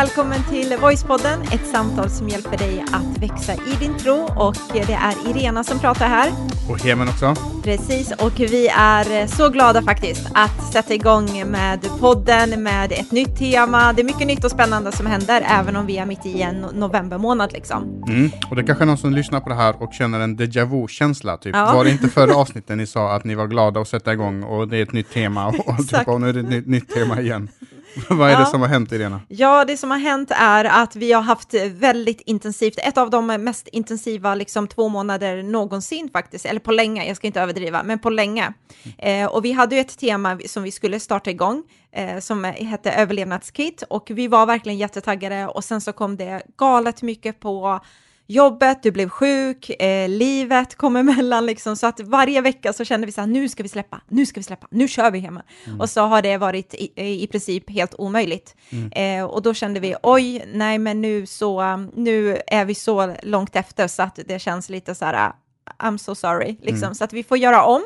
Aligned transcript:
välkommen 0.00 0.42
till 0.50 0.76
Voicepodden, 0.80 1.42
ett 1.42 1.66
samtal 1.66 2.10
som 2.10 2.28
hjälper 2.28 2.58
dig 2.58 2.84
att 2.92 3.18
växa 3.18 3.52
i 3.54 3.76
din 3.80 3.98
tro 3.98 4.28
och 4.36 4.56
det 4.72 4.92
är 4.92 5.30
Irena 5.30 5.64
som 5.64 5.78
pratar 5.78 6.08
här. 6.08 6.32
Och 6.70 6.80
Hemen 6.80 7.08
också. 7.08 7.34
Precis, 7.64 8.12
och 8.12 8.40
vi 8.40 8.68
är 8.68 9.26
så 9.26 9.48
glada 9.48 9.82
faktiskt 9.82 10.30
att 10.34 10.72
sätta 10.72 10.94
igång 10.94 11.50
med 11.50 11.80
podden 11.98 12.62
med 12.62 12.92
ett 12.92 13.12
nytt 13.12 13.38
tema. 13.38 13.92
Det 13.92 14.02
är 14.02 14.04
mycket 14.04 14.26
nytt 14.26 14.44
och 14.44 14.50
spännande 14.50 14.92
som 14.92 15.06
händer, 15.06 15.46
även 15.48 15.76
om 15.76 15.86
vi 15.86 15.98
är 15.98 16.06
mitt 16.06 16.26
i 16.26 16.42
en 16.42 16.60
novembermånad 16.60 17.52
liksom. 17.52 18.02
Mm. 18.08 18.30
Och 18.50 18.56
det 18.56 18.62
är 18.62 18.66
kanske 18.66 18.84
är 18.84 18.86
någon 18.86 18.98
som 18.98 19.12
lyssnar 19.12 19.40
på 19.40 19.48
det 19.48 19.54
här 19.54 19.82
och 19.82 19.92
känner 19.92 20.20
en 20.20 20.38
déjà 20.38 20.64
vu-känsla, 20.64 21.36
typ. 21.36 21.56
Ja. 21.56 21.72
Var 21.74 21.84
det 21.84 21.90
inte 21.90 22.08
förra 22.08 22.34
avsnittet 22.42 22.76
ni 22.76 22.86
sa 22.86 23.12
att 23.12 23.24
ni 23.24 23.34
var 23.34 23.46
glada 23.46 23.80
att 23.80 23.88
sätta 23.88 24.12
igång 24.12 24.42
och 24.42 24.68
det 24.68 24.76
är 24.76 24.82
ett 24.82 24.92
nytt 24.92 25.12
tema 25.12 25.46
och, 25.46 25.68
och, 25.68 26.08
och 26.14 26.20
nu 26.20 26.28
är 26.28 26.32
det 26.32 26.40
ett 26.40 26.48
nytt, 26.48 26.66
nytt 26.66 26.94
tema 26.94 27.20
igen? 27.20 27.48
Vad 28.08 28.28
är 28.28 28.32
ja. 28.32 28.40
det 28.40 28.46
som 28.46 28.60
har 28.60 28.68
hänt 28.68 28.92
Irena? 28.92 29.20
Ja, 29.28 29.64
det 29.64 29.76
som 29.76 29.90
har 29.90 29.98
hänt 29.98 30.30
är 30.34 30.64
att 30.64 30.96
vi 30.96 31.12
har 31.12 31.22
haft 31.22 31.54
väldigt 31.54 32.20
intensivt, 32.20 32.78
ett 32.78 32.98
av 32.98 33.10
de 33.10 33.26
mest 33.26 33.68
intensiva 33.68 34.34
liksom, 34.34 34.68
två 34.68 34.88
månader 34.88 35.42
någonsin 35.42 36.10
faktiskt, 36.12 36.46
eller 36.46 36.60
på 36.60 36.72
länge, 36.72 37.06
jag 37.06 37.16
ska 37.16 37.26
inte 37.26 37.40
överdriva, 37.40 37.82
men 37.82 37.98
på 37.98 38.10
länge. 38.10 38.52
Eh, 38.98 39.26
och 39.26 39.44
vi 39.44 39.52
hade 39.52 39.74
ju 39.74 39.80
ett 39.80 39.98
tema 39.98 40.38
som 40.46 40.62
vi 40.62 40.70
skulle 40.70 41.00
starta 41.00 41.30
igång, 41.30 41.62
eh, 41.92 42.18
som 42.18 42.44
hette 42.44 42.92
överlevnadskit, 42.92 43.82
och 43.90 44.10
vi 44.10 44.28
var 44.28 44.46
verkligen 44.46 44.78
jättetaggade, 44.78 45.46
och 45.46 45.64
sen 45.64 45.80
så 45.80 45.92
kom 45.92 46.16
det 46.16 46.42
galet 46.56 47.02
mycket 47.02 47.40
på 47.40 47.80
jobbet, 48.30 48.82
du 48.82 48.90
blev 48.90 49.08
sjuk, 49.08 49.70
eh, 49.70 50.08
livet 50.08 50.74
kom 50.74 50.96
emellan 50.96 51.46
liksom, 51.46 51.76
så 51.76 51.86
att 51.86 52.00
varje 52.00 52.40
vecka 52.40 52.72
så 52.72 52.84
kände 52.84 53.06
vi 53.06 53.12
så 53.12 53.20
här, 53.20 53.28
nu 53.28 53.48
ska 53.48 53.62
vi 53.62 53.68
släppa, 53.68 54.00
nu 54.08 54.26
ska 54.26 54.40
vi 54.40 54.44
släppa, 54.44 54.66
nu 54.70 54.88
kör 54.88 55.10
vi 55.10 55.18
hemma. 55.18 55.42
Mm. 55.66 55.80
Och 55.80 55.90
så 55.90 56.00
har 56.00 56.22
det 56.22 56.36
varit 56.36 56.74
i, 56.74 57.22
i 57.22 57.26
princip 57.26 57.70
helt 57.70 57.94
omöjligt. 57.98 58.56
Mm. 58.70 58.92
Eh, 58.92 59.24
och 59.24 59.42
då 59.42 59.54
kände 59.54 59.80
vi, 59.80 59.94
oj, 60.02 60.44
nej 60.52 60.78
men 60.78 61.00
nu 61.00 61.26
så, 61.26 61.76
nu 61.94 62.38
är 62.46 62.64
vi 62.64 62.74
så 62.74 63.14
långt 63.22 63.56
efter 63.56 63.88
så 63.88 64.02
att 64.02 64.18
det 64.26 64.38
känns 64.38 64.68
lite 64.68 64.94
så 64.94 65.04
här, 65.04 65.32
I'm 65.78 65.96
so 65.96 66.14
sorry, 66.14 66.56
liksom. 66.60 66.84
Mm. 66.84 66.94
Så 66.94 67.04
att 67.04 67.12
vi 67.12 67.22
får 67.22 67.38
göra 67.38 67.64
om. 67.64 67.82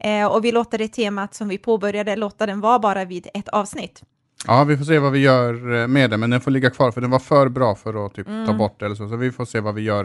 Eh, 0.00 0.26
och 0.26 0.44
vi 0.44 0.52
låter 0.52 0.78
det 0.78 0.88
temat 0.88 1.34
som 1.34 1.48
vi 1.48 1.58
påbörjade, 1.58 2.16
låta 2.16 2.46
den 2.46 2.60
vara 2.60 2.78
bara 2.78 3.04
vid 3.04 3.28
ett 3.34 3.48
avsnitt. 3.48 4.02
Ja, 4.46 4.64
vi 4.64 4.76
får 4.76 4.84
se 4.84 4.98
vad 4.98 5.12
vi 5.12 5.18
gör 5.18 5.74
eh, 5.74 5.86
med 5.86 6.10
den, 6.10 6.20
men 6.20 6.30
den 6.30 6.40
får 6.40 6.50
ligga 6.50 6.70
kvar 6.70 6.90
för 6.90 7.00
den 7.00 7.10
var 7.10 7.18
för 7.18 7.48
bra 7.48 7.74
för 7.74 8.06
att 8.06 8.14
typ, 8.14 8.28
mm. 8.28 8.46
ta 8.46 8.52
bort 8.52 8.82
eller 8.82 8.94
så, 8.94 9.08
så 9.08 9.16
vi 9.16 9.32
får 9.32 9.44
se 9.44 9.60
vad 9.60 9.74
vi 9.74 9.82
gör. 9.82 10.04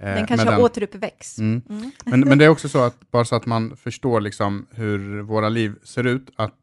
Eh, 0.00 0.14
den 0.14 0.26
kanske 0.26 0.50
den. 0.50 0.60
återuppväcks. 0.60 1.38
Mm. 1.38 1.62
Mm. 1.68 1.90
Men, 2.04 2.20
men 2.20 2.38
det 2.38 2.44
är 2.44 2.48
också 2.48 2.68
så 2.68 2.78
att, 2.78 3.10
bara 3.10 3.24
så 3.24 3.36
att 3.36 3.46
man 3.46 3.76
förstår 3.76 4.20
liksom 4.20 4.66
hur 4.70 5.20
våra 5.20 5.48
liv 5.48 5.74
ser 5.82 6.06
ut, 6.06 6.30
att 6.36 6.54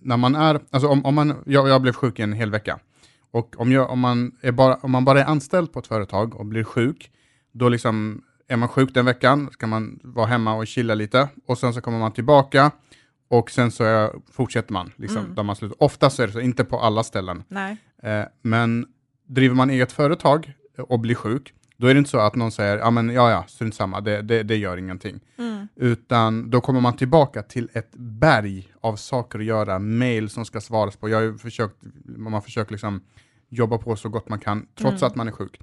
när 0.00 0.16
man 0.16 0.34
är, 0.34 0.60
alltså 0.70 0.88
om, 0.88 1.04
om 1.04 1.14
man, 1.14 1.34
jag, 1.46 1.68
jag 1.68 1.82
blev 1.82 1.92
sjuk 1.92 2.18
en 2.18 2.32
hel 2.32 2.50
vecka, 2.50 2.78
och 3.30 3.54
om, 3.58 3.72
jag, 3.72 3.90
om, 3.90 4.00
man 4.00 4.32
är 4.40 4.52
bara, 4.52 4.74
om 4.74 4.90
man 4.90 5.04
bara 5.04 5.20
är 5.20 5.24
anställd 5.24 5.72
på 5.72 5.78
ett 5.78 5.86
företag 5.86 6.34
och 6.34 6.46
blir 6.46 6.64
sjuk, 6.64 7.10
då 7.52 7.68
liksom 7.68 8.22
är 8.48 8.56
man 8.56 8.68
sjuk 8.68 8.94
den 8.94 9.04
veckan, 9.04 9.50
ska 9.52 9.66
man 9.66 10.00
vara 10.02 10.26
hemma 10.26 10.54
och 10.54 10.66
chilla 10.66 10.94
lite, 10.94 11.28
och 11.46 11.58
sen 11.58 11.74
så 11.74 11.80
kommer 11.80 11.98
man 11.98 12.12
tillbaka, 12.12 12.70
och 13.32 13.50
sen 13.50 13.70
så 13.70 13.84
är, 13.84 14.10
fortsätter 14.32 14.72
man, 14.72 14.92
liksom, 14.96 15.18
mm. 15.18 15.34
där 15.34 15.42
man 15.42 15.56
slutar. 15.56 15.82
Oftast 15.82 16.20
är 16.20 16.26
det 16.26 16.32
så, 16.32 16.40
inte 16.40 16.64
på 16.64 16.78
alla 16.78 17.02
ställen. 17.02 17.44
Eh, 18.02 18.24
men 18.42 18.86
driver 19.26 19.54
man 19.54 19.70
eget 19.70 19.92
företag 19.92 20.52
och 20.78 21.00
blir 21.00 21.14
sjuk, 21.14 21.54
då 21.76 21.86
är 21.86 21.94
det 21.94 21.98
inte 21.98 22.10
så 22.10 22.18
att 22.18 22.34
någon 22.34 22.52
säger, 22.52 22.78
ja 22.78 22.90
men 22.90 23.10
ja 23.10 23.30
ja, 23.30 23.44
strunt 23.48 23.74
samma, 23.74 24.00
det, 24.00 24.22
det, 24.22 24.42
det, 24.42 24.56
gör 24.56 24.76
ingenting. 24.76 25.20
Mm. 25.38 25.68
Utan 25.76 26.50
då 26.50 26.60
kommer 26.60 26.80
man 26.80 26.96
tillbaka 26.96 27.42
till 27.42 27.68
ett 27.72 27.90
berg 27.96 28.72
av 28.80 28.96
saker 28.96 29.38
att 29.38 29.44
göra, 29.44 29.78
mail 29.78 30.30
som 30.30 30.44
ska 30.44 30.60
svaras 30.60 30.96
på. 30.96 31.08
Jag 31.08 31.20
har 31.20 31.38
försökt, 31.38 31.76
man 32.04 32.42
försöker 32.42 32.72
liksom 32.72 33.00
jobba 33.48 33.78
på 33.78 33.96
så 33.96 34.08
gott 34.08 34.28
man 34.28 34.38
kan, 34.38 34.66
trots 34.74 35.02
mm. 35.02 35.06
att 35.06 35.16
man 35.16 35.28
är 35.28 35.32
sjuk. 35.32 35.60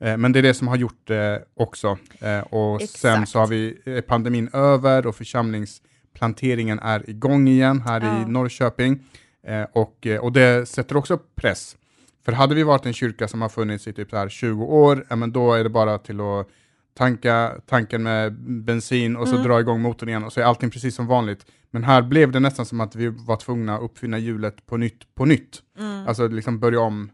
Eh, 0.00 0.16
men 0.16 0.32
det 0.32 0.38
är 0.38 0.42
det 0.42 0.54
som 0.54 0.68
har 0.68 0.76
gjort 0.76 1.06
det 1.06 1.44
också. 1.54 1.98
Eh, 2.20 2.40
och 2.40 2.82
Exakt. 2.82 3.00
sen 3.00 3.26
så 3.26 3.38
har 3.38 3.46
vi 3.46 3.78
pandemin 4.08 4.50
över 4.52 5.06
och 5.06 5.16
församlings 5.16 5.82
planteringen 6.14 6.78
är 6.78 7.10
igång 7.10 7.48
igen 7.48 7.80
här 7.80 8.00
ja. 8.00 8.22
i 8.22 8.30
Norrköping. 8.30 8.98
Eh, 9.46 9.66
och, 9.72 10.06
eh, 10.06 10.20
och 10.20 10.32
det 10.32 10.68
sätter 10.68 10.96
också 10.96 11.18
press. 11.34 11.76
För 12.24 12.32
hade 12.32 12.54
vi 12.54 12.62
varit 12.62 12.86
en 12.86 12.92
kyrka 12.92 13.28
som 13.28 13.42
har 13.42 13.48
funnits 13.48 13.88
i 13.88 13.92
typ 13.92 14.10
så 14.10 14.16
här 14.16 14.28
20 14.28 14.64
år, 14.64 15.06
ja, 15.10 15.16
men 15.16 15.32
då 15.32 15.52
är 15.52 15.64
det 15.64 15.70
bara 15.70 15.98
till 15.98 16.20
att 16.20 16.48
tanka 16.94 17.54
tanken 17.66 18.02
med 18.02 18.32
bensin 18.64 19.16
och 19.16 19.28
så 19.28 19.34
mm. 19.34 19.46
dra 19.46 19.60
igång 19.60 19.80
motorn 19.80 20.08
igen 20.08 20.24
och 20.24 20.32
så 20.32 20.40
är 20.40 20.44
allting 20.44 20.70
precis 20.70 20.94
som 20.94 21.06
vanligt. 21.06 21.46
Men 21.70 21.84
här 21.84 22.02
blev 22.02 22.32
det 22.32 22.40
nästan 22.40 22.66
som 22.66 22.80
att 22.80 22.96
vi 22.96 23.08
var 23.08 23.36
tvungna 23.36 23.76
att 23.76 23.82
uppfinna 23.82 24.18
hjulet 24.18 24.66
på 24.66 24.76
nytt 24.76 25.14
på 25.14 25.24
nytt. 25.24 25.62
Mm. 25.78 26.06
Alltså 26.08 26.28
liksom 26.28 26.60
börja 26.60 26.80
om 26.80 27.10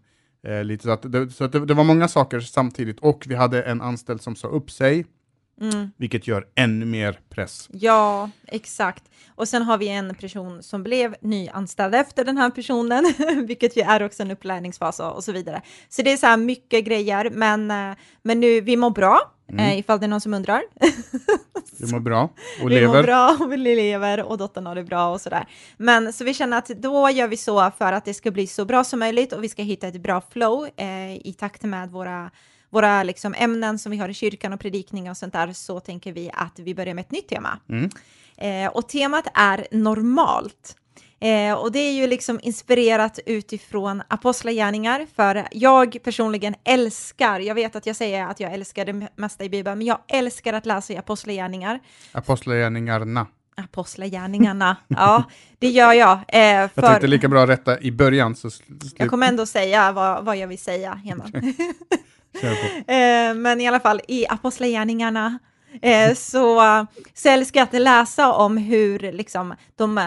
eh, 0.46 0.64
lite. 0.64 0.84
Så, 0.84 0.90
att, 0.90 1.12
det, 1.12 1.30
så 1.30 1.44
att 1.44 1.52
det, 1.52 1.66
det, 1.66 1.74
var 1.74 1.84
många 1.84 2.08
saker 2.08 2.40
samtidigt 2.40 3.00
och 3.00 3.24
vi 3.28 3.34
hade 3.34 3.62
en 3.62 3.80
anställd 3.80 4.20
som 4.20 4.36
sa 4.36 4.48
upp 4.48 4.70
sig 4.70 5.06
Mm. 5.60 5.90
Vilket 5.96 6.26
gör 6.26 6.46
ännu 6.54 6.84
mer 6.84 7.20
press. 7.28 7.68
Ja, 7.72 8.30
exakt. 8.46 9.04
Och 9.34 9.48
sen 9.48 9.62
har 9.62 9.78
vi 9.78 9.88
en 9.88 10.14
person 10.14 10.62
som 10.62 10.82
blev 10.82 11.16
nyanställd 11.20 11.94
efter 11.94 12.24
den 12.24 12.36
här 12.36 12.50
personen, 12.50 13.14
vilket 13.46 13.76
ju 13.76 13.82
är 13.82 14.02
också 14.02 14.22
en 14.22 14.30
upplärningsfas 14.30 15.00
och, 15.00 15.24
så 15.24 15.32
vidare. 15.32 15.62
Så 15.88 16.02
det 16.02 16.12
är 16.12 16.16
så 16.16 16.26
här 16.26 16.36
mycket 16.36 16.84
grejer, 16.84 17.30
men, 17.30 17.70
eh, 17.70 17.96
men 18.22 18.40
nu, 18.40 18.60
vi 18.60 18.76
mår 18.76 18.90
bra, 18.90 19.32
mm. 19.48 19.64
eh, 19.64 19.78
ifall 19.78 20.00
det 20.00 20.06
är 20.06 20.08
någon 20.08 20.20
som 20.20 20.34
undrar. 20.34 20.62
vi 21.78 21.92
mår 21.92 22.00
bra 22.00 22.28
och 22.62 22.70
lever. 22.70 22.80
Vi 22.80 22.86
mår 22.86 23.02
bra 23.02 23.36
och 23.40 23.52
vi 23.52 23.56
lever 23.56 24.22
och 24.22 24.38
dottern 24.38 24.66
har 24.66 24.74
det 24.74 24.84
bra 24.84 25.12
och 25.12 25.20
sådär. 25.20 25.46
Men 25.76 26.12
så 26.12 26.24
vi 26.24 26.34
känner 26.34 26.58
att 26.58 26.68
då 26.68 27.10
gör 27.10 27.28
vi 27.28 27.36
så 27.36 27.70
för 27.78 27.92
att 27.92 28.04
det 28.04 28.14
ska 28.14 28.30
bli 28.30 28.46
så 28.46 28.64
bra 28.64 28.84
som 28.84 28.98
möjligt 28.98 29.32
och 29.32 29.44
vi 29.44 29.48
ska 29.48 29.62
hitta 29.62 29.88
ett 29.88 30.02
bra 30.02 30.22
flow 30.30 30.68
eh, 30.76 31.16
i 31.26 31.34
takt 31.38 31.62
med 31.62 31.90
våra 31.90 32.30
våra 32.70 33.02
liksom, 33.02 33.34
ämnen 33.38 33.78
som 33.78 33.92
vi 33.92 33.98
har 33.98 34.08
i 34.08 34.14
kyrkan 34.14 34.52
och 34.52 34.60
predikningar 34.60 35.10
och 35.10 35.16
sånt 35.16 35.32
där, 35.32 35.52
så 35.52 35.80
tänker 35.80 36.12
vi 36.12 36.30
att 36.34 36.58
vi 36.58 36.74
börjar 36.74 36.94
med 36.94 37.02
ett 37.02 37.10
nytt 37.10 37.28
tema. 37.28 37.58
Mm. 37.68 37.90
Eh, 38.36 38.70
och 38.72 38.88
temat 38.88 39.26
är 39.34 39.66
normalt. 39.70 40.76
Eh, 41.20 41.52
och 41.52 41.72
det 41.72 41.78
är 41.78 41.92
ju 41.92 42.06
liksom 42.06 42.40
inspirerat 42.42 43.18
utifrån 43.26 44.02
apostlagärningar, 44.08 45.06
för 45.16 45.48
jag 45.52 45.96
personligen 46.02 46.54
älskar, 46.64 47.40
jag 47.40 47.54
vet 47.54 47.76
att 47.76 47.86
jag 47.86 47.96
säger 47.96 48.26
att 48.26 48.40
jag 48.40 48.52
älskar 48.52 48.84
det 48.84 49.08
mesta 49.16 49.44
i 49.44 49.48
Bibeln, 49.48 49.78
men 49.78 49.86
jag 49.86 49.98
älskar 50.08 50.52
att 50.52 50.66
läsa 50.66 50.92
i 50.92 50.96
apostlagärningar. 50.96 51.80
Apostlagärningarna. 52.12 53.26
Apostlagärningarna, 53.58 54.76
ja, 54.88 55.24
det 55.58 55.68
gör 55.68 55.92
jag. 55.92 56.12
Eh, 56.12 56.18
för... 56.68 56.70
Jag 56.74 56.84
tänkte 56.84 57.06
lika 57.06 57.28
bra 57.28 57.46
rätta 57.46 57.80
i 57.80 57.92
början. 57.92 58.36
Så 58.36 58.50
jag 58.96 59.10
kommer 59.10 59.28
ändå 59.28 59.46
säga 59.46 59.92
vad, 59.92 60.24
vad 60.24 60.36
jag 60.36 60.48
vill 60.48 60.58
säga, 60.58 60.94
Heman. 60.94 61.32
eh, 62.86 63.34
men 63.34 63.60
i 63.60 63.68
alla 63.68 63.80
fall, 63.80 64.00
i 64.08 64.26
Apostlagärningarna 64.28 65.38
eh, 65.82 66.14
så, 66.14 66.86
så 67.14 67.28
älskar 67.28 67.60
jag 67.60 67.66
att 67.66 67.82
läsa 67.82 68.32
om 68.32 68.56
hur 68.56 69.12
liksom, 69.12 69.54
de 69.76 69.98
eh, 69.98 70.04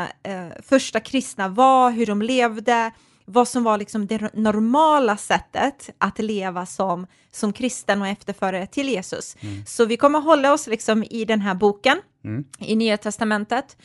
första 0.63 0.99
kristna 0.99 1.47
var, 1.47 1.91
hur 1.91 2.05
de 2.05 2.21
levde, 2.21 2.91
vad 3.25 3.47
som 3.47 3.63
var 3.63 3.77
liksom 3.77 4.07
det 4.07 4.33
normala 4.33 5.17
sättet 5.17 5.89
att 5.97 6.19
leva 6.19 6.65
som, 6.65 7.07
som 7.31 7.53
kristen 7.53 8.01
och 8.01 8.07
efterföljare 8.07 8.67
till 8.67 8.89
Jesus. 8.89 9.37
Mm. 9.39 9.65
Så 9.65 9.85
vi 9.85 9.97
kommer 9.97 10.19
hålla 10.19 10.53
oss 10.53 10.67
liksom 10.67 11.03
i 11.03 11.25
den 11.25 11.41
här 11.41 11.53
boken, 11.53 11.97
mm. 12.23 12.43
i 12.59 12.75
Nya 12.75 12.97
Testamentet, 12.97 13.77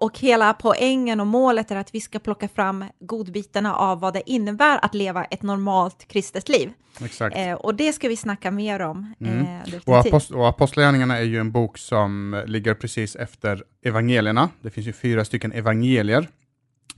och 0.00 0.18
hela 0.18 0.54
poängen 0.54 1.20
och 1.20 1.26
målet 1.26 1.70
är 1.70 1.76
att 1.76 1.94
vi 1.94 2.00
ska 2.00 2.18
plocka 2.18 2.48
fram 2.48 2.84
godbitarna 3.00 3.74
av 3.74 4.00
vad 4.00 4.14
det 4.14 4.30
innebär 4.30 4.84
att 4.84 4.94
leva 4.94 5.24
ett 5.24 5.42
normalt 5.42 6.08
kristet 6.08 6.48
liv. 6.48 6.72
Exakt. 7.04 7.36
Uh, 7.36 7.52
och 7.52 7.74
det 7.74 7.92
ska 7.92 8.08
vi 8.08 8.16
snacka 8.16 8.50
mer 8.50 8.80
om. 8.80 9.14
Mm. 9.20 9.38
Uh, 9.38 9.80
och, 9.84 9.98
apost 9.98 10.30
och 10.30 10.48
Apostlagärningarna 10.48 11.18
är 11.18 11.22
ju 11.22 11.40
en 11.40 11.52
bok 11.52 11.78
som 11.78 12.42
ligger 12.46 12.74
precis 12.74 13.16
efter 13.16 13.64
evangelierna. 13.84 14.48
Det 14.60 14.70
finns 14.70 14.86
ju 14.86 14.92
fyra 14.92 15.24
stycken 15.24 15.52
evangelier 15.52 16.28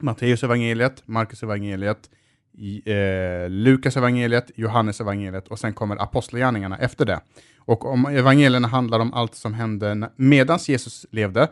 Matteus 0.01 0.43
evangeliet, 0.43 1.03
Markus 1.07 1.43
evangeliet, 1.43 2.11
eh, 2.85 3.51
Lukas 3.51 3.97
evangeliet, 3.97 4.51
Johannes 4.55 5.01
evangeliet 5.01 5.49
och 5.49 5.59
sen 5.59 5.73
kommer 5.75 6.03
apostlagärningarna 6.03 6.79
efter 6.79 7.05
det. 7.05 7.21
Och 7.65 7.85
om 7.85 8.07
evangelierna 8.07 8.69
handlar 8.69 9.01
om 9.01 9.13
allt 9.13 9.35
som 9.35 9.55
hände 9.55 10.11
medan 10.17 10.59
Jesus 10.69 11.07
levde, 11.11 11.49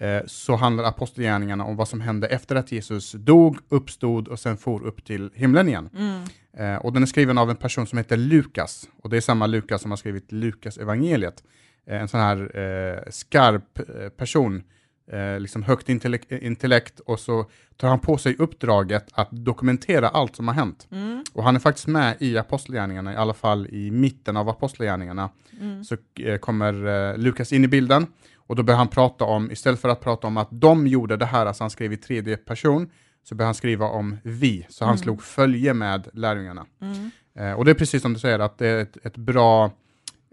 eh, 0.00 0.20
så 0.26 0.56
handlar 0.56 0.84
apostlagärningarna 0.84 1.64
om 1.64 1.76
vad 1.76 1.88
som 1.88 2.00
hände 2.00 2.26
efter 2.26 2.56
att 2.56 2.72
Jesus 2.72 3.12
dog, 3.12 3.58
uppstod 3.68 4.28
och 4.28 4.38
sen 4.38 4.56
for 4.56 4.86
upp 4.86 5.04
till 5.04 5.30
himlen 5.34 5.68
igen. 5.68 5.90
Mm. 5.96 6.22
Eh, 6.56 6.84
och 6.84 6.92
den 6.92 7.02
är 7.02 7.06
skriven 7.06 7.38
av 7.38 7.50
en 7.50 7.56
person 7.56 7.86
som 7.86 7.98
heter 7.98 8.16
Lukas, 8.16 8.88
och 9.02 9.10
det 9.10 9.16
är 9.16 9.20
samma 9.20 9.46
Lukas 9.46 9.82
som 9.82 9.90
har 9.90 9.96
skrivit 9.96 10.32
Lukas 10.32 10.78
evangeliet. 10.78 11.42
Eh, 11.86 12.00
en 12.00 12.08
sån 12.08 12.20
här 12.20 13.10
skarp 13.10 13.80
person 14.16 14.62
eh, 15.06 15.40
liksom 15.40 15.62
högt 15.62 15.88
intellekt, 15.88 16.32
intellekt, 16.32 17.00
och 17.00 17.20
så 17.20 17.46
tar 17.76 17.88
han 17.88 17.98
på 17.98 18.16
sig 18.18 18.36
uppdraget 18.38 19.06
att 19.12 19.28
dokumentera 19.30 20.08
allt 20.08 20.36
som 20.36 20.48
har 20.48 20.54
hänt. 20.54 20.88
Mm. 20.90 21.24
Och 21.32 21.44
han 21.44 21.54
är 21.56 21.60
faktiskt 21.60 21.86
med 21.86 22.16
i 22.20 22.38
Apostlagärningarna, 22.38 23.12
i 23.12 23.16
alla 23.16 23.34
fall 23.34 23.66
i 23.66 23.90
mitten 23.90 24.36
av 24.36 24.48
Apostlagärningarna, 24.48 25.30
mm. 25.60 25.84
så 25.84 25.96
eh, 26.20 26.38
kommer 26.38 26.86
eh, 26.86 27.18
Lukas 27.18 27.52
in 27.52 27.64
i 27.64 27.68
bilden 27.68 28.06
och 28.36 28.56
då 28.56 28.62
börjar 28.62 28.78
han 28.78 28.88
prata 28.88 29.24
om, 29.24 29.50
istället 29.50 29.80
för 29.80 29.88
att 29.88 30.00
prata 30.00 30.26
om 30.26 30.36
att 30.36 30.48
de 30.50 30.86
gjorde 30.86 31.16
det 31.16 31.26
här, 31.26 31.46
alltså 31.46 31.64
han 31.64 31.70
skrev 31.70 31.92
i 31.92 31.96
tredje 31.96 32.36
person, 32.36 32.90
så 33.24 33.34
började 33.34 33.48
han 33.48 33.54
skriva 33.54 33.86
om 33.86 34.16
vi, 34.22 34.66
så 34.68 34.84
han 34.84 34.92
Mm. 34.92 34.98
slog 35.02 35.22
följe 35.22 35.74
med 35.74 36.08
lärjungarna. 36.12 36.66
Mm. 36.80 37.10
Eh, 37.34 37.52
och 37.52 37.64
det 37.64 37.70
är 37.70 37.74
precis 37.74 38.02
som 38.02 38.12
du 38.12 38.18
säger, 38.18 38.38
att 38.38 38.58
det 38.58 38.66
är 38.66 38.82
ett, 38.82 38.96
ett 39.06 39.16
bra, 39.16 39.70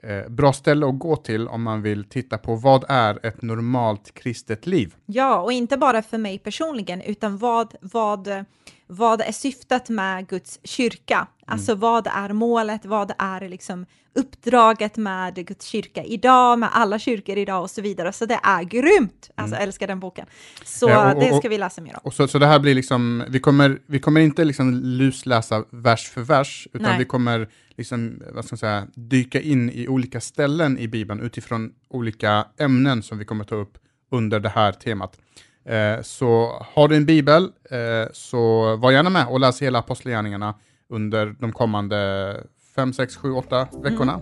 eh, 0.04 0.30
bra 0.30 0.54
ställe 0.54 0.88
att 0.88 1.00
gå 1.00 1.16
till 1.16 1.48
om 1.48 1.64
man 1.64 1.82
vill 1.82 2.04
titta 2.04 2.38
på 2.38 2.56
vad 2.56 2.86
är 2.90 3.26
ett 3.26 3.42
normalt 3.42 4.14
kristet 4.14 4.68
liv. 4.68 4.96
Ja, 5.06 5.42
och 5.42 5.52
inte 5.52 5.78
bara 5.78 6.02
för 6.02 6.18
mig 6.18 6.40
personligen, 6.40 7.02
utan 7.02 7.38
vad, 7.38 7.76
vad, 7.82 8.46
vad 8.90 9.22
är 9.22 9.32
syftet 9.32 9.90
med 9.90 10.28
Guds 10.28 10.60
kyrka? 10.64 11.28
Alltså 11.48 11.76
vad 11.76 12.08
är 12.08 12.34
målet? 12.34 12.86
Vad 12.86 13.12
är 13.18 13.50
liksom 13.50 13.86
uppdraget 14.16 14.98
med 14.98 15.36
Guds 15.48 15.66
kyrka 15.66 16.04
idag, 16.04 16.60
med 16.60 16.70
alla 16.72 17.00
kyrkor 17.00 17.38
idag 17.38 17.62
och 17.62 17.70
så 17.70 17.82
vidare. 17.82 18.14
Så 18.14 18.26
det 18.26 18.40
är 18.44 18.64
grymt! 18.64 19.30
Alltså 19.36 19.56
jag 19.56 19.64
älskar 19.64 19.88
den 19.88 20.00
boken. 20.00 20.26
Så 20.66 20.90
Ja, 20.90 21.12
och- 21.12 21.18
och- 21.18 21.24
det 21.24 21.38
ska 21.38 21.50
vi 21.50 21.58
läsa 21.58 21.82
mer 21.82 21.94
om. 21.94 22.00
Och 22.04 22.14
så, 22.14 22.28
så 22.28 22.40
det 22.40 22.46
här 22.48 22.60
blir 22.60 22.76
liksom, 22.76 23.24
vi 23.30 23.40
kommer, 23.40 23.80
vi 23.86 24.00
kommer 24.00 24.22
inte 24.22 24.44
liksom 24.46 24.74
lusläsa 24.74 25.64
vers 25.70 26.10
för 26.10 26.22
vers, 26.22 26.68
utan 26.74 26.82
Nej. 26.90 27.00
vi 27.00 27.06
kommer 27.06 27.50
liksom, 27.78 28.22
vad 28.34 28.46
ska 28.46 28.54
man 28.54 28.58
säga, 28.58 28.88
dyka 28.96 29.42
in 29.42 29.70
i 29.70 29.88
olika 29.88 30.22
ställen 30.22 30.78
i 30.80 30.88
Bibeln 30.88 31.20
utifrån 31.22 31.72
olika 31.90 32.46
ämnen 32.60 33.04
som 33.04 33.18
vi 33.18 33.26
kommer 33.26 33.44
ta 33.44 33.56
upp 33.56 33.78
under 34.12 34.40
det 34.40 34.50
här 34.50 34.72
temat. 34.72 35.18
Eh, 35.66 36.02
så 36.02 36.62
har 36.74 36.88
du 36.88 36.96
en 36.96 37.06
bibel, 37.06 37.44
eh, 37.72 38.12
så 38.14 38.76
var 38.76 38.92
gärna 38.92 39.10
med 39.10 39.28
och 39.28 39.40
läs 39.40 39.62
hela 39.62 39.80
Apostlagärningarna 39.80 40.54
under 40.90 41.36
de 41.40 41.52
kommande 41.52 42.38
5, 42.76 42.94
6, 42.94 43.16
7, 43.16 43.32
8 43.32 43.68
veckorna. 43.84 44.20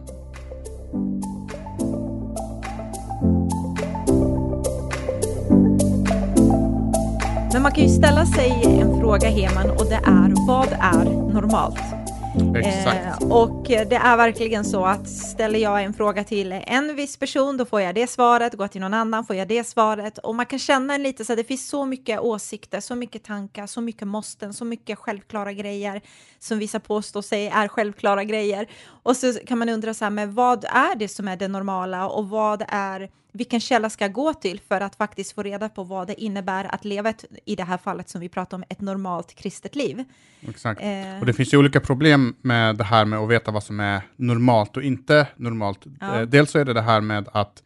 Men 7.54 7.62
man 7.64 7.72
kan 7.72 7.84
ju 7.84 7.90
ställa 7.90 8.26
sig 8.26 8.80
en 8.82 9.00
fråga, 9.00 9.30
Heman, 9.30 9.70
och 9.70 9.86
det 9.86 9.96
är 9.96 10.48
vad 10.48 10.68
är 10.72 11.34
normalt? 11.34 12.07
Exakt. 12.56 13.24
Eh, 13.24 13.32
och 13.32 13.64
det 13.68 13.96
är 13.96 14.18
verkligen 14.18 14.66
så 14.66 14.86
att 14.86 15.10
ställer 15.10 15.60
jag 15.60 15.84
en 15.84 15.94
fråga 15.94 16.24
till 16.24 16.52
en 16.52 16.96
viss 16.96 17.18
person, 17.18 17.58
då 17.58 17.66
får 17.66 17.82
jag 17.82 17.96
det 17.96 18.08
svaret, 18.08 18.54
går 18.54 18.68
till 18.68 18.82
någon 18.82 18.94
annan 18.94 19.26
får 19.26 19.36
jag 19.36 19.48
det 19.48 19.64
svaret. 19.64 20.18
Och 20.18 20.36
man 20.36 20.46
kan 20.46 20.60
känna 20.60 20.96
en 20.96 21.04
lite 21.04 21.26
så 21.26 21.34
att 21.34 21.38
det 21.38 21.44
finns 21.44 21.70
så 21.70 21.86
mycket 21.86 22.20
åsikter, 22.20 22.80
så 22.80 22.96
mycket 22.96 23.24
tankar, 23.24 23.68
så 23.68 23.82
mycket 23.82 24.08
måsten, 24.08 24.54
så 24.54 24.66
mycket 24.66 25.00
självklara 25.00 25.54
grejer 25.54 26.02
som 26.40 26.60
vissa 26.60 26.80
påstår 26.80 27.22
sig 27.22 27.48
är 27.48 27.68
självklara 27.68 28.24
grejer. 28.24 28.68
Och 29.04 29.18
så 29.18 29.34
kan 29.34 29.58
man 29.58 29.70
undra 29.70 29.94
så 29.94 30.06
här, 30.06 30.10
men 30.10 30.34
vad 30.34 30.64
är 30.64 30.96
det 30.96 31.08
som 31.08 31.28
är 31.28 31.36
det 31.36 31.48
normala 31.48 32.08
och 32.08 32.30
vad 32.30 32.64
är 32.68 33.10
vilken 33.38 33.60
källa 33.60 33.90
ska 33.90 34.04
jag 34.04 34.14
gå 34.14 34.34
till 34.34 34.60
för 34.68 34.82
att 34.82 34.96
faktiskt 34.96 35.32
få 35.32 35.44
reda 35.44 35.70
på 35.70 35.84
vad 35.84 36.08
det 36.08 36.22
innebär 36.22 36.76
att 36.76 36.86
leva 36.86 37.10
ett, 37.10 37.26
i 37.46 37.56
det 37.56 37.64
här 37.64 37.78
fallet 37.78 38.10
som 38.10 38.22
vi 38.22 38.30
pratar 38.30 38.58
om, 38.58 38.64
ett 38.70 38.82
normalt 38.82 39.36
kristet 39.36 39.76
liv. 39.76 40.04
Exakt. 40.50 40.82
Eh, 40.82 41.20
Och 41.20 41.26
det 41.26 41.34
finns 41.34 41.54
ju 41.54 41.58
olika 41.58 41.80
problem 41.80 42.36
med 42.42 42.76
det 42.76 42.84
här 42.84 43.06
med 43.06 43.20
att 43.20 43.30
veta 43.30 43.52
vad 43.52 43.64
som 43.64 43.80
är 43.80 44.02
normalt 44.16 44.78
och 44.78 44.84
inte 44.84 45.28
normalt. 45.36 45.80
Ja. 46.00 46.20
Eh, 46.20 46.28
Dels 46.28 46.52
så 46.52 46.60
är 46.60 46.66
det 46.66 46.74
det 46.74 46.82
här 46.82 47.02
med 47.02 47.28
att, 47.34 47.64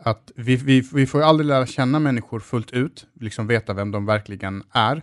att 0.00 0.32
vi, 0.36 0.56
vi, 0.56 0.80
vi 0.92 1.06
får 1.06 1.22
aldrig 1.22 1.46
lära 1.46 1.66
känna 1.66 1.98
människor 1.98 2.40
fullt 2.40 2.70
ut, 2.70 3.06
liksom 3.20 3.46
veta 3.46 3.72
vem 3.74 3.90
de 3.90 4.06
verkligen 4.06 4.62
är. 4.72 5.02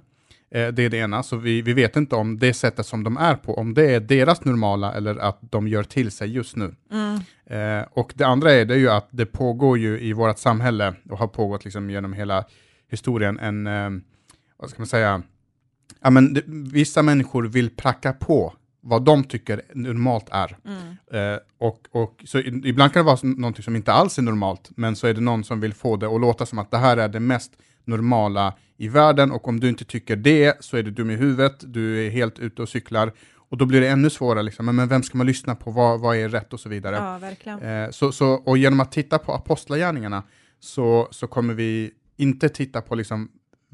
Eh, 0.51 0.68
Det 0.68 0.83
är 0.86 0.89
det 0.89 0.98
ena, 0.98 1.24
så 1.24 1.38
vi, 1.38 1.62
vi 1.62 1.74
vet 1.74 1.95
inte 1.95 2.15
om 2.15 2.39
det 2.39 2.53
sättet 2.53 2.86
som 2.86 3.03
de 3.03 3.18
är 3.18 3.36
på, 3.36 3.53
om 3.57 3.74
det 3.74 3.95
är 3.95 4.00
deras 4.00 4.45
normala 4.45 4.94
eller 4.94 5.15
att 5.15 5.39
de 5.42 5.68
gör 5.68 5.83
till 5.83 6.12
sig 6.12 6.30
just 6.31 6.56
nu. 6.56 6.75
mm, 6.92 7.19
Eh, 7.45 7.86
och 7.92 8.13
det 8.15 8.24
andra 8.24 8.51
är 8.53 8.65
det 8.65 8.77
ju 8.77 8.89
att 8.89 9.07
det 9.12 9.25
pågår 9.25 9.77
ju 9.77 10.00
i 10.00 10.13
vårt 10.13 10.38
samhälle 10.38 10.94
och 11.09 11.18
har 11.18 11.27
pågått 11.27 11.63
liksom 11.65 11.89
genom 11.89 12.13
hela 12.13 12.45
historien 12.92 13.39
en, 13.39 13.68
eh, 13.68 13.89
vad 14.57 14.69
ska 14.69 14.80
man 14.80 14.88
säga, 14.88 15.21
ja, 16.01 16.09
men 16.09 16.33
det, 16.33 16.42
vissa 16.48 17.01
människor 17.01 17.44
vill 17.44 17.69
pracka 17.69 18.13
på 18.13 18.54
vad 18.81 19.04
de 19.06 19.24
tycker 19.24 19.62
normalt 19.74 20.30
är. 20.31 20.57
mm. 20.65 21.33
Eh, 21.33 21.39
och, 21.57 21.88
och, 21.92 22.21
så 22.25 22.39
ibland 22.39 22.94
kan 22.94 23.00
det 23.00 23.06
vara 23.06 23.19
någonting 23.24 23.63
som 23.63 23.75
inte 23.75 23.94
alls 23.94 24.18
är 24.18 24.21
normalt, 24.21 24.69
men 24.75 24.95
så 24.95 25.07
är 25.07 25.13
det 25.13 25.21
någon 25.21 25.44
som 25.44 25.59
vill 25.59 25.74
få 25.74 25.97
det 25.97 26.07
att 26.07 26.21
låta 26.21 26.45
som 26.45 26.59
att 26.59 26.71
det 26.71 26.77
här 26.77 26.97
är 26.97 27.07
det 27.09 27.19
mest 27.19 27.51
normala 27.86 28.54
i 28.81 28.88
världen 28.88 29.31
och 29.31 29.48
om 29.48 29.60
du 29.60 29.69
inte 29.69 29.86
tycker 29.86 30.16
det 30.16 30.63
så 30.63 30.78
är 30.78 30.83
du 30.83 30.92
dum 30.92 31.10
i 31.10 31.16
huvudet, 31.16 31.74
du 31.74 32.06
är 32.06 32.10
helt 32.10 32.39
ute 32.39 32.62
och 32.62 32.69
cyklar 32.69 33.12
och 33.36 33.57
då 33.57 33.66
blir 33.66 33.81
det 33.81 33.88
ännu 33.88 34.10
svårare, 34.10 34.44
liksom. 34.44 34.66
men, 34.66 34.75
men 34.75 34.88
vem 34.88 35.04
ska 35.04 35.18
man 35.18 35.28
lyssna 35.28 35.56
på, 35.56 35.72
vad, 35.72 36.00
vad 36.00 36.18
är 36.18 36.30
rätt 36.30 36.54
och 36.54 36.60
så 36.60 36.69
vidare. 36.69 36.95
Ja, 36.95 37.18
verkligen. 37.18 37.60
Eh, 37.60 37.89
så, 37.89 38.12
så, 38.12 38.28
och 38.28 38.57
genom 38.57 38.80
att 38.80 38.92
titta 38.92 39.19
på 39.19 39.33
apostlagärningarna 39.33 40.24
så, 40.60 41.07
så 41.12 41.28
kommer 41.28 41.54
vi 41.54 41.92
inte 42.18 42.50
titta 42.50 42.81
på 42.81 42.95
liksom, 42.95 43.31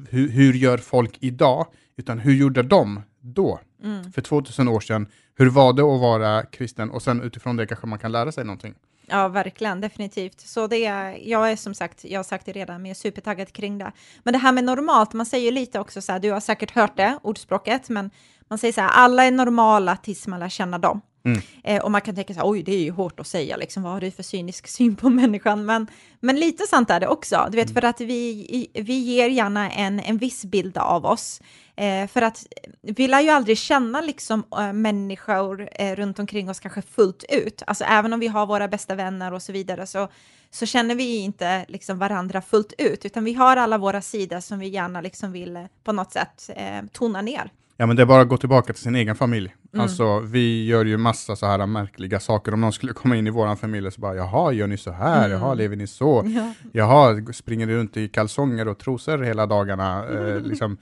hur, 0.08 0.28
hur 0.28 0.52
gör 0.52 0.78
folk 0.78 1.16
idag, 1.20 1.66
utan 1.96 2.18
hur 2.18 2.34
gjorde 2.34 2.62
de 2.62 3.02
då, 3.20 3.60
Mm. 3.82 4.12
för 4.12 4.22
2000 4.22 4.68
år 4.68 4.80
sedan? 4.80 5.06
Hur 5.34 5.46
var 5.50 5.72
det 5.72 5.82
att 5.82 6.00
vara 6.00 6.42
kristen? 6.42 6.90
Och 6.90 7.02
sen 7.02 7.22
utifrån 7.22 7.56
det 7.56 7.66
kanske 7.66 7.86
man 7.86 7.98
kan 7.98 8.12
lära 8.12 8.32
sig 8.32 8.44
någonting. 8.44 8.74
Ja, 9.10 9.28
verkligen, 9.28 9.80
definitivt. 9.80 10.40
Så 10.40 10.66
det 10.66 10.84
är, 10.84 11.18
jag 11.28 11.52
är 11.52 11.56
som 11.56 11.74
sagt, 11.74 12.04
jag 12.04 12.18
har 12.18 12.24
sagt 12.24 12.46
det 12.46 12.52
redan, 12.52 12.82
men 12.82 12.86
jag 12.86 12.90
är 12.90 12.98
supertaggad 12.98 13.52
kring 13.52 13.78
det. 13.78 13.92
Men 14.22 14.32
det 14.32 14.38
här 14.38 14.52
med 14.52 14.64
normalt, 14.64 15.12
man 15.12 15.26
säger 15.26 15.44
ju 15.44 15.50
lite 15.50 15.80
också 15.80 16.02
så 16.02 16.12
här, 16.12 16.18
du 16.18 16.32
har 16.32 16.40
säkert 16.40 16.70
hört 16.70 16.96
det, 16.96 17.18
ordspråket, 17.22 17.88
men 17.88 18.10
man 18.48 18.58
säger 18.58 18.72
så 18.72 18.80
här, 18.80 18.88
alla 18.88 19.24
är 19.24 19.30
normala 19.30 19.96
tills 19.96 20.26
man 20.26 20.40
lär 20.40 20.48
känna 20.48 20.78
dem. 20.78 21.00
Mm. 21.28 21.42
Eh, 21.64 21.84
och 21.84 21.90
man 21.90 22.00
kan 22.00 22.14
tänka 22.14 22.34
så 22.34 22.40
här, 22.40 22.50
oj, 22.50 22.62
det 22.62 22.74
är 22.74 22.80
ju 22.80 22.90
hårt 22.90 23.20
att 23.20 23.26
säga, 23.26 23.56
liksom, 23.56 23.82
vad 23.82 23.92
har 23.92 24.00
du 24.00 24.10
för 24.10 24.22
cynisk 24.22 24.68
syn 24.76 24.96
på 24.96 25.08
människan? 25.08 25.66
Men, 25.66 25.86
men 26.20 26.36
lite 26.40 26.66
sant 26.66 26.90
är 26.90 27.00
det 27.00 27.08
också, 27.08 27.48
du 27.50 27.56
vet, 27.56 27.72
för 27.72 27.84
att 27.84 28.00
vi, 28.00 28.70
vi 28.74 28.94
ger 28.94 29.28
gärna 29.28 29.70
en, 29.70 30.00
en 30.00 30.18
viss 30.18 30.44
bild 30.44 30.78
av 30.78 31.06
oss. 31.06 31.40
Eh, 31.76 32.06
för 32.06 32.22
att 32.22 32.46
vi 32.82 33.08
lär 33.08 33.20
ju 33.20 33.28
aldrig 33.28 33.58
känna 33.58 34.00
liksom, 34.00 34.44
äh, 34.58 34.72
människor 34.72 35.68
eh, 35.72 35.96
runt 35.96 36.18
omkring 36.18 36.50
oss 36.50 36.60
kanske 36.60 36.82
fullt 36.82 37.24
ut. 37.28 37.62
Alltså 37.66 37.84
även 37.84 38.12
om 38.12 38.20
vi 38.20 38.26
har 38.26 38.46
våra 38.46 38.68
bästa 38.68 38.94
vänner 38.94 39.32
och 39.32 39.42
så 39.42 39.52
vidare 39.52 39.86
så, 39.86 40.08
så 40.50 40.66
känner 40.66 40.94
vi 40.94 41.16
inte 41.16 41.64
liksom, 41.68 41.98
varandra 41.98 42.42
fullt 42.42 42.72
ut, 42.78 43.04
utan 43.04 43.24
vi 43.24 43.34
har 43.34 43.56
alla 43.56 43.78
våra 43.78 44.02
sidor 44.02 44.40
som 44.40 44.58
vi 44.58 44.68
gärna 44.68 45.00
liksom, 45.00 45.32
vill 45.32 45.56
eh, 45.56 45.64
på 45.84 45.92
något 45.92 46.12
sätt 46.12 46.50
eh, 46.56 46.82
tona 46.92 47.22
ner. 47.22 47.50
Ja, 47.80 47.86
men 47.86 47.96
det 47.96 48.02
är 48.02 48.06
bara 48.06 48.22
att 48.22 48.28
gå 48.28 48.36
tillbaka 48.36 48.72
till 48.72 48.82
sin 48.82 48.94
egen 48.94 49.14
familj. 49.14 49.54
Mm. 49.72 49.82
Alltså, 49.82 50.20
vi 50.20 50.66
gör 50.66 50.84
ju 50.84 50.96
massa 50.96 51.36
så 51.36 51.46
här 51.46 51.66
märkliga 51.66 52.20
saker. 52.20 52.54
Om 52.54 52.60
någon 52.60 52.72
skulle 52.72 52.92
komma 52.92 53.16
in 53.16 53.26
i 53.26 53.30
vår 53.30 53.56
familj 53.56 53.92
så 53.92 54.00
bara, 54.00 54.14
jaha, 54.14 54.52
gör 54.52 54.66
ni 54.66 54.76
så 54.76 54.90
här? 54.90 55.26
Mm. 55.26 55.30
Jaha, 55.30 55.54
lever 55.54 55.76
ni 55.76 55.86
så? 55.86 56.22
Ja. 56.26 56.52
Jaha, 56.72 57.22
springer 57.32 57.66
ni 57.66 57.74
runt 57.74 57.96
i 57.96 58.08
kalsonger 58.08 58.68
och 58.68 58.78
trosor 58.78 59.18
hela 59.18 59.46
dagarna? 59.46 60.04
Eh, 60.08 60.40
liksom. 60.40 60.76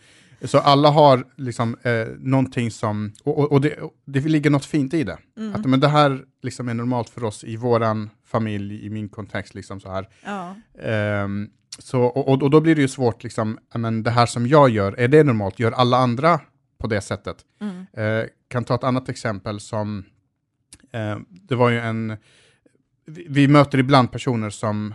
Så 0.45 0.59
alla 0.59 0.91
har 0.91 1.25
liksom, 1.37 1.77
eh, 1.83 2.07
någonting 2.19 2.71
som, 2.71 3.13
och, 3.25 3.39
och, 3.39 3.53
och 3.53 3.61
det, 3.61 3.77
och 3.81 3.93
det 4.05 4.21
ligger 4.21 4.51
något 4.51 4.65
fint 4.65 4.95
i 4.95 5.05
det. 5.05 5.19
Mm. 5.39 5.55
Att 5.55 5.65
men 5.65 5.81
det 5.81 5.89
här 5.89 6.21
liksom 6.43 6.69
är 6.69 6.75
normalt 6.75 7.09
för 7.11 7.25
oss 7.25 7.45
i 7.45 7.57
våran 7.57 8.11
familj, 8.27 8.87
i 8.87 8.91
min 8.91 9.09
kontext. 9.09 9.55
Liksom 9.55 9.81
så 9.81 9.91
här. 9.91 10.09
Ja. 10.25 10.55
Ehm, 10.83 11.49
så, 11.79 12.03
och, 12.03 12.43
och- 12.43 12.51
då 12.51 12.61
blir 12.61 12.75
det 12.75 12.81
ju 12.81 12.89
svårt, 12.89 13.25
liksom, 13.25 13.59
men 13.75 14.03
det 14.03 14.11
här 14.11 14.27
som 14.27 14.47
jag 14.47 14.71
gör, 14.71 15.01
är 15.01 15.09
det 15.09 15.25
normalt? 15.25 15.59
Gör 15.59 15.73
alla 15.73 15.97
andra 15.97 16.41
på 16.79 16.87
det 16.87 17.01
sättet? 17.01 17.37
Mm. 17.61 17.87
Eh, 17.93 18.29
kan 18.49 18.65
ta 18.65 18.75
ett 18.75 18.85
annat 18.85 19.09
exempel 19.09 19.61
som, 19.61 20.05
eh, 20.93 21.19
det 21.29 21.55
var 21.55 21.71
ju 21.71 21.79
en, 21.79 22.17
vi, 23.07 23.27
vi 23.29 23.49
möter 23.49 23.79
ibland 23.79 24.13
personer 24.13 24.51
som 24.51 24.95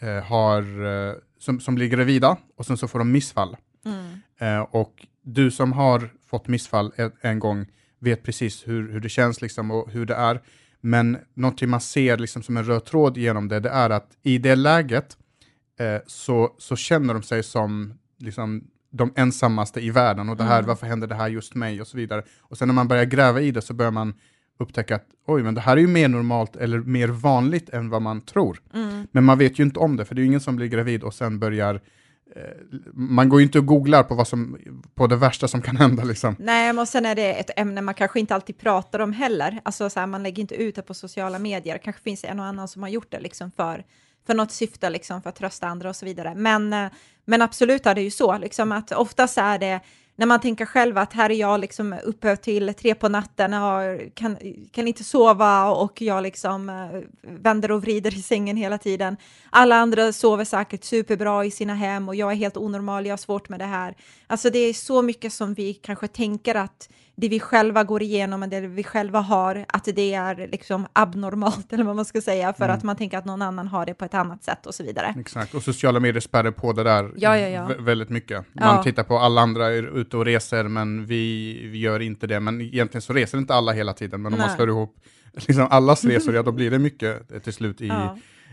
eh, 0.00 0.24
har, 0.24 0.62
eh, 0.86 1.14
som, 1.38 1.60
som 1.60 1.74
blir 1.74 1.88
gravida 1.88 2.36
och 2.56 2.66
sen 2.66 2.76
så 2.76 2.88
får 2.88 2.98
de 2.98 3.12
missfall. 3.12 3.56
Mm. 3.84 4.20
Eh, 4.38 4.60
och 4.60 5.06
du 5.22 5.50
som 5.50 5.72
har 5.72 6.10
fått 6.26 6.48
missfall 6.48 6.92
en, 6.96 7.12
en 7.20 7.38
gång 7.38 7.66
vet 7.98 8.22
precis 8.22 8.68
hur, 8.68 8.92
hur 8.92 9.00
det 9.00 9.08
känns 9.08 9.42
liksom 9.42 9.70
och 9.70 9.90
hur 9.90 10.06
det 10.06 10.14
är. 10.14 10.40
Men 10.80 11.18
någonting 11.34 11.68
man 11.68 11.80
ser 11.80 12.18
liksom 12.18 12.42
som 12.42 12.56
en 12.56 12.64
röd 12.64 12.84
tråd 12.84 13.16
genom 13.16 13.48
det, 13.48 13.60
det 13.60 13.68
är 13.68 13.90
att 13.90 14.16
i 14.22 14.38
det 14.38 14.56
läget 14.56 15.16
eh, 15.78 16.00
så, 16.06 16.54
så 16.58 16.76
känner 16.76 17.14
de 17.14 17.22
sig 17.22 17.42
som 17.42 17.98
liksom, 18.18 18.64
de 18.90 19.12
ensammaste 19.16 19.80
i 19.80 19.90
världen 19.90 20.28
och 20.28 20.36
det 20.36 20.44
här, 20.44 20.58
Mm. 20.58 20.68
varför 20.68 20.86
händer 20.86 21.06
det 21.06 21.14
här 21.14 21.28
just 21.28 21.54
mig 21.54 21.80
och 21.80 21.86
så 21.86 21.96
vidare. 21.96 22.22
Och 22.40 22.58
sen 22.58 22.68
när 22.68 22.74
man 22.74 22.88
börjar 22.88 23.04
gräva 23.04 23.40
i 23.40 23.50
det 23.50 23.62
så 23.62 23.74
börjar 23.74 23.92
man 23.92 24.14
upptäcka 24.58 24.94
att 24.96 25.06
oj, 25.26 25.42
men 25.42 25.54
det 25.54 25.60
här 25.60 25.76
är 25.76 25.80
ju 25.80 25.86
mer 25.86 26.08
normalt 26.08 26.56
eller 26.56 26.78
mer 26.78 27.08
vanligt 27.08 27.68
än 27.68 27.90
vad 27.90 28.02
man 28.02 28.20
tror. 28.20 28.60
Mm. 28.74 29.06
Men 29.12 29.24
man 29.24 29.38
vet 29.38 29.58
ju 29.58 29.64
inte 29.64 29.80
om 29.80 29.96
det, 29.96 30.04
för 30.04 30.14
det 30.14 30.18
är 30.18 30.22
ju 30.22 30.26
ingen 30.28 30.40
som 30.40 30.56
blir 30.56 30.66
gravid 30.66 31.02
och 31.02 31.14
sen 31.14 31.38
börjar 31.38 31.74
eh, 32.36 32.42
man 32.94 33.28
går 33.28 33.40
ju 33.40 33.46
inte 33.46 33.58
och 33.58 33.66
googlar 33.66 34.02
på, 34.02 34.14
vad 34.14 34.28
som, 34.28 34.58
på 34.94 35.06
det 35.06 35.16
värsta 35.16 35.48
som 35.48 35.62
kan 35.62 35.76
hända. 35.76 36.04
Liksom. 36.04 36.36
Nej, 36.38 36.72
men 36.72 36.86
sen 36.86 37.06
är 37.06 37.14
det 37.14 37.32
ett 37.34 37.50
ämne 37.56 37.80
man 37.82 37.94
kanske 37.94 38.20
inte 38.20 38.34
alltid 38.34 38.58
pratar 38.58 38.98
om 38.98 39.12
heller. 39.12 39.60
Alltså 39.62 39.90
så 39.90 40.00
här, 40.00 40.06
man 40.06 40.22
lägger 40.22 40.40
inte 40.40 40.54
ut 40.54 40.74
det 40.74 40.82
på 40.82 40.94
sociala 40.94 41.38
medier. 41.38 41.78
Kanske 41.78 42.02
finns 42.02 42.22
det 42.22 42.28
en 42.28 42.40
och 42.40 42.46
annan 42.46 42.68
som 42.68 42.82
har 42.82 42.90
gjort 42.90 43.10
det 43.10 43.20
liksom 43.20 43.50
för, 43.50 43.84
för 44.26 44.34
något 44.34 44.52
syfte, 44.52 44.90
liksom 44.90 45.22
för 45.22 45.28
att 45.28 45.36
trösta 45.36 45.66
andra 45.66 45.88
och 45.88 45.96
så 45.96 46.06
vidare. 46.06 46.34
Men, 46.34 46.72
eh, 46.72 46.90
men 47.24 47.42
absolut 47.42 47.86
är 47.86 47.94
det 47.94 48.02
ju 48.02 48.10
så, 48.10 48.38
liksom 48.38 48.72
att 48.72 48.92
oftast 48.92 49.38
är 49.38 49.58
det 49.58 49.80
när 50.20 50.26
man 50.26 50.40
tänker 50.40 50.66
själv 50.66 50.98
att 50.98 51.12
här 51.12 51.30
är 51.30 51.34
jag 51.34 51.60
liksom 51.60 51.96
uppe 52.04 52.36
till 52.36 52.74
tre 52.74 52.94
på 52.94 53.08
natten, 53.08 53.54
och 53.54 54.00
kan, 54.14 54.36
kan 54.72 54.88
inte 54.88 55.04
sova 55.04 55.70
och 55.70 56.02
jag 56.02 56.22
liksom 56.22 56.68
eh, 56.68 57.00
vänder 57.22 57.70
och 57.70 57.82
vrider 57.82 58.18
i 58.18 58.22
sängen 58.22 58.56
hela 58.56 58.78
tiden. 58.78 59.16
Alla 59.50 59.76
andra 59.76 60.12
sover 60.12 60.44
säkert 60.44 60.84
superbra 60.84 61.44
i 61.44 61.50
sina 61.50 61.74
hem 61.74 62.08
och 62.08 62.14
jag 62.14 62.32
är 62.32 62.36
helt 62.36 62.56
onormal, 62.56 63.06
jag 63.06 63.12
har 63.12 63.16
svårt 63.16 63.48
med 63.48 63.58
det 63.58 63.64
här. 63.64 63.96
Alltså 64.26 64.50
det 64.50 64.58
är 64.58 64.72
så 64.72 65.02
mycket 65.02 65.32
som 65.32 65.54
vi 65.54 65.74
kanske 65.74 66.08
tänker 66.08 66.54
att 66.54 66.88
det 67.16 67.28
vi 67.28 67.40
själva 67.40 67.84
går 67.84 68.02
igenom, 68.02 68.50
det 68.50 68.60
vi 68.60 68.84
själva 68.84 69.20
har, 69.20 69.64
att 69.68 69.84
det 69.84 70.14
är 70.14 70.48
liksom 70.52 70.86
abnormalt, 70.92 71.72
eller 71.72 71.84
vad 71.84 71.96
man 71.96 72.04
ska 72.04 72.20
säga, 72.20 72.52
för 72.52 72.64
mm. 72.64 72.76
att 72.76 72.82
man 72.82 72.96
tänker 72.96 73.18
att 73.18 73.24
någon 73.24 73.42
annan 73.42 73.68
har 73.68 73.86
det 73.86 73.94
på 73.94 74.04
ett 74.04 74.14
annat 74.14 74.44
sätt 74.44 74.66
och 74.66 74.74
så 74.74 74.84
vidare. 74.84 75.14
Exakt, 75.18 75.54
och 75.54 75.62
sociala 75.62 76.00
medier 76.00 76.20
spärrar 76.20 76.50
på 76.50 76.72
det 76.72 76.84
där 76.84 77.10
ja, 77.16 77.38
ja, 77.38 77.48
ja. 77.48 77.70
väldigt 77.78 78.10
mycket. 78.10 78.44
Man 78.52 78.82
tittar 78.82 79.02
på 79.02 79.18
alla 79.18 79.40
andra 79.40 79.66
är 79.66 79.98
ute 79.98 80.16
och 80.16 80.24
reser, 80.24 80.64
men 80.64 81.06
vi, 81.06 81.52
vi, 81.66 81.78
gör 81.78 82.00
inte 82.00 82.26
det. 82.26 82.40
Men 82.40 82.60
egentligen 82.60 83.02
så 83.02 83.12
reser 83.12 83.38
inte 83.38 83.54
alla 83.54 83.72
hela 83.72 83.92
tiden, 83.92 84.22
men 84.22 84.32
om 84.32 84.38
Nej. 84.38 84.48
man 84.48 84.56
slår 84.56 84.68
ihop 84.68 84.96
liksom 85.32 85.66
allas 85.70 86.04
resor, 86.04 86.34
ja 86.34 86.42
då 86.42 86.52
blir 86.52 86.70
det 86.70 86.78
mycket 86.78 87.44
till 87.44 87.52
slut 87.52 87.80
i 87.80 87.92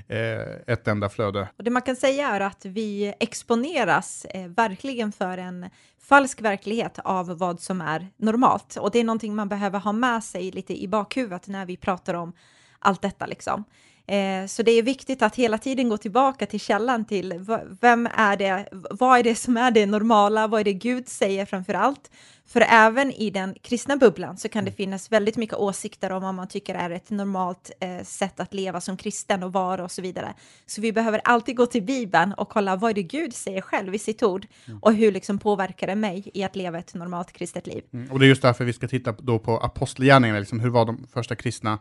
eh, 0.08 0.74
ett 0.74 0.88
enda 0.88 1.10
flöde. 1.10 1.50
Och 1.58 1.64
det 1.64 1.72
man 1.72 1.82
kan 1.82 1.96
säga 1.96 2.30
är 2.30 2.40
att 2.40 2.66
vi 2.66 3.14
exponeras 3.20 4.26
eh, 4.26 4.48
verkligen 4.48 5.12
för 5.12 5.38
en 5.38 5.70
falsk 6.00 6.42
verklighet 6.42 7.00
av 7.04 7.38
vad 7.38 7.60
som 7.60 7.82
är 7.82 8.08
normalt. 8.18 8.76
Och 8.76 8.92
det 8.92 9.00
är 9.00 9.04
någonting 9.04 9.36
man 9.36 9.50
behöver 9.50 9.80
ha 9.80 9.92
med 9.92 10.24
sig 10.24 10.52
lite 10.52 10.82
i 10.82 10.88
bakhuvudet 10.88 11.48
när 11.48 11.66
vi 11.66 11.78
pratar 11.78 12.14
om 12.14 12.34
allt 12.80 13.02
detta. 13.02 13.26
Liksom. 13.26 13.64
Eh, 14.08 14.46
så 14.48 14.64
det 14.64 14.72
är 14.72 14.84
viktigt 14.84 15.22
att 15.22 15.36
hela 15.36 15.58
tiden 15.58 15.90
gå 15.90 15.98
tillbaka 15.98 16.46
till 16.46 16.60
källan 16.60 17.06
till 17.06 17.46
vem 17.82 18.10
är 18.14 18.38
det, 18.38 18.66
vad 18.72 19.20
är 19.20 19.24
det 19.24 19.36
som 19.36 19.58
är 19.58 19.72
det 19.72 19.86
normala, 19.86 20.48
vad 20.48 20.60
är 20.60 20.64
det 20.64 20.74
Gud 20.74 21.08
säger 21.08 21.46
framför 21.46 21.74
allt? 21.74 22.12
För 22.48 22.62
även 22.70 23.12
i 23.12 23.30
den 23.30 23.56
kristna 23.62 23.98
bubblan 23.98 24.38
så 24.38 24.50
kan 24.50 24.64
det 24.64 24.70
mm. 24.70 24.76
finnas 24.76 25.12
väldigt 25.12 25.38
mycket 25.38 25.56
åsikter 25.56 26.12
om 26.12 26.24
vad 26.24 26.34
man 26.34 26.48
tycker 26.48 26.76
är 26.76 26.90
ett 26.90 27.10
normalt 27.10 27.72
eh, 27.80 28.04
sätt 28.04 28.40
att 28.40 28.54
leva 28.54 28.82
som 28.82 28.98
kristen 28.98 29.44
och 29.44 29.54
vara 29.54 29.84
och 29.84 29.92
så 29.92 30.02
vidare. 30.02 30.34
Så 30.66 30.82
vi 30.82 30.94
behöver 30.94 31.22
alltid 31.24 31.56
gå 31.56 31.66
till 31.66 31.84
Bibeln 31.84 32.34
och 32.34 32.50
kolla 32.50 32.76
vad 32.76 32.90
är 32.90 32.96
det 32.96 33.04
Gud 33.04 33.34
säger 33.34 33.62
själv 33.62 33.96
i 33.96 34.00
sitt 34.00 34.24
ord 34.24 34.48
mm. 34.68 34.80
och 34.82 34.94
hur 34.94 35.12
liksom 35.12 35.40
påverkar 35.40 35.88
det 35.88 35.96
mig 35.96 36.32
i 36.34 36.44
att 36.44 36.56
leva 36.56 36.80
ett 36.80 36.94
normalt 36.94 37.32
kristet 37.32 37.68
liv. 37.68 37.84
Mm. 37.94 38.12
Och 38.12 38.20
det 38.20 38.26
är 38.26 38.28
just 38.28 38.42
därför 38.42 38.66
vi 38.66 38.74
ska 38.74 38.88
titta 38.88 39.12
då 39.12 39.40
på 39.40 39.58
apostlagärningarna, 39.58 40.40
liksom, 40.40 40.60
hur 40.60 40.70
var 40.70 40.86
de 40.86 41.08
första 41.14 41.36
kristna, 41.36 41.80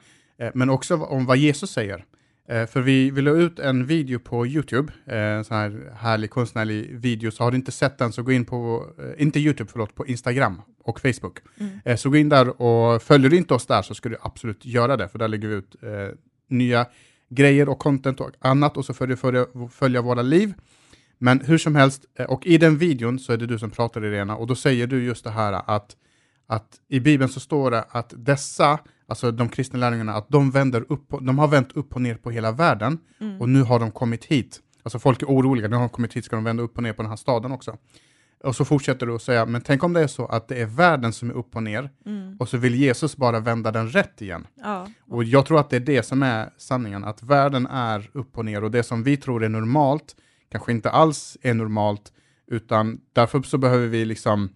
men 0.55 0.71
också 0.71 0.97
om 0.97 1.27
vad 1.27 1.37
Jesus 1.37 1.71
säger. 1.71 2.05
Eh, 2.49 2.67
för 2.67 2.81
vi, 2.81 3.11
vi 3.11 3.23
la 3.23 3.31
ut 3.31 3.59
en 3.59 3.87
video 3.87 4.19
på 4.19 4.47
YouTube, 4.47 4.93
en 5.05 5.45
sån 5.45 5.57
här 5.57 5.93
härlig 5.97 6.31
konstnärlig 6.31 6.99
video, 6.99 7.31
så 7.31 7.45
har 7.45 7.51
du 7.51 7.57
inte 7.57 7.73
sett 7.73 7.99
den 7.99 8.13
så 8.13 8.23
gå 8.23 8.33
in 8.33 8.45
på, 8.45 8.87
eh, 8.99 9.23
inte 9.23 9.41
YouTube, 9.41 9.71
förlåt, 9.73 9.95
på 9.95 10.07
Instagram 10.07 10.63
och 10.85 11.01
Facebook. 11.01 11.39
Mm. 11.61 11.81
Eh, 11.85 11.97
så 11.97 12.11
gå 12.11 12.17
in 12.17 12.29
där 12.29 12.63
och 12.63 13.03
följer 13.03 13.31
du 13.31 13.37
inte 13.37 13.55
oss 13.55 13.67
där 13.67 13.83
så 13.83 13.95
ska 13.95 14.09
du 14.09 14.17
absolut 14.21 14.65
göra 14.65 14.97
det, 14.97 15.09
för 15.09 15.19
där 15.19 15.29
lägger 15.29 15.49
vi 15.49 15.55
ut 15.55 15.77
eh, 15.83 16.19
nya 16.49 16.87
grejer 17.29 17.69
och 17.69 17.79
content 17.79 18.21
och 18.21 18.31
annat 18.39 18.77
och 18.77 18.85
så 18.85 18.95
får 18.95 19.07
du 19.07 19.17
följa, 19.17 19.47
följa 19.71 20.03
våra 20.03 20.23
liv. 20.23 20.55
Men 21.19 21.41
hur 21.41 21.59
som 21.59 21.77
helst, 21.77 22.05
och 22.29 22.47
i 22.47 22.59
den 22.59 22.79
videon 22.79 23.19
så 23.19 23.33
är 23.33 23.37
det 23.37 23.47
du 23.47 23.59
som 23.59 23.71
pratar 23.71 24.05
Irena, 24.05 24.37
och 24.37 24.47
då 24.47 24.55
säger 24.55 24.87
du 24.87 25.05
just 25.05 25.25
det 25.25 25.31
här 25.31 25.63
att, 25.67 25.97
att 26.47 26.81
i 26.89 27.01
Bibeln 27.01 27.31
så 27.31 27.41
står 27.41 27.71
det 27.71 27.85
att 27.89 28.15
dessa 28.17 28.79
alltså 29.07 29.31
de 29.31 29.49
kristna 29.49 29.79
lärjungarna, 29.79 30.15
att 30.15 30.29
de, 30.29 30.51
vänder 30.51 30.85
upp, 30.89 31.15
de 31.21 31.39
har 31.39 31.49
vänt 31.49 31.73
upp 31.73 31.95
och 31.95 32.03
ner 32.03 32.15
på 32.15 32.31
hela 32.31 32.53
världen 32.53 32.99
mm. 33.21 33.41
och 33.41 33.49
nu 33.49 33.63
har 33.63 33.81
de 33.81 33.91
kommit 33.91 34.25
hit. 34.25 34.61
Alltså 34.83 34.99
folk 34.99 35.23
är 35.23 35.27
oroliga, 35.27 35.69
nu 35.69 35.77
har 35.77 35.83
de 35.83 35.89
kommit 35.89 36.17
hit, 36.17 36.25
ska 36.25 36.37
de 36.37 36.45
vända 36.45 36.63
upp 36.63 36.77
och 36.77 36.83
ner 36.83 36.93
på 36.93 37.03
den 37.03 37.11
här 37.11 37.17
staden 37.17 37.53
också? 37.53 37.77
Och 38.45 38.57
så 38.57 38.65
fortsätter 38.65 39.07
du 39.07 39.15
att 39.15 39.23
säga, 39.23 39.47
men 39.47 39.61
tänk 39.61 39.85
om 39.85 39.93
det 39.93 40.01
är 40.01 40.07
så 40.07 40.27
att 40.27 40.49
det 40.49 40.63
är 40.63 40.67
världen 40.67 41.13
som 41.13 41.31
är 41.31 41.35
upp 41.35 41.57
och 41.57 41.63
ner 41.63 41.91
mm. 42.07 42.37
och 42.39 42.49
så 42.49 42.57
vill 42.57 42.75
Jesus 42.75 43.17
bara 43.17 43.41
vända 43.41 43.73
den 43.73 43.89
rätt 43.89 44.23
igen. 44.23 44.47
Ja. 44.55 44.89
Och 45.11 45.25
jag 45.25 45.47
tror 45.47 45.61
att 45.61 45.71
det 45.71 45.77
är 45.77 45.81
det 45.81 46.03
som 46.03 46.23
är 46.23 46.51
sanningen, 46.57 47.05
att 47.05 47.23
världen 47.23 47.67
är 47.67 48.11
upp 48.13 48.39
och 48.39 48.45
ner 48.45 48.65
och 48.65 48.71
det 48.71 48.83
som 48.83 49.03
vi 49.03 49.17
tror 49.17 49.45
är 49.45 49.49
normalt 49.49 50.17
kanske 50.53 50.73
inte 50.73 50.91
alls 50.91 51.37
är 51.43 51.55
normalt, 51.55 52.13
utan 52.47 53.01
därför 53.13 53.43
så 53.43 53.59
behöver 53.59 53.87
vi 53.87 54.05
liksom 54.05 54.49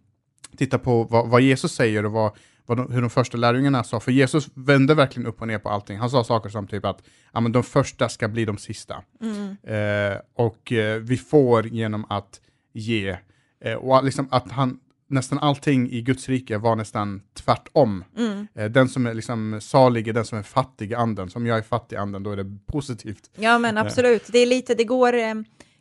titta 0.56 0.78
på 0.78 1.04
vad, 1.04 1.28
vad 1.28 1.40
Jesus 1.40 1.72
säger 1.72 2.06
och 2.06 2.12
vad 2.12 2.32
de, 2.76 2.92
hur 2.92 3.00
de 3.00 3.10
första 3.10 3.36
lärjungarna 3.36 3.84
sa, 3.84 4.00
för 4.00 4.12
Jesus 4.12 4.48
vände 4.54 4.94
verkligen 4.94 5.26
upp 5.26 5.40
och 5.40 5.48
ner 5.48 5.58
på 5.58 5.68
allting. 5.68 5.98
Han 5.98 6.10
sa 6.10 6.24
saker 6.24 6.50
som 6.50 6.66
typ 6.66 6.84
att 6.84 7.02
ja, 7.32 7.40
men 7.40 7.52
de 7.52 7.62
första 7.62 8.08
ska 8.08 8.28
bli 8.28 8.44
de 8.44 8.58
sista. 8.58 9.02
Mm. 9.20 9.56
Eh, 9.62 10.18
och 10.34 10.72
eh, 10.72 11.00
vi 11.00 11.16
får 11.16 11.66
genom 11.66 12.06
att 12.08 12.40
ge, 12.72 13.16
eh, 13.64 13.74
och 13.74 14.04
liksom 14.04 14.28
att 14.30 14.50
han, 14.50 14.80
nästan 15.06 15.38
allting 15.38 15.90
i 15.90 16.02
Guds 16.02 16.28
rike 16.28 16.58
var 16.58 16.76
nästan 16.76 17.22
tvärtom. 17.34 18.04
Mm. 18.18 18.46
Eh, 18.54 18.70
den 18.70 18.88
som 18.88 19.06
är 19.06 19.14
liksom 19.14 19.58
salig 19.60 20.08
är 20.08 20.12
den 20.12 20.24
som 20.24 20.38
är 20.38 20.42
fattig 20.42 20.90
i 20.90 20.94
anden, 20.94 21.30
som 21.30 21.46
jag 21.46 21.58
är 21.58 21.62
fattig 21.62 21.96
i 21.96 21.98
anden, 21.98 22.22
då 22.22 22.30
är 22.30 22.36
det 22.36 22.58
positivt. 22.66 23.30
Ja 23.34 23.58
men 23.58 23.76
eh. 23.76 23.82
absolut, 23.82 24.26
det 24.32 24.38
är 24.38 24.46
lite, 24.46 24.74
det 24.74 24.84
går 24.84 25.14
eh, 25.14 25.34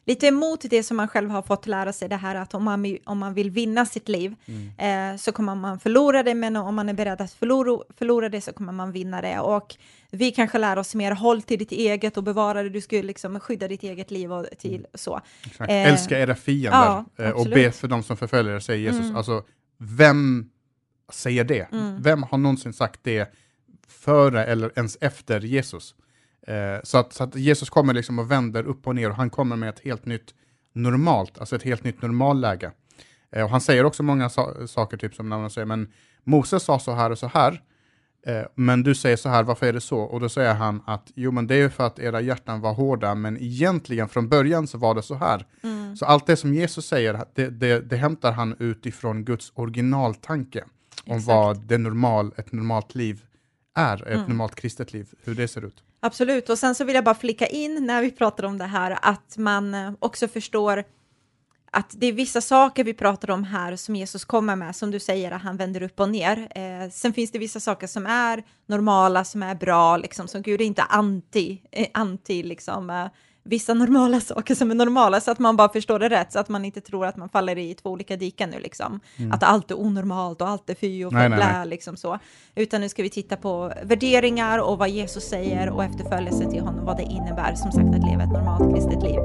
lite 0.09 0.27
emot 0.27 0.65
det 0.69 0.83
som 0.83 0.97
man 0.97 1.07
själv 1.07 1.29
har 1.29 1.41
fått 1.41 1.67
lära 1.67 1.93
sig, 1.93 2.09
det 2.09 2.15
här 2.15 2.35
att 2.35 2.53
om 2.53 2.63
man, 2.63 2.97
om 3.05 3.17
man 3.17 3.33
vill 3.33 3.51
vinna 3.51 3.85
sitt 3.85 4.09
liv 4.09 4.35
mm. 4.45 5.13
eh, 5.13 5.17
så 5.17 5.31
kommer 5.31 5.55
man 5.55 5.79
förlora 5.79 6.23
det, 6.23 6.35
men 6.35 6.55
om 6.55 6.75
man 6.75 6.89
är 6.89 6.93
beredd 6.93 7.21
att 7.21 7.33
förlora, 7.33 7.83
förlora 7.97 8.29
det 8.29 8.41
så 8.41 8.53
kommer 8.53 8.73
man 8.73 8.91
vinna 8.91 9.21
det. 9.21 9.39
Och 9.39 9.75
vi 10.11 10.31
kanske 10.31 10.57
lär 10.57 10.77
oss 10.77 10.95
mer, 10.95 11.11
håll 11.11 11.41
till 11.41 11.59
ditt 11.59 11.71
eget 11.71 12.17
och 12.17 12.23
bevara 12.23 12.63
det, 12.63 12.69
du 12.69 12.81
ska 12.81 12.95
liksom 12.95 13.39
skydda 13.39 13.67
ditt 13.67 13.83
eget 13.83 14.11
liv 14.11 14.33
och 14.33 14.45
till 14.57 14.75
mm. 14.75 14.85
så. 14.93 15.21
Eh, 15.59 15.87
Älska 15.87 16.19
era 16.19 16.35
fiender 16.35 16.71
ja, 16.71 17.05
eh, 17.17 17.31
och 17.31 17.45
be 17.45 17.71
för 17.71 17.87
de 17.87 18.03
som 18.03 18.17
förföljer 18.17 18.55
er, 18.55 18.59
säger 18.59 18.91
Jesus. 18.91 19.05
Mm. 19.05 19.15
Alltså, 19.15 19.43
vem 19.77 20.49
säger 21.11 21.43
det? 21.43 21.71
Mm. 21.71 22.01
Vem 22.01 22.23
har 22.23 22.37
någonsin 22.37 22.73
sagt 22.73 22.99
det 23.03 23.33
före 23.87 24.45
eller 24.45 24.71
ens 24.75 24.97
efter 25.01 25.41
Jesus? 25.41 25.95
Eh, 26.49 26.79
så, 26.83 26.97
att, 26.97 27.13
så, 27.13 27.23
att, 27.23 27.35
Jesus 27.35 27.69
kommer 27.69 27.93
liksom 27.93 28.19
och 28.19 28.31
vänder 28.31 28.63
upp 28.63 28.87
och 28.87 28.95
ner 28.95 29.09
och 29.09 29.15
han 29.15 29.29
kommer 29.29 29.55
med 29.55 29.69
ett 29.69 29.79
helt 29.79 30.05
nytt 30.05 30.33
normalt, 30.73 31.37
alltså 31.39 31.55
ett 31.55 31.63
helt 31.63 31.83
nytt 31.83 32.01
normalläge. 32.01 32.71
Eh, 33.31 33.43
och 33.43 33.49
han 33.49 33.61
säger 33.61 33.83
också 33.83 34.03
många 34.03 34.29
so 34.29 34.67
saker, 34.67 34.97
typ 34.97 35.15
som 35.15 35.29
när 35.29 35.37
man 35.37 35.49
säger, 35.49 35.65
men 35.65 35.91
Moses 36.23 36.63
sa 36.63 36.79
så 36.79 36.93
här 36.93 37.09
och 37.09 37.17
så 37.17 37.27
här, 37.27 37.61
eh, 38.25 38.41
men 38.55 38.83
du 38.83 38.95
säger 38.95 39.17
så 39.17 39.29
här, 39.29 39.43
varför 39.43 39.65
är 39.65 39.73
det 39.73 39.81
så? 39.81 39.99
Och 39.99 40.19
då 40.19 40.29
säger 40.29 40.53
han 40.53 40.83
att 40.85 41.11
jo, 41.15 41.31
men 41.31 41.47
det 41.47 41.55
är 41.55 41.69
för 41.69 41.87
att 41.87 41.99
era 41.99 42.21
hjärtan 42.21 42.61
var 42.61 42.73
hårda, 42.73 43.15
men 43.15 43.37
egentligen 43.37 44.09
från 44.09 44.29
början 44.29 44.67
så 44.67 44.77
var 44.77 44.95
det 44.95 45.01
så 45.01 45.15
här. 45.15 45.45
Mm. 45.63 45.95
Så 45.95 46.05
allt 46.05 46.27
det 46.27 46.35
som 46.35 46.53
Jesus 46.53 46.85
säger, 46.85 47.25
det, 47.33 47.49
det, 47.49 47.79
det 47.79 47.95
hämtar 47.95 48.31
han 48.31 48.55
utifrån 48.59 49.25
Guds 49.25 49.51
originaltanke 49.55 50.63
om 51.05 51.17
Exakt. 51.17 51.27
vad 51.27 51.61
det 51.67 51.77
normal, 51.77 52.33
ett 52.37 52.51
normalt 52.51 52.95
liv 52.95 53.21
är, 53.75 54.07
ett 54.07 54.15
mm. 54.15 54.27
normalt 54.27 54.55
kristet 54.55 54.93
liv, 54.93 55.07
hur 55.23 55.35
det 55.35 55.47
ser 55.47 55.65
ut. 55.65 55.83
Absolut, 55.99 56.49
och 56.49 56.59
sen 56.59 56.75
så 56.75 56.83
vill 56.83 56.95
jag 56.95 57.03
bara 57.03 57.15
flika 57.15 57.47
in 57.47 57.85
när 57.85 58.01
vi 58.01 58.11
pratar 58.11 58.43
om 58.43 58.57
det 58.57 58.65
här 58.65 58.99
att 59.01 59.37
man 59.37 59.73
eh, 59.73 59.91
också 59.99 60.27
förstår 60.27 60.83
att 61.71 61.95
det 61.97 62.07
är 62.07 62.13
vissa 62.13 62.41
saker 62.41 62.83
vi 62.83 62.93
pratar 62.93 63.31
om 63.31 63.43
här 63.43 63.75
som 63.75 63.95
Jesus 63.95 64.25
kommer 64.25 64.55
med, 64.55 64.75
som 64.75 64.91
du 64.91 64.99
säger, 64.99 65.31
att 65.31 65.41
han 65.41 65.57
vänder 65.57 65.83
upp 65.83 65.99
och 65.99 66.09
ner. 66.09 66.47
Eh, 66.55 66.89
sen 66.91 67.13
finns 67.13 67.31
det 67.31 67.39
vissa 67.39 67.59
saker 67.59 67.87
som 67.87 68.05
är 68.05 68.43
normala, 68.65 69.23
som 69.23 69.43
är 69.43 69.55
bra, 69.55 69.97
liksom, 69.97 70.27
som 70.27 70.41
Gud 70.41 70.61
är 70.61 70.65
inte 70.65 70.83
anti, 70.83 71.61
eh, 71.71 71.87
anti 71.93 72.43
liksom, 72.43 72.89
eh, 72.89 73.05
vissa 73.49 73.73
normala 73.73 74.19
saker 74.21 74.55
som 74.55 74.71
är 74.71 74.75
normala, 74.75 75.21
så 75.21 75.31
att 75.31 75.39
man 75.39 75.57
bara 75.57 75.69
förstår 75.69 75.99
det 75.99 76.09
rätt, 76.09 76.31
så 76.31 76.39
att 76.39 76.49
man 76.49 76.65
inte 76.65 76.81
tror 76.81 77.05
att 77.05 77.17
man 77.17 77.29
faller 77.29 77.57
i 77.57 77.73
två 77.73 77.89
olika 77.89 78.15
diken 78.15 78.49
nu, 78.49 78.59
liksom. 78.59 78.99
Mm. 79.17 79.31
Att 79.31 79.43
allt 79.43 79.71
är 79.71 79.79
onormalt 79.79 80.41
och 80.41 80.47
allt 80.47 80.69
är 80.69 80.75
fy 80.75 81.05
och 81.05 81.11
blä, 81.11 81.65
liksom 81.65 81.97
så. 81.97 82.19
Utan 82.55 82.81
nu 82.81 82.89
ska 82.89 83.03
vi 83.03 83.09
titta 83.09 83.35
på 83.35 83.73
värderingar 83.83 84.59
och 84.59 84.77
vad 84.77 84.89
Jesus 84.89 85.23
säger 85.23 85.69
och 85.69 85.83
efterföljelse 85.83 86.49
till 86.51 86.61
honom, 86.61 86.85
vad 86.85 86.97
det 86.97 87.03
innebär, 87.03 87.55
som 87.55 87.71
sagt, 87.71 87.95
att 87.95 88.09
leva 88.09 88.23
ett 88.23 88.31
normalt 88.31 88.75
kristet 88.75 89.03
liv. 89.03 89.19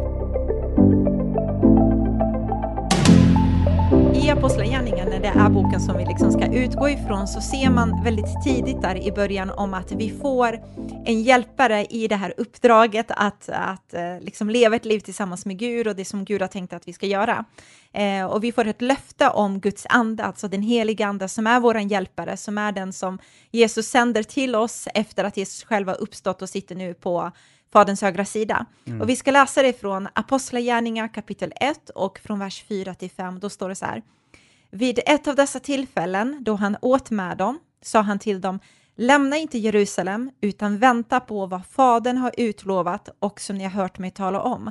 I 4.25 4.31
Apostlagärningarna, 4.31 5.11
när 5.11 5.21
det 5.21 5.29
är 5.29 5.51
boken 5.51 5.81
som 5.81 5.97
vi 5.99 6.05
liksom 6.05 6.33
ska 6.33 6.47
utgå 6.47 6.89
ifrån, 6.89 7.29
så 7.29 7.41
ser 7.41 7.71
man 7.71 8.05
väldigt 8.05 8.43
tidigt 8.45 8.83
där 8.83 9.07
i 9.09 9.13
början 9.13 9.51
om 9.51 9.75
att 9.75 9.93
vi 9.93 10.11
får 10.11 10.61
en 11.05 11.23
hjälpare 11.23 11.85
i 11.85 12.09
det 12.09 12.17
här 12.17 12.35
uppdraget 12.37 13.07
att, 13.09 13.49
att 13.49 13.95
eh, 13.95 14.21
liksom 14.21 14.51
leva 14.51 14.77
ett 14.77 14.85
liv 14.85 15.01
tillsammans 15.01 15.47
med 15.47 15.59
Gud 15.59 15.87
och 15.87 15.97
det 15.97 16.05
som 16.05 16.25
Gud 16.25 16.41
har 16.41 16.49
tänkt 16.49 16.73
att 16.73 16.89
vi 16.89 16.93
ska 16.93 17.07
göra. 17.07 17.45
Eh, 17.93 18.25
och 18.25 18.45
vi 18.45 18.53
får 18.53 18.67
ett 18.67 18.83
löfte 18.83 19.29
om 19.29 19.61
Guds 19.61 19.87
ande, 19.89 20.25
alltså 20.25 20.49
den 20.49 20.63
heliga 20.63 21.07
ande 21.07 21.29
som 21.29 21.47
är 21.47 21.61
vår 21.61 21.79
hjälpare, 21.79 22.37
som 22.37 22.59
är 22.59 22.73
den 22.73 22.93
som 22.93 23.19
Jesus 23.51 23.87
sänder 23.87 24.23
till 24.23 24.55
oss 24.55 24.89
efter 24.95 25.25
att 25.25 25.37
Jesus 25.37 25.65
själv 25.65 25.89
har 25.89 26.01
uppstått 26.01 26.43
och 26.43 26.49
sitter 26.49 26.75
nu 26.75 26.95
på 26.95 27.33
Faderns 27.75 28.03
högra 28.03 28.25
sida. 28.25 28.67
Mm. 28.87 29.01
Och 29.01 29.09
vi 29.09 29.17
ska 29.17 29.31
läsa 29.31 29.63
det 29.63 29.81
från 29.81 30.09
Apostlagärningar 30.13 31.09
kapitel 31.09 31.53
1 31.61 31.91
och 31.91 32.19
från 32.19 32.39
vers 32.39 32.65
4 32.69 32.95
till 32.95 33.11
5. 33.11 33.41
Då 33.41 33.51
står 33.51 33.69
det 33.69 33.75
så 33.75 33.85
här. 33.87 34.03
Vid 34.71 35.01
ett 35.07 35.29
av 35.29 35.37
dessa 35.37 35.61
tillfällen 35.61 36.39
då 36.41 36.55
han 36.55 36.77
åt 36.83 37.11
med 37.11 37.37
dem 37.37 37.59
sa 37.83 38.01
han 38.01 38.19
till 38.19 38.41
dem 38.41 38.59
Lämna 38.97 39.37
inte 39.37 39.59
Jerusalem 39.59 40.31
utan 40.41 40.79
vänta 40.79 41.21
på 41.21 41.47
vad 41.47 41.67
Fadern 41.67 42.17
har 42.17 42.33
utlovat 42.37 43.09
och 43.19 43.41
som 43.41 43.57
ni 43.57 43.65
har 43.65 43.71
hört 43.71 43.99
mig 43.99 44.11
tala 44.11 44.41
om. 44.41 44.71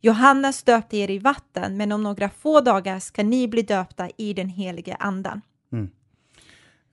Johannes 0.00 0.62
döpte 0.62 0.96
er 0.96 1.10
i 1.10 1.18
vatten, 1.18 1.76
men 1.76 1.92
om 1.92 2.02
några 2.02 2.28
få 2.28 2.60
dagar 2.60 2.98
ska 2.98 3.22
ni 3.22 3.48
bli 3.48 3.62
döpta 3.62 4.08
i 4.16 4.32
den 4.32 4.48
helige 4.48 4.94
anden. 4.94 5.40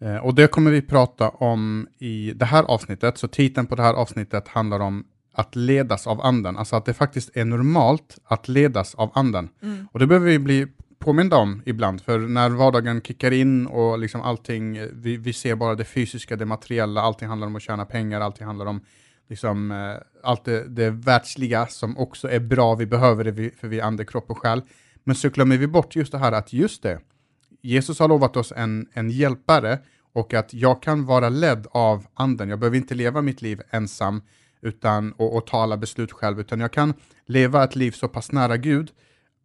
Eh, 0.01 0.15
Och 0.15 0.35
det 0.35 0.47
kommer 0.47 0.71
vi 0.71 0.81
prata 0.81 1.29
om 1.29 1.87
i 1.99 2.33
det 2.35 2.45
här 2.45 2.63
avsnittet, 2.63 3.17
så 3.17 3.27
titeln 3.27 3.67
på 3.67 3.75
det 3.75 3.83
här 3.83 3.93
avsnittet 3.93 4.47
handlar 4.47 4.79
om 4.79 5.05
att 5.33 5.55
ledas 5.55 6.07
av 6.07 6.21
anden, 6.21 6.57
alltså 6.57 6.75
att 6.75 6.85
det 6.85 6.93
faktiskt 6.93 7.29
är 7.37 7.45
normalt 7.45 8.17
att 8.23 8.47
ledas 8.47 8.95
av 8.95 9.11
anden. 9.13 9.49
Och 9.91 9.99
det 9.99 10.07
behöver 10.07 10.27
vi 10.27 10.39
bli 10.39 10.67
påminda 10.99 11.37
om 11.37 11.61
ibland, 11.65 12.01
för 12.01 12.19
när 12.19 12.49
vardagen 12.49 13.01
kickar 13.01 13.31
in 13.31 13.67
och 13.67 13.99
liksom 13.99 14.21
allting, 14.21 14.79
vi, 14.93 15.17
vi 15.17 15.33
ser 15.33 15.55
bara 15.55 15.75
det 15.75 15.85
fysiska, 15.85 16.35
det 16.35 16.45
materiella, 16.45 17.01
allting 17.01 17.27
handlar 17.27 17.47
om 17.47 17.55
att 17.55 17.61
tjäna 17.61 17.85
pengar, 17.85 18.21
allting 18.21 18.47
handlar 18.47 18.65
om 18.65 18.81
liksom, 19.29 19.71
eh, 19.71 19.93
allt 20.23 20.45
det, 20.45 20.67
det 20.67 20.89
världsliga 20.89 21.67
som 21.67 21.97
också 21.97 22.29
är 22.29 22.39
bra, 22.39 22.75
vi 22.75 22.85
behöver 22.85 23.23
det 23.23 23.31
vi- 23.31 23.51
för 23.51 23.67
vi 23.67 23.79
är 23.79 23.83
ande, 23.83 24.05
kropp 24.05 24.29
och 24.29 24.37
själ. 24.37 24.61
Men 25.03 25.15
så 25.15 25.29
glömmer 25.29 25.57
vi 25.57 25.67
bort 25.67 25.95
just 25.95 26.11
det 26.11 26.17
här 26.17 26.31
att 26.31 26.53
just 26.53 26.83
det, 26.83 26.99
Jesus 27.61 27.99
har 27.99 28.07
lovat 28.07 28.37
oss 28.37 28.53
en, 28.55 28.87
en 28.93 29.09
hjälpare 29.09 29.79
och 30.13 30.33
att 30.33 30.53
jag 30.53 30.81
kan 30.81 31.05
vara 31.05 31.29
ledd 31.29 31.67
av 31.71 32.05
anden. 32.13 32.49
Jag 32.49 32.59
behöver 32.59 32.77
inte 32.77 32.95
leva 32.95 33.21
mitt 33.21 33.41
liv 33.41 33.61
ensam 33.69 34.21
utan, 34.61 35.11
och, 35.11 35.35
och 35.35 35.47
ta 35.47 35.61
alla 35.61 35.77
beslut 35.77 36.11
själv, 36.11 36.39
utan 36.39 36.59
jag 36.59 36.71
kan 36.71 36.93
leva 37.25 37.63
ett 37.63 37.75
liv 37.75 37.91
så 37.91 38.07
pass 38.07 38.31
nära 38.31 38.57
Gud 38.57 38.91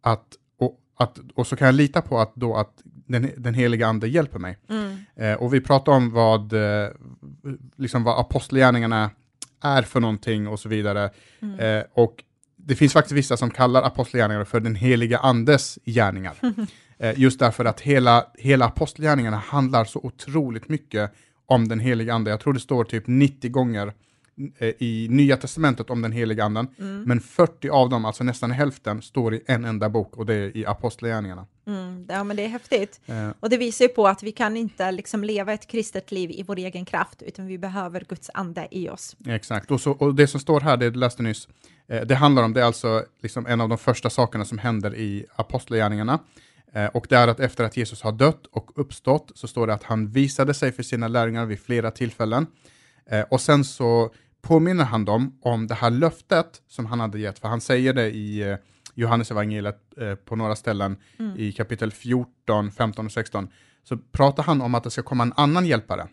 att, 0.01 0.25
och, 0.59 0.79
att, 0.97 1.19
och 1.35 1.47
så 1.47 1.55
kan 1.55 1.65
jag 1.65 1.75
lita 1.75 2.01
på 2.01 2.19
att, 2.19 2.35
då 2.35 2.55
att 2.55 2.81
den, 2.83 3.31
den 3.37 3.53
heliga 3.53 3.87
ande 3.87 4.07
hjälper 4.07 4.39
mig. 4.39 4.57
Eh, 5.15 5.33
och 5.33 5.53
vi 5.53 5.61
pratar 5.61 5.91
om 5.91 6.11
vad, 6.11 6.53
eh, 6.53 6.89
liksom 7.77 8.03
vad 8.03 8.19
apostlagärningarna 8.19 9.09
är 9.63 9.81
för 9.81 9.99
någonting 9.99 10.47
och 10.47 10.59
så 10.59 10.69
vidare. 10.69 11.09
Eh, 11.59 11.83
och 11.93 12.23
det 12.55 12.75
finns 12.75 12.93
faktiskt 12.93 13.17
vissa 13.17 13.37
som 13.37 13.49
kallar 13.49 13.83
apostlagärningarna 13.83 14.45
för 14.45 14.59
den 14.59 14.75
heliga 14.75 15.17
andes 15.17 15.79
gärningar. 15.85 16.33
Eh, 16.99 17.19
just 17.19 17.39
därför 17.39 17.65
att 17.65 17.81
hela, 17.81 18.25
hela 18.37 18.65
apostlagärningarna 18.65 19.37
handlar 19.37 19.85
så 19.85 19.99
otroligt 20.03 20.69
mycket 20.69 21.11
om 21.45 21.67
den 21.67 21.79
heliga 21.79 22.13
ande. 22.13 22.31
Jag 22.31 22.39
tror 22.39 22.53
det 22.53 22.59
står 22.59 22.83
typ 22.83 23.03
90 23.07 23.51
gånger 23.51 23.93
i 24.79 25.07
Nya 25.09 25.37
Testamentet 25.37 25.89
om 25.89 26.01
den 26.01 26.11
heliga 26.11 26.43
anden, 26.43 26.67
men 27.05 27.21
40 27.21 27.69
av 27.69 27.89
dem, 27.89 28.05
alltså 28.05 28.23
nästan 28.23 28.51
hälften, 28.51 29.01
står 29.01 29.33
i 29.33 29.43
en 29.47 29.65
enda 29.65 29.89
bok 29.89 30.17
och 30.17 30.25
det 30.25 30.33
är 30.33 30.57
i 30.57 30.65
apostlagärningarna. 30.65 31.45
Mm, 31.67 32.05
ja, 32.09 32.23
men 32.23 32.37
det 32.37 32.43
är 32.43 32.47
häftigt. 32.47 33.01
Eh, 33.05 33.29
Och 33.39 33.49
det 33.49 33.57
visar 33.57 33.85
ju 33.85 33.89
på 33.89 34.07
att 34.07 34.23
vi 34.23 34.31
kan 34.31 34.57
inte 34.57 34.91
liksom 34.91 35.23
leva 35.23 35.53
ett 35.53 35.67
kristet 35.67 36.11
liv 36.11 36.31
i 36.31 36.43
vår 36.43 36.57
egen 36.57 36.85
kraft, 36.85 37.21
utan 37.21 37.47
vi 37.47 37.57
behöver 37.57 38.05
Guds 38.09 38.29
ande 38.33 38.67
i 38.71 38.89
oss. 38.89 39.15
Exakt, 39.27 39.71
och, 39.71 39.81
så, 39.81 39.91
och 39.91 40.15
det 40.15 40.27
som 40.27 40.39
står 40.39 40.59
här, 40.59 40.77
det 40.77 40.89
du 40.89 40.99
läste 40.99 41.23
nyss, 41.23 41.47
eh, 41.87 42.01
det 42.01 42.15
handlar 42.15 42.43
om, 42.43 42.53
det 42.53 42.61
är 42.61 42.65
alltså 42.65 43.05
liksom 43.21 43.45
en 43.45 43.61
av 43.61 43.69
de 43.69 43.77
första 43.77 44.09
sakerna 44.09 44.45
som 44.45 44.57
händer 44.57 44.95
i 44.95 45.25
apostlagärningarna. 45.35 46.19
Eh, 46.73 46.85
och 46.85 47.05
det 47.09 47.15
är 47.15 47.27
att 47.27 47.39
efter 47.39 47.63
att 47.63 47.77
Jesus 47.77 48.01
har 48.01 48.11
dött 48.11 48.45
och 48.51 48.71
uppstått 48.75 49.31
så 49.35 49.47
står 49.47 49.67
det 49.67 49.73
att 49.73 49.83
han 49.83 50.07
visade 50.07 50.53
sig 50.53 50.71
för 50.71 50.83
sina 50.83 51.07
lärjungar 51.07 51.45
vid 51.45 51.59
flera 51.59 51.91
tillfällen. 51.91 52.47
Eh, 53.09 53.21
och 53.21 53.41
sen 53.41 53.63
så 53.63 54.11
påminner 54.47 54.83
han 54.83 55.05
dem 55.05 55.39
om 55.41 55.67
det 55.67 55.75
här 55.75 55.89
löftet 55.89 56.61
som 56.67 56.85
han 56.85 56.99
hade 56.99 57.19
gett, 57.19 57.39
för 57.39 57.47
han 57.47 57.61
säger 57.61 57.93
det 57.93 58.11
i 58.11 58.41
eh, 58.41 58.57
Johannes 58.95 59.31
evangeliet 59.31 59.79
eh, 59.97 60.15
på 60.15 60.35
några 60.35 60.55
ställen 60.55 60.97
i 61.37 61.51
kapitel 61.51 61.91
14, 61.91 62.71
15 62.71 63.05
och 63.05 63.11
16. 63.11 63.47
Så 63.83 63.97
pratar 63.97 64.43
han 64.43 64.61
om 64.61 64.75
att 64.75 64.83
det 64.83 64.91
ska 64.91 65.03
komma 65.03 65.23
en 65.23 65.33
annan 65.35 65.65
hjälpare. 65.65 66.07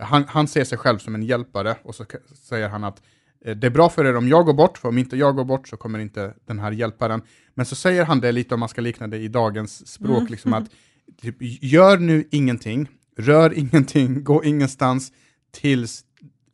Han, 0.00 0.24
han 0.28 0.48
ser 0.48 0.64
sig 0.64 0.78
själv 0.78 0.98
som 0.98 1.14
en 1.14 1.22
hjälpare 1.22 1.76
och 1.82 1.94
så 1.94 2.04
säger 2.34 2.68
han 2.68 2.84
att 2.84 3.02
eh, 3.44 3.56
det 3.56 3.66
är 3.66 3.70
bra 3.70 3.88
för 3.88 4.04
er 4.04 4.16
om 4.16 4.28
jag 4.28 4.46
går 4.46 4.54
bort, 4.54 4.78
för 4.78 4.88
om 4.88 4.98
inte 4.98 5.16
jag 5.16 5.36
går 5.36 5.44
bort 5.44 5.68
så 5.68 5.76
kommer 5.76 5.98
inte 5.98 6.34
den 6.46 6.58
här 6.58 6.72
hjälparen. 6.72 7.22
Men 7.54 7.66
så 7.66 7.74
säger 7.74 8.04
han 8.04 8.20
det 8.20 8.32
lite 8.32 8.54
om 8.54 8.60
man 8.60 8.68
ska 8.68 8.80
likna 8.80 9.06
det 9.06 9.18
i 9.18 9.28
dagens 9.28 9.88
språk, 9.88 10.30
liksom 10.30 10.52
att 10.52 10.70
typ, 11.20 11.36
gör 11.62 11.98
nu 11.98 12.28
ingenting, 12.30 12.88
rör 13.16 13.58
ingenting, 13.58 14.24
gå 14.24 14.44
ingenstans 14.44 15.12
tills 15.50 16.04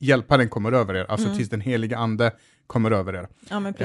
hjälparen 0.04 0.48
kommer 0.48 0.72
över 0.72 0.94
er, 0.94 1.06
alltså 1.08 1.28
tills 1.36 1.48
den 1.48 1.60
heliga 1.60 1.96
ande 1.98 2.30
kommer 2.66 2.90
över 2.90 3.12
er. 3.12 3.28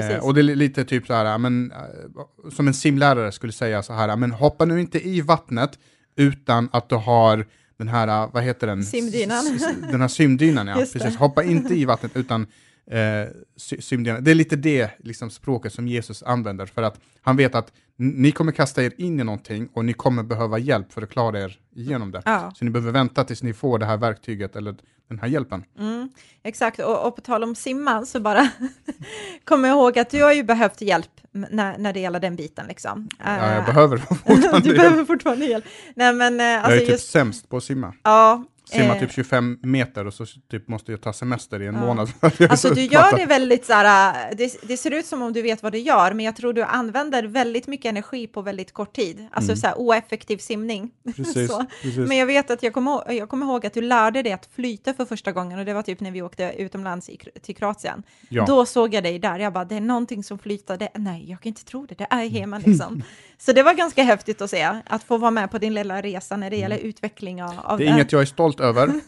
Ja. 0.00 0.04
Eh, 0.16 0.24
och 0.24 0.34
det 0.34 0.40
är 0.40 0.42
li- 0.42 0.54
lite 0.54 0.84
typ 0.84 1.06
så 1.06 1.14
här, 1.14 1.38
men, 1.38 1.72
eh, 1.72 2.50
som 2.52 2.68
en 2.68 2.74
simlärare 2.74 3.32
skulle 3.32 3.52
säga 3.52 3.82
så 3.82 3.92
här, 3.92 4.16
men 4.16 4.30
hoppa 4.30 4.64
nu 4.64 4.80
inte 4.80 5.08
i 5.08 5.20
vattnet 5.20 5.78
utan 6.16 6.68
att 6.72 6.88
du 6.88 6.94
har 6.94 7.46
den 7.78 7.88
här, 7.88 8.08
eh, 8.08 8.30
vad 8.32 8.42
heter 8.42 8.66
den? 8.66 8.84
Simdynan. 8.84 9.58
Den 9.90 10.00
här 10.00 10.08
simdynan, 10.08 10.66
ja. 10.66 10.74
Precis. 10.92 11.16
Hoppa 11.16 11.42
inte 11.44 11.74
i 11.74 11.84
vattnet 11.84 12.16
utan 12.16 12.46
eh, 12.90 13.28
sy- 13.56 13.80
simdynan. 13.80 14.24
Det 14.24 14.30
är 14.30 14.34
lite 14.34 14.56
det 14.56 14.90
liksom, 14.98 15.30
språket 15.30 15.72
som 15.72 15.88
Jesus 15.88 16.22
använder, 16.22 16.66
för 16.66 16.82
att 16.82 17.00
han 17.22 17.36
vet 17.36 17.54
att 17.54 17.72
ni 17.96 18.32
kommer 18.32 18.52
kasta 18.52 18.82
er 18.84 18.92
in 18.96 19.20
i 19.20 19.24
någonting 19.24 19.68
och 19.72 19.84
ni 19.84 19.92
kommer 19.92 20.22
behöva 20.22 20.58
hjälp 20.58 20.92
för 20.92 21.02
att 21.02 21.10
klara 21.10 21.40
er 21.40 21.58
igenom 21.76 22.10
det. 22.10 22.22
Ja. 22.24 22.52
Så 22.56 22.64
ni 22.64 22.70
behöver 22.70 22.92
vänta 22.92 23.24
tills 23.24 23.42
ni 23.42 23.52
får 23.52 23.78
det 23.78 23.86
här 23.86 23.96
verktyget 23.96 24.56
eller 24.56 24.74
den 25.08 25.18
här 25.18 25.28
hjälpen. 25.28 25.64
Mm, 25.78 26.08
exakt, 26.42 26.78
och, 26.80 27.06
och 27.06 27.14
på 27.16 27.20
tal 27.22 27.42
om 27.44 27.54
simma 27.54 28.06
så 28.06 28.20
bara 28.20 28.48
kom 29.44 29.64
jag 29.64 29.72
ihåg 29.76 29.98
att 29.98 30.10
du 30.10 30.22
har 30.22 30.32
ju 30.32 30.42
behövt 30.42 30.80
hjälp 30.80 31.10
när, 31.32 31.78
när 31.78 31.92
det 31.92 32.00
gäller 32.00 32.20
den 32.20 32.36
biten. 32.36 32.66
Liksom. 32.66 33.08
Ja, 33.24 33.36
jag 33.48 33.56
Eh, 33.58 33.66
behöver 33.66 33.96
fortfarande 34.26 34.60
du 34.68 34.74
behöver 34.74 35.04
fortfarande 35.04 35.44
hjälp. 35.46 35.64
Nej, 35.94 36.12
men 36.14 36.40
eh, 36.40 36.46
Jag 36.46 36.56
alltså 36.58 36.76
är 36.76 36.78
typ 36.80 36.88
just, 36.88 37.10
sämst 37.10 37.48
på 37.48 37.56
att 37.56 37.64
simma. 37.64 37.94
ja, 38.02 38.44
Simma 38.70 38.94
eh, 38.94 39.00
typ 39.00 39.12
25 39.12 39.58
meter 39.62 40.06
och 40.06 40.14
så 40.14 40.26
typ 40.50 40.68
måste 40.68 40.92
jag 40.92 41.00
ta 41.00 41.12
semester 41.12 41.62
i 41.62 41.66
en 41.66 41.74
Ja. 41.74 41.80
månad. 41.80 42.12
Alltså 42.50 42.68
så 42.68 42.74
du 42.74 42.82
gör 42.82 43.16
det 43.16 43.26
väldigt 43.26 43.66
så 43.66 43.72
här, 43.72 44.34
det, 44.34 44.68
det 44.68 44.76
ser 44.76 44.90
ut 44.90 45.06
som 45.06 45.22
om 45.22 45.32
du 45.32 45.42
vet 45.42 45.62
vad 45.62 45.72
du 45.72 45.78
gör, 45.78 46.12
men 46.12 46.24
jag 46.26 46.36
tror 46.36 46.52
du 46.52 46.62
använder 46.62 47.22
väldigt 47.24 47.66
mycket 47.66 47.88
energi 47.88 48.26
på 48.26 48.42
väldigt 48.42 48.72
kort 48.72 48.92
tid. 48.96 49.26
Alltså 49.32 49.56
så 49.56 49.66
här 49.66 49.74
oeffektiv 49.78 50.38
simning. 50.38 50.90
Mm. 51.04 51.14
Precis, 51.24 51.50
precis. 51.82 52.08
Men 52.08 52.16
jag 52.16 52.26
vet 52.26 52.50
att 52.50 52.62
jag 52.62 52.72
kommer, 52.74 53.12
jag 53.12 53.28
kommer 53.28 53.46
ihåg 53.46 53.66
att 53.66 53.74
du 53.74 53.80
lärde 53.82 54.22
dig 54.22 54.32
att 54.32 54.48
flyta 54.54 54.94
för 54.94 55.04
första 55.04 55.32
gången 55.32 55.58
och 55.58 55.64
det 55.64 55.74
var 55.74 55.82
typ 55.82 56.00
när 56.00 56.10
vi 56.10 56.22
åkte 56.22 56.54
utomlands 56.58 57.08
i, 57.08 57.18
till 57.42 57.56
Kroatien. 57.56 58.02
Ja. 58.28 58.44
Då 58.46 58.66
såg 58.66 58.94
jag 58.94 59.02
dig 59.02 59.18
där, 59.18 59.38
jag 59.38 59.52
bara, 59.52 59.64
det 59.64 59.74
är 59.76 59.80
någonting 59.80 60.24
som 60.24 60.38
flyter, 60.38 60.76
det, 60.76 60.88
nej, 60.94 61.30
jag 61.30 61.40
kan 61.40 61.48
inte 61.48 61.64
tro 61.64 61.86
det, 61.86 61.94
det 61.98 62.06
är 62.10 62.28
Heman 62.28 62.62
liksom. 62.66 63.02
så 63.38 63.52
det 63.52 63.62
var 63.62 63.74
ganska 63.74 64.02
häftigt 64.02 64.42
att 64.42 64.50
se, 64.50 64.80
att 64.86 65.02
få 65.02 65.18
vara 65.18 65.30
med 65.30 65.50
på 65.50 65.58
din 65.58 65.74
lilla 65.74 66.02
resa 66.02 66.36
när 66.36 66.50
det 66.50 66.56
gäller 66.56 66.78
utveckling 66.78 67.42
av, 67.42 67.50
av 67.58 67.64
Mm. 67.64 67.78
Det 67.78 67.84
är 67.84 67.94
inget 67.94 68.12
jag 68.12 68.22
är 68.22 68.26
stolt 68.26 68.59
över. 68.60 69.00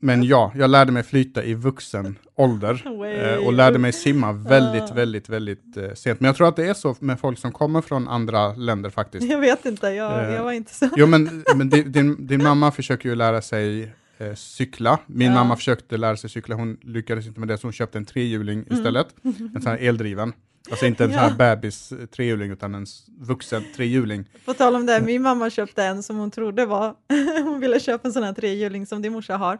Men 0.00 0.22
ja, 0.22 0.52
jag 0.54 0.70
lärde 0.70 0.92
mig 0.92 1.02
flyta 1.02 1.44
i 1.44 1.54
vuxen 1.54 2.18
ålder 2.34 2.82
eh, 2.86 3.46
och 3.46 3.52
lärde 3.52 3.78
mig 3.78 3.92
simma 3.92 4.32
väldigt, 4.32 4.90
väldigt, 4.90 5.28
väldigt 5.28 5.76
eh, 5.76 5.94
sent. 5.94 6.20
Men 6.20 6.26
jag 6.26 6.36
tror 6.36 6.48
att 6.48 6.56
det 6.56 6.64
är 6.68 6.74
så 6.74 6.96
med 7.00 7.20
folk 7.20 7.38
som 7.38 7.52
kommer 7.52 7.80
från 7.80 8.08
andra 8.08 8.54
länder 8.54 8.90
faktiskt. 8.90 9.30
Jag 9.30 9.38
vet 9.40 9.66
inte, 9.66 9.86
jag, 9.88 10.24
Eh, 10.28 10.34
jag 10.34 10.44
var 10.44 10.52
inte 10.52 10.74
så. 10.74 10.88
Jo, 10.96 11.06
men, 11.06 11.44
men 11.56 11.68
din, 11.70 12.26
din, 12.26 12.42
mamma 12.42 12.70
försöker 12.72 13.08
ju 13.08 13.14
lära 13.14 13.42
sig 13.42 13.92
eh, 14.18 14.34
cykla. 14.34 14.98
Min 15.06 15.28
Ja. 15.28 15.34
mamma 15.34 15.56
försökte 15.56 15.96
lära 15.96 16.16
sig 16.16 16.30
cykla, 16.30 16.54
hon 16.54 16.76
lyckades 16.82 17.26
inte 17.26 17.40
med 17.40 17.48
det, 17.48 17.58
så 17.58 17.66
hon 17.66 17.72
köpte 17.72 17.98
en 17.98 18.04
trehjuling 18.04 18.64
istället. 18.70 19.06
En 19.54 19.62
sån 19.62 19.72
här 19.72 19.78
eldriven. 19.78 20.32
Alltså 20.70 20.86
inte 20.86 21.04
en 21.04 21.10
sån 21.10 21.18
här 21.18 21.26
Mm. 21.30 21.38
Ja. 21.40 21.56
bebis 21.56 21.92
eh, 21.92 22.50
utan 22.52 22.74
en 22.74 22.86
vuxen 23.20 23.64
trehjuling. 23.76 24.24
På 24.44 24.54
tal 24.54 24.74
om 24.76 24.86
det, 24.86 25.00
min 25.00 25.22
mamma 25.22 25.50
köpte 25.50 25.84
en 25.84 26.02
som 26.02 26.16
hon 26.16 26.30
trodde 26.30 26.66
var, 26.66 26.94
hon 27.42 27.60
ville 27.60 27.80
köpa 27.80 28.08
en 28.08 28.12
sån 28.12 28.22
här 28.22 28.32
trehjuling 28.32 28.86
som 28.86 29.02
din 29.02 29.12
morsa 29.12 29.36
har. 29.36 29.58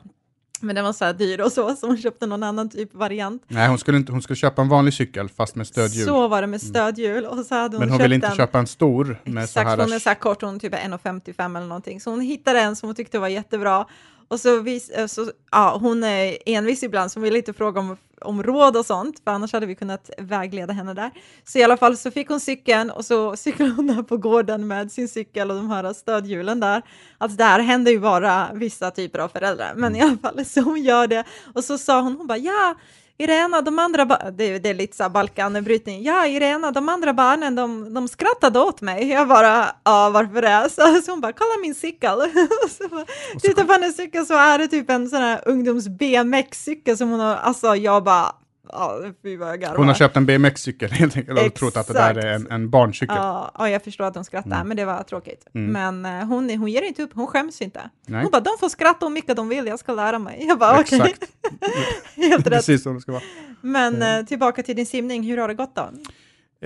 Men 0.60 0.76
den 0.76 0.84
var 0.84 0.92
så 0.92 1.04
här 1.04 1.12
dyr 1.12 1.40
och 1.40 1.52
så, 1.52 1.76
så 1.76 1.86
hon 1.86 1.98
köpte 1.98 2.26
någon 2.26 2.42
annan 2.42 2.70
typ 2.70 2.94
variant. 2.94 3.42
Nej, 3.48 3.68
hon 3.68 3.78
skulle, 3.78 3.98
inte, 3.98 4.12
hon 4.12 4.22
skulle 4.22 4.36
köpa 4.36 4.62
en 4.62 4.68
vanlig 4.68 4.94
cykel 4.94 5.28
fast 5.28 5.54
med 5.54 5.66
stödhjul. 5.66 6.06
Så 6.06 6.28
var 6.28 6.40
det 6.40 6.46
med 6.46 6.62
stödhjul 6.62 7.24
och 7.24 7.46
så 7.46 7.54
hade 7.54 7.76
hon 7.76 7.80
men 7.80 7.90
hon 7.90 7.98
ville 8.02 8.14
inte 8.14 8.26
en. 8.26 8.36
köpa 8.36 8.58
en 8.58 8.66
stor 8.66 9.20
med 9.24 9.44
Exakt, 9.44 9.52
så 9.52 9.70
här... 9.70 9.78
hon 9.78 9.92
är 9.92 9.98
så 9.98 10.08
här 10.08 10.16
kort, 10.16 10.42
hon 10.42 10.60
typ 10.60 10.74
är 10.74 10.78
1,55 10.78 11.56
eller 11.56 11.66
någonting. 11.66 12.00
Så 12.00 12.10
hon 12.10 12.20
hittade 12.20 12.60
en 12.60 12.76
som 12.76 12.88
hon 12.88 12.96
tyckte 12.96 13.18
var 13.18 13.28
jättebra. 13.28 13.86
Och 14.28 14.40
så, 14.40 14.60
vis, 14.60 14.90
eh, 14.90 15.06
så 15.06 15.32
ja, 15.50 15.78
hon 15.80 16.04
är 16.04 16.38
envis 16.46 16.82
ibland, 16.82 17.12
så 17.12 17.18
hon 17.18 17.24
ville 17.24 17.38
inte 17.38 17.52
fråga 17.52 17.80
om, 17.80 17.96
om 18.20 18.42
råd 18.42 18.76
och 18.76 18.86
sånt, 18.86 19.20
för 19.24 19.30
annars 19.30 19.52
hade 19.52 19.66
vi 19.66 19.74
kunnat 19.74 20.10
vägleda 20.18 20.72
henne 20.72 20.94
där. 20.94 21.10
Så 21.44 21.58
i 21.58 21.62
alla 21.62 21.76
fall 21.76 21.96
så 21.96 22.10
fick 22.10 22.28
hon 22.28 22.40
cykeln 22.40 22.90
och 22.90 23.04
så 23.04 23.36
cyklade 23.36 23.70
hon 23.70 23.86
där 23.86 24.02
på 24.02 24.16
gården 24.16 24.66
med 24.66 24.92
sin 24.92 25.08
cykel 25.08 25.50
och 25.50 25.56
de 25.56 25.70
här 25.70 25.92
stödhjulen 25.92 26.60
där. 26.60 26.82
Alltså 27.18 27.36
det 27.36 27.44
här 27.44 27.60
händer 27.60 27.92
ju 27.92 28.00
bara 28.00 28.50
vissa 28.54 28.90
typer 28.90 29.18
av 29.18 29.28
föräldrar, 29.28 29.74
men 29.76 29.96
i 29.96 30.00
alla 30.00 30.16
fall 30.16 30.44
så 30.44 30.60
hon 30.60 30.82
gör 30.82 31.06
det. 31.06 31.24
Och 31.54 31.64
så 31.64 31.78
sa 31.78 32.00
hon, 32.00 32.16
hon 32.16 32.26
bara 32.26 32.38
ja, 32.38 32.74
Irena, 33.20 33.60
de 33.60 33.78
andra, 33.78 34.04
det, 34.04 34.58
det 34.58 34.68
är 34.68 34.74
lite 34.74 34.96
så 34.96 35.08
Balkanbrytning, 35.08 36.02
ja 36.02 36.26
Irena, 36.26 36.70
de 36.70 36.88
andra 36.88 37.12
barnen, 37.12 37.54
de, 37.54 37.94
de 37.94 38.08
skrattade 38.08 38.60
åt 38.60 38.80
mig. 38.80 39.08
Jag 39.08 39.28
bara, 39.28 39.66
ja 39.84 40.10
varför 40.10 40.42
det? 40.42 40.70
Så, 40.70 41.02
så 41.02 41.10
hon 41.10 41.20
bara, 41.20 41.32
kolla 41.32 41.60
min 41.62 41.74
cykel. 41.74 42.18
Så 42.70 42.88
bara, 42.88 43.04
tittar 43.42 43.64
på 43.64 43.72
hennes 43.72 43.96
cykel 43.96 44.26
så 44.26 44.34
är 44.34 44.58
det 44.58 44.68
typ 44.68 44.90
en 44.90 45.08
sån 45.08 45.20
här 45.22 45.42
ungdoms 45.46 45.88
BMX-cykel 45.88 46.96
som 46.96 47.10
hon 47.10 47.20
har, 47.20 47.36
alltså 47.36 47.76
jag 47.76 48.04
bara, 48.04 48.32
ja 48.72 49.00
fy 49.22 49.36
vad 49.36 49.48
jag 49.48 49.60
garvar. 49.60 49.76
Hon 49.76 49.86
har 49.88 49.94
köpt 49.94 50.16
en 50.16 50.26
BMX-cykel 50.26 50.90
helt 50.92 51.16
enkelt 51.16 51.40
och 51.46 51.54
trott 51.54 51.76
att 51.76 51.86
det 51.86 51.92
där 51.92 52.14
är 52.18 52.34
en, 52.34 52.50
en 52.50 52.70
barncykel. 52.70 53.16
Ja, 53.18 53.52
ja, 53.58 53.68
jag 53.68 53.84
förstår 53.84 54.04
att 54.04 54.14
de 54.14 54.24
skrattar, 54.24 54.50
Mm. 54.56 54.68
men 54.68 54.76
det 54.76 54.84
var 54.84 55.02
tråkigt. 55.02 55.46
Mm. 55.54 55.72
Men 56.00 56.20
eh, 56.20 56.26
hon, 56.26 56.50
hon 56.50 56.68
ger 56.70 56.82
inte 56.82 57.02
upp, 57.02 57.10
hon 57.14 57.26
skäms 57.26 57.62
inte. 57.62 57.80
Nej. 58.06 58.22
Hon 58.22 58.30
bara, 58.30 58.40
de 58.40 58.50
får 58.60 58.68
skratta 58.68 59.06
hur 59.06 59.12
mycket 59.12 59.36
de 59.36 59.48
vill, 59.48 59.66
jag 59.66 59.78
ska 59.78 59.92
lära 59.94 60.18
mig. 60.18 60.44
Jag 60.48 60.58
bara, 60.58 60.80
okej, 60.80 61.00
Exakt, 61.00 61.24
helt 62.16 62.46
rätt. 62.46 62.52
precis 62.54 62.82
som 62.82 62.94
det 62.94 63.00
ska 63.00 63.12
vara. 63.12 63.22
Men 63.60 63.94
Mm. 63.94 64.20
eh, 64.20 64.26
tillbaka 64.26 64.62
till 64.62 64.76
din 64.76 64.86
simning, 64.86 65.22
hur 65.22 65.38
har 65.38 65.48
det 65.48 65.54
gått 65.54 65.74
då? 65.76 65.88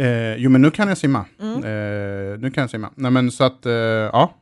Eh, 0.03 0.35
jo, 0.37 0.51
men 0.51 0.63
nu 0.63 0.71
kan 0.71 0.89
jag 0.89 0.99
simma. 0.99 1.25
Mm. 1.41 1.57
Eh, 1.57 2.39
nu 2.39 2.51
kan 2.55 2.61
jag 2.63 2.71
simma. 2.71 2.91
Nej, 2.95 3.11
men 3.11 3.31
så 3.31 3.45
att, 3.45 3.67
eh, 3.67 3.73
ja. 3.73 4.35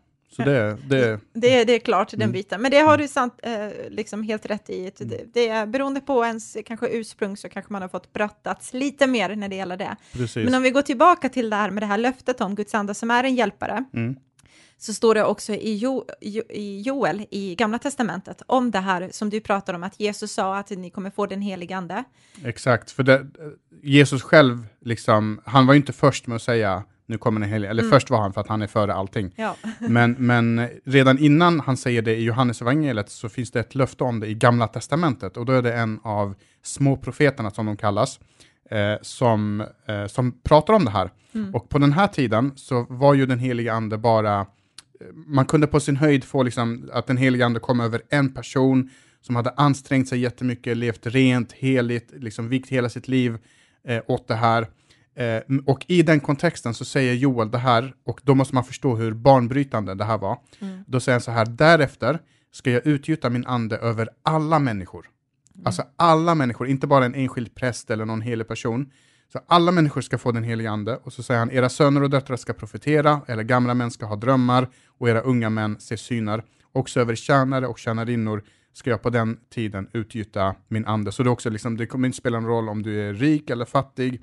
Så 0.45 0.51
det, 0.51 0.77
det, 0.89 1.21
Det, 1.33 1.65
det 1.65 1.73
är 1.75 1.79
klart, 1.79 2.11
den 2.11 2.21
Mm. 2.21 2.33
biten. 2.33 2.63
Men 2.63 2.71
det 2.71 2.79
har 2.79 2.99
du 2.99 3.09
sant, 3.09 3.35
eh, 3.43 3.69
liksom 3.91 4.23
helt 4.23 4.47
rätt 4.47 4.71
i. 4.71 4.91
Det, 4.99 5.35
det 5.35 5.49
är, 5.49 5.67
beroende 5.67 6.01
på 6.01 6.25
ens 6.25 6.57
kanske 6.67 6.89
ursprung 6.89 7.37
så 7.37 7.49
kanske 7.49 7.73
man 7.73 7.83
har 7.83 7.89
fått 7.89 8.13
brottats 8.13 8.73
lite 8.73 9.07
mer 9.07 9.37
när 9.37 9.49
det 9.49 9.57
gäller 9.57 9.77
det. 9.77 9.97
precis. 10.13 10.45
Men 10.45 10.55
om 10.55 10.63
vi 10.63 10.71
går 10.71 10.83
tillbaka 10.83 11.29
till 11.29 11.51
det 11.51 11.57
här 11.57 11.71
med 11.71 11.83
det 11.83 11.87
här 11.87 11.99
löftet 11.99 12.41
om 12.41 12.55
Guds 12.55 12.75
ande 12.75 12.95
som 12.95 13.11
är 13.11 13.25
en 13.25 13.35
hjälpare, 13.35 13.85
Mm. 13.95 14.17
så 14.79 14.95
står 14.95 15.15
det 15.15 15.25
också 15.25 15.53
i, 15.53 15.77
jo, 15.77 16.05
jo, 16.21 16.43
i 16.51 16.81
Joel 16.81 17.27
i 17.31 17.55
Gamla 17.55 17.79
Testamentet 17.79 18.43
om 18.47 18.71
det 18.71 18.79
här 18.79 19.09
som 19.13 19.31
du 19.31 19.41
pratar 19.41 19.75
om, 19.75 19.83
att 19.83 20.01
Jesus 20.01 20.33
sa 20.33 20.59
att 20.59 20.71
ni 20.71 20.91
kommer 20.91 21.11
få 21.11 21.27
den 21.27 21.43
helige 21.43 21.77
ande. 21.77 22.05
Exakt, 22.45 22.91
för 22.91 23.03
det, 23.03 23.27
Jesus 23.83 24.23
själv, 24.23 24.67
liksom, 24.81 25.41
han 25.45 25.67
var 25.67 25.75
ju 25.75 25.81
inte 25.81 25.93
först 25.93 26.27
med 26.27 26.37
att 26.37 26.43
säga 26.43 26.83
nu 27.11 27.19
kommer 27.19 27.41
den 27.41 27.51
helige, 27.51 27.71
eller 27.71 27.83
Mm. 27.83 27.91
först 27.91 28.11
var 28.11 28.21
han 28.21 28.33
för 28.33 28.41
att 28.41 28.49
han 28.49 28.63
är 28.63 28.67
före 28.67 28.95
allting. 28.95 29.33
Ja. 29.37 29.57
Men, 29.79 30.17
men 30.19 30.69
redan 30.85 31.19
innan 31.19 31.61
han 31.61 31.77
säger 31.77 32.03
det 32.03 32.17
i 32.17 32.25
Johannes 32.25 32.63
evangeliet 32.63 33.11
så 33.11 33.29
finns 33.29 33.51
det 33.51 33.61
ett 33.61 33.75
löfte 33.75 34.05
om 34.05 34.21
det 34.21 34.27
i 34.27 34.35
Gamla 34.35 34.67
Testamentet 34.69 35.37
och 35.37 35.47
då 35.47 35.53
är 35.53 35.63
det 35.63 35.75
en 35.75 36.01
av 36.03 36.35
små 36.63 36.97
profeterna 36.97 37.51
som 37.51 37.67
de 37.67 37.77
kallas 37.77 38.21
eh, 38.71 38.95
som, 39.03 39.61
eh, 39.87 40.07
som 40.07 40.33
pratar 40.43 40.75
om 40.75 40.85
det 40.85 40.91
här. 40.91 41.11
Mm. 41.35 41.55
Och 41.55 41.69
på 41.69 41.79
den 41.79 41.93
här 41.93 42.07
tiden 42.07 42.53
så 42.57 42.87
var 42.89 43.15
ju 43.15 43.27
den 43.27 43.39
heliga 43.39 43.73
ande 43.73 43.99
bara, 43.99 44.41
eh, 44.41 44.47
man 45.27 45.45
kunde 45.47 45.67
på 45.67 45.81
sin 45.81 45.97
höjd 45.97 46.25
få 46.25 46.43
liksom 46.43 46.91
att 46.93 47.07
den 47.07 47.17
heliga 47.17 47.47
ande 47.47 47.61
kom 47.61 47.81
över 47.81 48.03
en 48.11 48.35
person 48.35 48.91
som 49.21 49.37
hade 49.37 49.51
ansträngt 49.51 50.09
sig 50.09 50.19
jättemycket, 50.19 50.77
levt 50.77 51.07
rent, 51.07 51.53
heligt, 51.53 52.13
liksom 52.17 52.49
vikt 52.49 52.69
hela 52.69 52.89
sitt 52.89 53.09
liv 53.09 53.39
eh, 53.89 54.03
åt 54.07 54.29
det 54.29 54.35
här. 54.35 54.67
Eh, 55.15 55.43
och 55.67 55.85
i 55.89 56.03
den 56.03 56.21
kontexten 56.21 56.75
så 56.75 56.85
säger 56.85 57.15
Joel 57.15 57.51
det 57.51 57.59
här, 57.59 57.95
och 58.05 58.21
då 58.25 58.35
måste 58.35 58.55
man 58.55 58.65
förstå 58.65 58.97
hur 58.97 59.13
banbrytande 59.13 59.95
det 59.95 60.05
här 60.05 60.19
var. 60.19 60.39
Mm. 60.61 60.85
Då 60.87 61.01
säger 61.01 61.15
han 61.15 61.21
så 61.21 61.31
här, 61.31 61.47
därefter 61.47 62.19
ska 62.53 62.71
jag 62.71 62.87
utgjuta 62.87 63.31
min 63.31 63.47
ande 63.47 63.77
över 63.77 64.09
alla 64.23 64.59
människor. 64.59 65.07
Alltså 65.65 65.83
alla 65.97 66.35
människor, 66.35 66.69
inte 66.69 66.87
bara 66.87 67.05
en 67.05 67.15
enskild 67.15 67.55
präst 67.55 67.91
eller 67.91 68.05
någon 68.05 68.21
helig 68.21 68.49
person. 68.49 68.91
Så 69.33 69.41
alla 69.47 69.73
människor 69.73 70.01
ska 70.01 70.19
få 70.19 70.33
den 70.33 70.45
helige 70.45 70.71
ande. 70.71 70.97
Och 71.03 71.13
så 71.13 71.23
säger 71.23 71.39
han, 71.39 71.51
era 71.51 71.69
söner 71.69 72.03
och 72.03 72.11
döttrar 72.11 72.37
ska 72.37 72.53
profetera, 72.53 73.21
eller 73.27 73.43
gamla 73.43 73.75
män 73.75 73.91
ska 73.91 74.07
ha 74.07 74.17
drömmar, 74.17 74.69
och 74.99 75.09
era 75.09 75.21
unga 75.21 75.51
män 75.51 75.77
se 75.81 75.97
syner. 75.97 76.45
Också 76.73 77.01
över 77.01 77.15
tjänare 77.15 77.67
och 77.67 77.79
tjänarinnor 77.79 78.43
ska 78.73 78.91
jag 78.91 79.03
på 79.03 79.11
den 79.11 79.39
tiden 79.55 79.89
utgjuta 79.93 80.55
min 80.69 80.87
ande. 80.87 81.13
Så 81.13 81.23
det, 81.23 81.31
också 81.31 81.51
liksom, 81.51 81.77
det 81.77 81.87
kommer 81.87 82.07
inte 82.07 82.19
spela 82.19 82.41
någon 82.41 82.51
roll 82.51 82.69
om 82.69 82.83
du 82.83 83.09
är 83.09 83.15
rik 83.15 83.51
eller 83.51 83.65
fattig, 83.65 84.23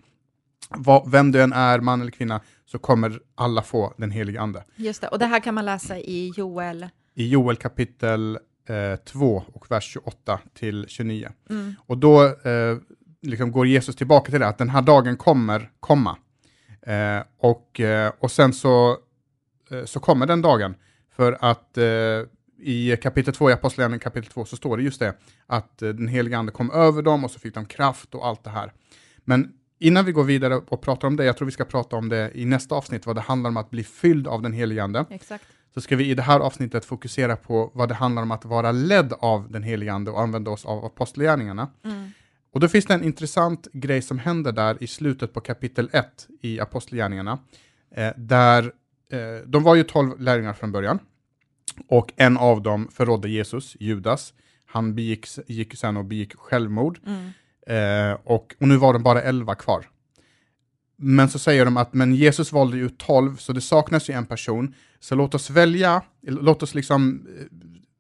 vad, 0.70 1.12
vem 1.12 1.32
du 1.32 1.42
än 1.42 1.54
är, 1.54 1.80
man 1.80 2.02
eller 2.02 2.12
kvinna, 2.12 2.42
så 2.66 2.80
kommer 2.80 3.20
alla 3.36 3.62
få 3.62 3.94
den 3.98 4.12
helige 4.12 4.42
ande. 4.42 4.64
Just 4.76 5.02
det, 5.02 5.08
och 5.08 5.20
det 5.20 5.26
här 5.26 5.40
kan 5.40 5.54
man 5.56 5.66
läsa 5.66 5.98
i 5.98 6.34
Joel. 6.36 6.88
I 7.14 7.30
Joel 7.30 7.56
kapitel 7.56 8.40
2 9.06 9.44
och 9.54 9.72
vers 9.72 9.84
28 9.84 10.40
till 10.54 10.86
29. 10.88 11.30
Mm. 11.50 11.76
Och 11.86 11.98
då 11.98 12.26
eh, 12.26 12.78
liksom 13.22 13.52
går 13.52 13.68
Jesus 13.68 13.96
tillbaka 13.96 14.32
till 14.32 14.40
det, 14.40 14.48
att 14.48 14.58
den 14.58 14.70
här 14.70 14.82
dagen 14.82 15.18
kommer 15.18 15.72
komma. 15.80 16.18
Eh, 16.82 17.24
och, 17.38 17.80
eh, 17.80 18.12
och 18.20 18.32
sen 18.32 18.54
så, 18.54 18.98
eh, 19.72 19.86
så 19.86 20.00
kommer 20.00 20.26
den 20.26 20.42
dagen, 20.42 20.76
för 21.16 21.38
att 21.42 21.78
eh, 21.78 21.84
i 22.60 22.98
kapitel 23.02 23.34
2, 23.34 23.50
i 23.50 23.54
Apostlagärningarna 23.54 24.00
kapitel 24.00 24.32
2, 24.32 24.46
så 24.46 24.56
står 24.58 24.78
det 24.78 24.84
just 24.84 25.00
det, 25.00 25.14
att 25.48 25.82
eh, 25.82 25.90
den 25.90 26.08
heliga 26.08 26.38
ande 26.38 26.52
kom 26.52 26.72
över 26.72 27.02
dem 27.02 27.24
och 27.24 27.32
så 27.32 27.40
fick 27.40 27.54
de 27.54 27.66
kraft 27.66 28.16
och 28.16 28.28
allt 28.28 28.44
det 28.44 28.50
här. 28.50 28.74
Men 29.26 29.52
innan 29.80 30.06
vi 30.06 30.12
går 30.12 30.24
vidare 30.24 30.56
och 30.56 30.82
pratar 30.82 31.08
om 31.08 31.16
det, 31.16 31.26
jag 31.26 31.38
tror 31.38 31.46
vi 31.46 31.52
ska 31.52 31.66
prata 31.66 31.96
om 31.96 32.10
det 32.10 32.32
i 32.34 32.46
nästa 32.46 32.76
avsnitt, 32.76 33.06
vad 33.06 33.16
det 33.16 33.22
handlar 33.22 33.50
om 33.50 33.58
att 33.58 33.70
bli 33.70 33.84
fylld 33.84 34.28
av 34.28 34.42
den 34.42 34.54
heliga 34.54 34.84
ande 34.84 35.06
Exakt. 35.10 35.46
så 35.74 35.82
ska 35.82 35.96
vi 35.96 36.06
i 36.06 36.14
det 36.14 36.22
här 36.22 36.40
avsnittet 36.40 36.86
fokusera 36.86 37.36
på 37.36 37.72
vad 37.74 37.90
det 37.90 37.96
handlar 37.96 38.22
om 38.22 38.32
att 38.32 38.46
vara 38.46 38.72
ledd 38.72 39.14
av 39.20 39.52
den 39.52 39.64
helige 39.64 39.94
Ande 39.94 40.12
och 40.12 40.22
använda 40.22 40.52
oss 40.52 40.66
av 40.66 40.86
apostlagärningarna. 40.86 41.70
Mm. 41.84 42.10
Och 42.54 42.60
då 42.60 42.68
finns 42.68 42.86
det 42.86 42.94
en 42.94 43.04
intressant 43.04 43.68
grej 43.74 44.02
som 44.02 44.20
händer 44.20 44.52
där 44.52 44.84
i 44.84 44.88
slutet 44.88 45.34
på 45.34 45.42
kapitel 45.42 45.90
1 45.94 46.28
i 46.42 46.60
apostlagärningarna. 46.60 47.40
Eh, 47.92 48.14
där 48.18 48.64
eh, 49.12 49.20
de 49.46 49.64
var 49.64 49.76
ju 49.76 49.84
tolv 49.84 50.22
lärjungar 50.22 50.54
från 50.54 50.72
början 50.72 51.00
och 51.88 52.14
en 52.16 52.38
av 52.38 52.62
dem 52.62 52.88
förrådde 52.92 53.30
Jesus, 53.30 53.78
Judas. 53.80 54.34
Han 54.66 54.96
begick, 54.96 55.28
gick 55.48 55.78
sen 55.78 55.98
och 55.98 56.06
begick 56.06 56.36
självmord 56.36 57.00
Mm. 57.06 57.32
Eh, 57.68 58.18
och, 58.24 58.56
och 58.60 58.68
nu 58.68 58.78
var 58.78 58.94
de 58.94 59.04
bara 59.04 59.22
11 59.22 59.56
kvar. 59.56 59.86
Men 60.96 61.30
så 61.30 61.40
säger 61.40 61.66
de 61.66 61.78
att 61.78 61.94
men 61.94 62.16
Jesus 62.16 62.52
valde 62.52 62.78
ju 62.78 62.90
12, 62.90 63.36
så 63.36 63.54
det 63.54 63.62
saknas 63.62 64.10
ju 64.10 64.14
en 64.14 64.26
person. 64.26 64.74
Så 65.00 65.16
låt 65.16 65.36
oss 65.36 65.50
välja, 65.50 66.02
låt 66.22 66.64
oss 66.64 66.76
liksom 66.76 67.28
eh, 67.40 67.46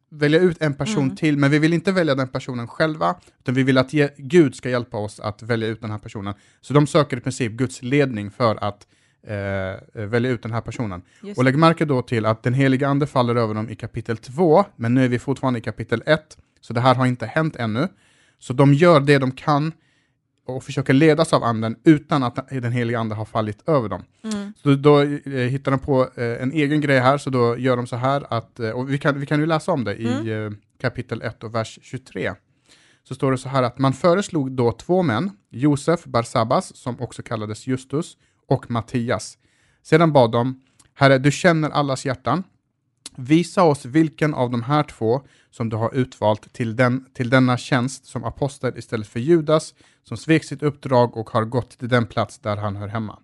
välja 0.09 0.39
ut 0.39 0.61
en 0.61 0.73
person 0.73 1.03
Mm. 1.03 1.15
till, 1.15 1.37
men 1.37 1.51
vi 1.51 1.59
vill 1.59 1.73
inte 1.73 1.91
välja 1.91 2.15
den 2.15 2.27
personen 2.27 2.67
själva, 2.67 3.15
utan 3.39 3.55
vi 3.55 3.63
vill 3.63 3.77
att 3.77 3.93
ge, 3.93 4.09
Gud 4.17 4.55
ska 4.55 4.69
hjälpa 4.69 4.97
oss 4.97 5.19
att 5.19 5.41
välja 5.41 5.67
ut 5.67 5.81
den 5.81 5.91
här 5.91 5.97
personen. 5.97 6.33
Så 6.61 6.73
de 6.73 6.87
söker 6.87 7.17
i 7.17 7.19
princip 7.19 7.51
Guds 7.51 7.83
ledning 7.83 8.31
för 8.31 8.63
att 8.63 8.87
eh, 9.27 10.05
välja 10.05 10.31
ut 10.31 10.41
den 10.43 10.51
här 10.51 10.61
personen. 10.61 11.01
Just 11.21 11.37
Och 11.37 11.43
lägg 11.43 11.57
märke 11.57 11.85
då 11.85 12.01
till 12.01 12.25
att 12.25 12.43
den 12.43 12.53
heliga 12.53 12.87
ande 12.87 13.07
faller 13.07 13.35
över 13.35 13.53
dem 13.53 13.69
i 13.69 13.75
kapitel 13.75 14.17
2, 14.17 14.65
men 14.75 14.93
nu 14.93 15.05
är 15.05 15.09
vi 15.09 15.19
fortfarande 15.19 15.59
i 15.59 15.61
kapitel 15.61 16.03
1, 16.05 16.37
så 16.61 16.73
det 16.73 16.81
här 16.81 16.95
har 16.95 17.05
inte 17.05 17.25
hänt 17.25 17.55
ännu. 17.55 17.87
Så 18.39 18.53
de 18.53 18.73
gör 18.73 18.99
det 18.99 19.17
de 19.17 19.31
kan 19.31 19.71
och 20.45 20.63
försöker 20.63 20.93
ledas 20.93 21.33
av 21.33 21.43
anden 21.43 21.75
utan 21.83 22.23
att 22.23 22.49
den 22.49 22.71
heliga 22.71 22.99
ande 22.99 23.15
har 23.15 23.25
fallit 23.25 23.69
över 23.69 23.89
dem. 23.89 24.03
Mm. 24.23 24.53
Så 24.55 24.75
då 24.75 25.01
eh, 25.01 25.31
hittar 25.31 25.71
de 25.71 25.79
på 25.79 26.01
eh, 26.15 26.41
en 26.41 26.51
egen 26.51 26.81
grej 26.81 26.99
här, 26.99 27.17
så 27.17 27.29
då 27.29 27.57
gör 27.57 27.77
de 27.77 27.87
så 27.87 27.95
här 27.95 28.33
att, 28.33 28.59
eh, 28.59 28.69
och 28.69 28.91
vi 28.91 28.97
kan, 28.97 29.19
vi 29.19 29.25
kan 29.25 29.39
ju 29.39 29.45
läsa 29.45 29.71
om 29.71 29.83
det 29.83 29.95
i 29.95 30.31
eh, 30.31 30.49
kapitel 30.81 31.21
1 31.21 31.43
och 31.43 31.55
vers 31.55 31.79
23. 31.81 32.33
Så 33.03 33.15
står 33.15 33.31
det 33.31 33.37
så 33.37 33.49
här 33.49 33.63
att 33.63 33.79
man 33.79 33.93
föreslog 33.93 34.51
då 34.51 34.71
två 34.71 35.03
män, 35.03 35.31
Josef 35.49 36.03
Barsabbas, 36.05 36.75
som 36.75 37.01
också 37.01 37.23
kallades 37.23 37.67
Justus, 37.67 38.17
och 38.47 38.71
Mattias. 38.71 39.37
Sedan 39.83 40.13
bad 40.13 40.31
de, 40.31 40.61
Herre, 40.93 41.17
du 41.17 41.31
känner 41.31 41.69
allas 41.69 42.05
hjärtan. 42.05 42.43
Visa 43.19 43.63
oss 43.63 43.85
vilken 43.85 44.33
av 44.33 44.49
de 44.51 44.63
här 44.63 44.83
två 44.83 45.21
som 45.51 45.69
du 45.69 45.75
har 45.75 45.95
utvalt 45.95 46.53
till, 46.53 46.75
den, 46.75 47.05
till 47.13 47.29
denna 47.29 47.57
tjänst 47.57 48.05
som 48.05 48.23
apostel 48.23 48.77
istället 48.77 49.07
för 49.07 49.19
Judas, 49.19 49.73
som 50.03 50.17
svek 50.17 50.43
sitt 50.43 50.63
uppdrag 50.63 51.17
och 51.17 51.29
har 51.29 51.45
gått 51.45 51.69
till 51.77 51.89
den 51.89 52.05
plats 52.05 52.39
där 52.39 52.57
han 52.57 52.75
hör 52.75 52.87
hemma. 52.87 53.19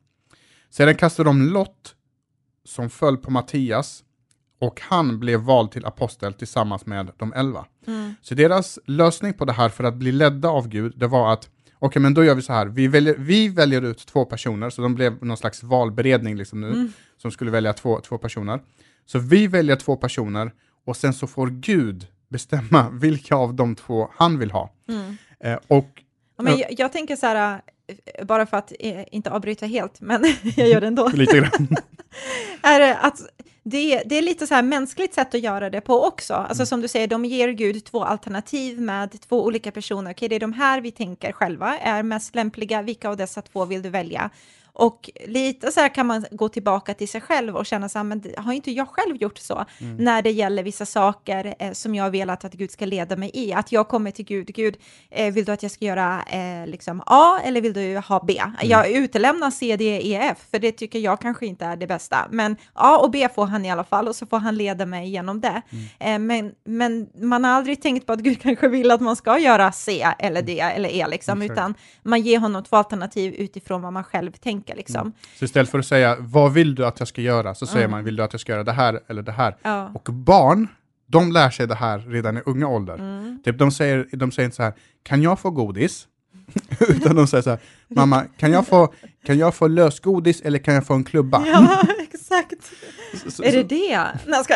Sedan 0.69 0.95
kastade 0.95 1.29
de 1.29 1.41
lott 1.41 1.95
som 2.65 2.89
föll 2.89 3.17
på 3.17 3.32
Mattias 3.32 4.03
och 4.60 4.82
han 4.82 5.19
blev 5.19 5.39
vald 5.39 5.71
till 5.71 5.86
apostel 5.86 6.34
tillsammans 6.34 6.86
med 6.86 7.12
de 7.17 7.34
elva. 7.34 7.65
Mm. 7.88 8.15
Så 8.21 8.36
deras 8.36 8.79
lösning 8.86 9.34
på 9.34 9.45
det 9.45 9.53
här 9.53 9.69
för 9.69 9.84
att 9.84 9.95
bli 9.95 10.12
ledda 10.12 10.49
av 10.49 10.67
Gud, 10.67 10.93
det 10.95 11.08
var 11.08 11.34
att 11.34 11.49
okej, 11.79 12.01
men 12.01 12.13
då 12.13 12.23
gör 12.23 12.36
vi 12.36 12.41
så 12.41 12.53
här, 12.53 12.65
vi 12.65 12.88
väljer, 12.88 13.15
vi 13.17 13.47
väljer 13.49 13.82
ut 13.82 14.06
två 14.06 14.25
personer, 14.25 14.69
så 14.69 14.82
de 14.82 14.95
blev 14.95 15.25
någon 15.25 15.38
slags 15.38 15.63
valberedning 15.63 16.36
liksom 16.36 16.62
nu, 16.62 16.67
Mm. 16.67 16.93
som 17.17 17.32
skulle 17.32 17.51
välja 17.51 17.73
två, 17.73 17.99
två 17.99 18.17
personer. 18.17 18.60
Så 19.05 19.19
vi 19.19 19.47
väljer 19.47 19.75
två 19.75 19.95
personer 19.95 20.51
och 20.85 20.97
sen 20.97 21.13
så 21.13 21.27
får 21.27 21.47
Gud 21.47 22.07
bestämma 22.29 22.89
vilka 23.01 23.35
av 23.35 23.53
de 23.53 23.75
två 23.75 24.09
han 24.15 24.39
vill 24.39 24.51
ha. 24.51 24.69
Mm. 24.89 25.17
Eh, 25.39 25.59
och 25.67 26.03
Ja, 26.37 26.43
men 26.43 26.57
jag, 26.57 26.75
jag 26.77 26.91
tänker 26.91 27.15
så 27.15 27.27
här, 27.27 27.61
eh, 27.87 28.25
bara 28.25 28.45
för 28.45 28.57
att 28.57 28.73
eh, 28.79 29.03
inte 29.11 29.31
avbryta 29.31 29.65
helt, 29.65 30.01
men 30.01 30.25
jag 30.55 30.69
gör 30.69 30.81
det 30.81 30.87
ändå, 30.87 31.07
lite 31.07 31.37
grann. 31.37 31.75
är 32.61 33.05
att 33.05 33.19
det, 33.63 34.03
det 34.05 34.15
är 34.17 34.21
lite 34.21 34.47
så 34.47 34.53
här 34.53 34.61
mänskligt 34.61 35.13
sätt 35.13 35.35
att 35.35 35.41
göra 35.41 35.69
det 35.69 35.81
på 35.81 36.03
också. 36.03 36.33
Alltså 36.33 36.61
Mm. 36.61 36.65
som 36.65 36.81
du 36.81 36.87
säger, 36.87 37.07
de 37.07 37.25
ger 37.25 37.49
Gud 37.49 37.85
två 37.85 38.03
alternativ 38.03 38.81
med 38.81 39.21
två 39.27 39.45
olika 39.45 39.71
personer. 39.71 40.11
Okej, 40.11 40.29
det 40.29 40.35
är 40.35 40.39
de 40.39 40.53
här 40.53 40.81
vi 40.81 40.91
tänker 40.91 41.31
själva 41.31 41.77
är 41.77 42.03
mest 42.03 42.35
lämpliga. 42.35 42.81
Vilka 42.81 43.09
av 43.09 43.17
dessa 43.17 43.41
två 43.41 43.65
vill 43.65 43.81
du 43.81 43.89
välja? 43.89 44.29
Och 44.75 45.09
lite 45.25 45.71
så 45.71 45.79
här 45.79 45.89
kan 45.89 46.07
man 46.07 46.25
gå 46.31 46.49
tillbaka 46.49 46.93
till 46.93 47.07
sig 47.07 47.21
själv 47.21 47.55
och 47.55 47.65
känna 47.65 47.89
så 47.89 47.99
här, 47.99 48.03
men 48.03 48.23
har 48.38 48.53
inte 48.53 48.71
jag 48.71 48.88
själv 48.88 49.15
gjort 49.15 49.38
så? 49.38 49.65
Mm. 49.79 49.97
När 49.97 50.21
det 50.21 50.31
gäller 50.31 50.63
vissa 50.63 50.86
saker 50.86 51.55
eh, 51.59 51.71
som 51.71 51.95
jag 51.95 52.03
har 52.03 52.09
velat 52.09 52.45
att 52.45 52.53
Gud 52.53 52.71
ska 52.71 52.86
leda 52.86 53.15
mig 53.15 53.31
i. 53.33 53.53
Att 53.53 53.71
jag 53.71 53.88
kommer 53.88 54.12
till 54.12 54.25
Gud, 54.25 54.47
Gud, 54.47 54.77
eh, 55.09 55.33
vill 55.33 55.45
du 55.45 55.51
att 55.51 55.63
jag 55.63 55.71
ska 55.71 55.86
göra 55.86 56.23
eh, 56.23 56.67
liksom 56.67 57.03
A 57.05 57.39
eller 57.43 57.62
vill 57.62 57.73
du 57.73 57.97
ha 57.97 58.23
B? 58.27 58.39
Mm. 58.39 58.55
Jag 58.62 58.91
utelämnar 58.91 59.51
C, 59.51 59.75
D, 59.75 59.99
E, 60.03 60.19
F, 60.31 60.38
för 60.51 60.59
det 60.59 60.71
tycker 60.71 60.99
jag 60.99 61.21
kanske 61.21 61.45
inte 61.45 61.65
är 61.65 61.75
det 61.75 61.88
bästa. 61.88 62.27
Men 62.31 62.57
A 62.73 62.97
och 62.97 63.12
B 63.12 63.27
får 63.36 63.45
han 63.45 63.65
i 63.65 63.71
alla 63.71 63.83
fall 63.83 64.07
och 64.07 64.15
så 64.15 64.25
får 64.25 64.38
han 64.38 64.55
leda 64.55 64.86
mig 64.86 65.09
genom 65.09 65.41
det. 65.41 65.62
Mm. 65.69 65.86
Eh, 65.99 66.19
men, 66.27 66.51
men 66.63 67.09
man 67.27 67.43
har 67.43 67.51
aldrig 67.51 67.81
tänkt 67.81 68.05
på 68.05 68.13
att 68.13 68.19
Gud 68.19 68.41
kanske 68.41 68.67
vill 68.67 68.91
att 68.91 69.01
man 69.01 69.15
ska 69.15 69.39
göra 69.39 69.71
C 69.71 70.07
eller 70.19 70.41
D 70.41 70.59
eller 70.59 70.89
E, 70.89 71.07
liksom, 71.07 71.41
utan 71.41 71.73
man 72.03 72.21
ger 72.21 72.39
honom 72.39 72.63
två 72.63 72.75
alternativ 72.75 73.33
utifrån 73.33 73.81
vad 73.81 73.93
man 73.93 74.03
själv 74.03 74.31
tänker. 74.31 74.62
Liksom. 74.76 75.13
Så 75.39 75.45
istället 75.45 75.69
för 75.69 75.80
att 75.80 75.86
säga 75.86 76.17
vad 76.19 76.54
vill 76.54 76.76
du 76.76 76.86
att 76.86 76.99
jag 76.99 77.08
ska 77.08 77.21
göra, 77.21 77.56
så 77.56 77.65
säger 77.65 77.86
Mm. 77.86 77.91
man 77.91 78.04
vill 78.04 78.15
du 78.15 78.23
att 78.23 78.34
jag 78.34 78.39
ska 78.39 78.52
göra 78.52 78.63
det 78.63 78.71
här 78.71 78.99
eller 79.08 79.21
det 79.21 79.32
här. 79.32 79.56
Ja. 79.63 79.91
Och 79.93 80.13
barn, 80.13 80.67
de 81.08 81.32
lär 81.32 81.49
sig 81.49 81.67
det 81.67 81.76
här 81.76 81.99
redan 81.99 82.38
i 82.38 82.41
unga 82.45 82.67
ålder. 82.67 82.93
Mm. 82.95 83.39
Typ 83.45 83.58
de 83.60 83.71
säger, 83.71 84.08
de 84.12 84.32
säger 84.32 84.45
inte 84.45 84.56
så 84.56 84.63
här, 84.63 84.73
kan 85.04 85.21
jag 85.21 85.39
få 85.39 85.49
godis? 85.52 86.08
Utan 86.80 87.15
de 87.15 87.28
säger 87.28 87.41
så 87.41 87.49
här, 87.49 87.60
mamma, 87.88 88.23
kan 88.38 88.52
jag, 88.52 88.67
få, 88.67 88.93
kan 89.26 89.38
jag 89.38 89.56
få 89.56 89.67
lösgodis 89.67 90.41
eller 90.41 90.60
kan 90.60 90.73
jag 90.73 90.86
få 90.86 90.93
en 90.93 91.04
klubba? 91.04 91.43
Ja, 91.47 91.84
exakt. 92.39 92.72
Så- 93.24 93.32
så- 93.32 93.43
Är 93.43 93.52
det 93.52 93.63
det? 93.63 93.98
Nej, 93.98 94.10
jag 94.28 94.46
ska 94.46 94.54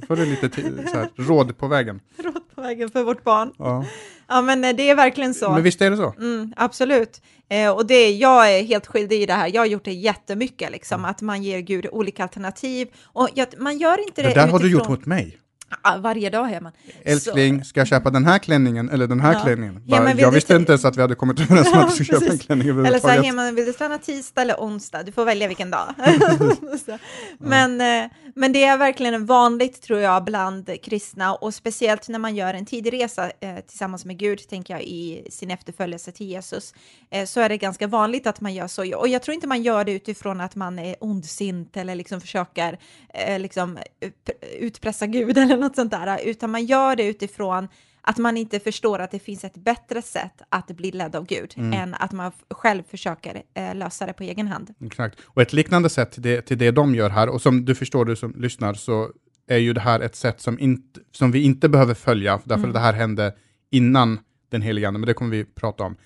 så 0.00 0.06
får 0.06 0.16
du 0.16 0.24
lite 0.26 0.50
så 0.90 0.96
här, 0.98 1.08
råd 1.16 1.58
på 1.58 1.68
vägen. 1.68 2.00
råd 2.18 2.42
på 2.54 2.60
vägen 2.62 2.90
för 2.90 3.02
vårt 3.02 3.24
barn. 3.24 3.52
Ja. 3.58 3.84
Ja, 4.28 4.42
men 4.42 4.64
eh, 4.64 4.76
det 4.76 4.90
är 4.90 4.94
verkligen 4.94 5.34
så. 5.34 5.50
Men 5.52 5.62
visst 5.62 5.82
är 5.82 5.90
det 5.90 5.96
så? 5.96 6.14
Mm, 6.18 6.52
absolut. 6.56 7.22
Eh, 7.50 7.70
och 7.70 7.86
det, 7.86 8.10
jag 8.10 8.52
är 8.58 8.62
helt 8.62 8.86
skyldig 8.86 9.22
i 9.22 9.26
det 9.26 9.32
här. 9.32 9.50
Jag 9.54 9.60
har 9.60 9.66
gjort 9.66 9.84
det 9.84 9.92
jättemycket, 9.92 10.70
liksom, 10.72 11.04
att 11.04 11.22
man 11.22 11.42
ger 11.42 11.58
Gud 11.60 11.86
olika 11.92 12.22
alternativ. 12.22 12.88
Och 13.04 13.28
jag, 13.34 13.46
man 13.58 13.78
gör 13.78 14.00
inte 14.06 14.22
det 14.22 14.28
Det 14.28 14.34
där 14.34 14.48
har 14.48 14.58
du 14.58 14.66
utifrån- 14.66 14.70
gjort 14.70 14.88
mot 14.88 15.06
mig. 15.06 15.38
Ja, 15.82 15.96
varje 16.00 16.30
dag 16.30 16.44
hör 16.44 16.60
man. 16.60 16.72
Älskling, 17.04 17.64
ska 17.64 17.80
jag 17.80 17.86
köpa 17.86 18.10
den 18.10 18.24
här 18.24 18.38
klänningen 18.38 18.90
eller 18.90 19.06
den 19.06 19.20
här 19.20 19.32
Ja. 19.32 19.40
klänningen? 19.40 19.82
Ja, 19.86 19.96
Bara, 19.98 20.08
vill 20.08 20.18
jag 20.18 20.30
visste 20.30 20.54
inte- 20.56 20.72
ens 20.72 20.84
att 20.84 20.96
vi 20.96 21.00
hade 21.00 21.14
kommit 21.14 21.40
överens 21.40 21.72
om 21.72 21.78
att 21.78 21.96
du 21.98 22.04
ska 22.04 22.20
köpa 22.20 22.32
en 22.32 22.38
klänning 22.38 22.68
Eller 22.68 22.98
så 22.98 23.08
här. 23.08 23.22
Heman, 23.22 23.54
vill 23.54 23.64
du 23.66 23.72
träna 23.72 23.98
tisdag 23.98 24.42
eller 24.42 24.54
onsdag? 24.54 25.02
Du 25.02 25.12
får 25.12 25.24
välja 25.24 25.48
vilken 25.48 25.70
dag. 25.70 25.94
Så. 26.86 26.98
men, 27.38 27.80
eh, 27.80 28.10
men 28.34 28.52
det 28.52 28.64
är 28.64 28.78
verkligen 28.78 29.26
vanligt, 29.26 29.82
tror 29.82 30.00
jag, 30.00 30.24
bland 30.24 30.70
kristna 30.82 31.34
och 31.34 31.54
speciellt 31.54 32.08
när 32.08 32.18
man 32.18 32.36
gör 32.36 32.54
en 32.54 32.66
tidig 32.66 32.92
resa 32.92 33.30
eh, 33.40 33.56
tillsammans 33.68 34.04
med 34.04 34.18
Gud, 34.18 34.48
tänker 34.48 34.74
jag, 34.74 34.82
i 34.82 35.26
sin 35.30 35.50
efterföljelse 35.50 36.12
till 36.12 36.26
Jesus, 36.26 36.74
eh, 37.10 37.24
så 37.24 37.40
är 37.40 37.48
det 37.48 37.56
ganska 37.56 37.86
vanligt 37.86 38.26
att 38.26 38.40
man 38.40 38.54
gör 38.54 38.66
så. 38.68 38.96
Och 38.98 39.08
jag 39.08 39.22
tror 39.22 39.34
inte 39.34 39.46
man 39.46 39.62
gör 39.62 39.84
det 39.84 39.92
utifrån 39.92 40.40
att 40.40 40.56
man 40.56 40.78
är 40.78 40.96
ondsint 41.00 41.76
eller 41.76 41.94
liksom 41.94 42.20
försöker 42.20 42.78
eh, 43.14 43.38
liksom, 43.38 43.78
ut- 44.00 44.30
utpressa 44.60 45.06
Gud 45.06 45.38
eller 45.38 45.57
något 45.58 45.76
sånt 45.76 45.90
där, 45.90 46.20
utan 46.24 46.50
man 46.50 46.64
gör 46.64 46.96
det 46.96 47.06
utifrån 47.06 47.68
att 48.00 48.18
man 48.18 48.36
inte 48.36 48.60
förstår 48.60 48.98
att 48.98 49.10
det 49.10 49.18
finns 49.18 49.44
ett 49.44 49.54
bättre 49.56 50.02
sätt 50.02 50.42
att 50.48 50.66
bli 50.66 50.90
ledd 50.90 51.16
av 51.16 51.26
Gud 51.26 51.54
än 51.56 51.94
att 51.94 52.12
man 52.12 52.32
själv 52.50 52.82
försöker 52.90 53.42
eh, 53.54 53.74
lösa 53.74 54.06
det 54.06 54.12
på 54.12 54.22
egen 54.22 54.48
hand. 54.48 54.74
Exakt. 54.84 55.18
Och 55.24 55.42
ett 55.42 55.52
liknande 55.52 55.88
sätt 55.88 56.12
till 56.12 56.22
det, 56.22 56.42
till 56.42 56.58
det 56.58 56.70
de 56.70 56.94
gör 56.94 57.10
här, 57.10 57.28
och 57.28 57.42
som 57.42 57.64
du 57.64 57.74
förstår 57.74 58.04
du 58.04 58.16
som 58.16 58.34
lyssnar, 58.36 58.74
så 58.74 59.10
är 59.48 59.56
ju 59.58 59.72
det 59.72 59.80
här 59.80 60.00
ett 60.00 60.16
sätt 60.16 60.40
som, 60.40 60.58
inte, 60.58 61.00
som 61.12 61.30
vi 61.30 61.42
inte 61.42 61.68
behöver 61.68 61.94
följa, 61.94 62.40
därför 62.44 62.54
Mm. 62.54 62.70
att 62.70 62.74
det 62.74 62.80
här 62.80 62.92
hände 62.92 63.34
innan 63.70 64.18
den 64.50 64.62
helige 64.62 64.88
Ande, 64.88 65.00
men 65.00 65.06
det 65.06 65.14
kommer 65.14 65.30
vi 65.36 65.44
prata 65.44 65.84
om. 65.84 65.96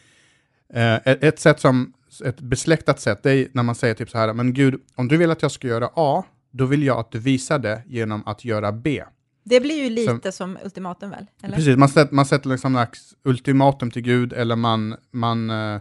Eh, 0.74 0.94
ett, 0.94 1.24
ett 1.24 1.40
sätt 1.40 1.60
som, 1.60 1.92
ett 2.24 2.40
besläktat 2.40 3.00
sätt, 3.00 3.22
det 3.22 3.32
är 3.32 3.48
när 3.52 3.62
man 3.62 3.74
säger 3.74 3.94
typ 3.94 4.10
så 4.10 4.18
här, 4.18 4.32
men 4.32 4.54
Gud, 4.54 4.80
om 4.94 5.08
du 5.08 5.16
vill 5.16 5.30
att 5.30 5.42
jag 5.42 5.50
ska 5.50 5.68
göra 5.68 5.90
A, 5.94 6.24
då 6.50 6.64
vill 6.66 6.82
jag 6.82 6.98
att 6.98 7.10
du 7.10 7.18
visar 7.18 7.58
det 7.58 7.82
genom 7.86 8.26
att 8.26 8.44
göra 8.44 8.72
B. 8.72 9.02
Det 9.44 9.60
blir 9.60 9.84
ju 9.84 9.90
lite 9.90 10.32
som 10.32 10.58
ultimatum 10.64 11.10
väl? 11.10 11.26
Eller? 11.42 11.56
Precis, 11.56 11.76
man 11.76 11.88
sätter, 11.88 12.14
man 12.14 12.26
sätter 12.26 12.48
liksom 12.48 12.72
slags 12.72 13.14
ultimatum 13.24 13.90
till 13.90 14.02
Gud, 14.02 14.32
eller 14.32 14.56
man, 14.56 14.96
man, 15.10 15.50
eh, 15.50 15.80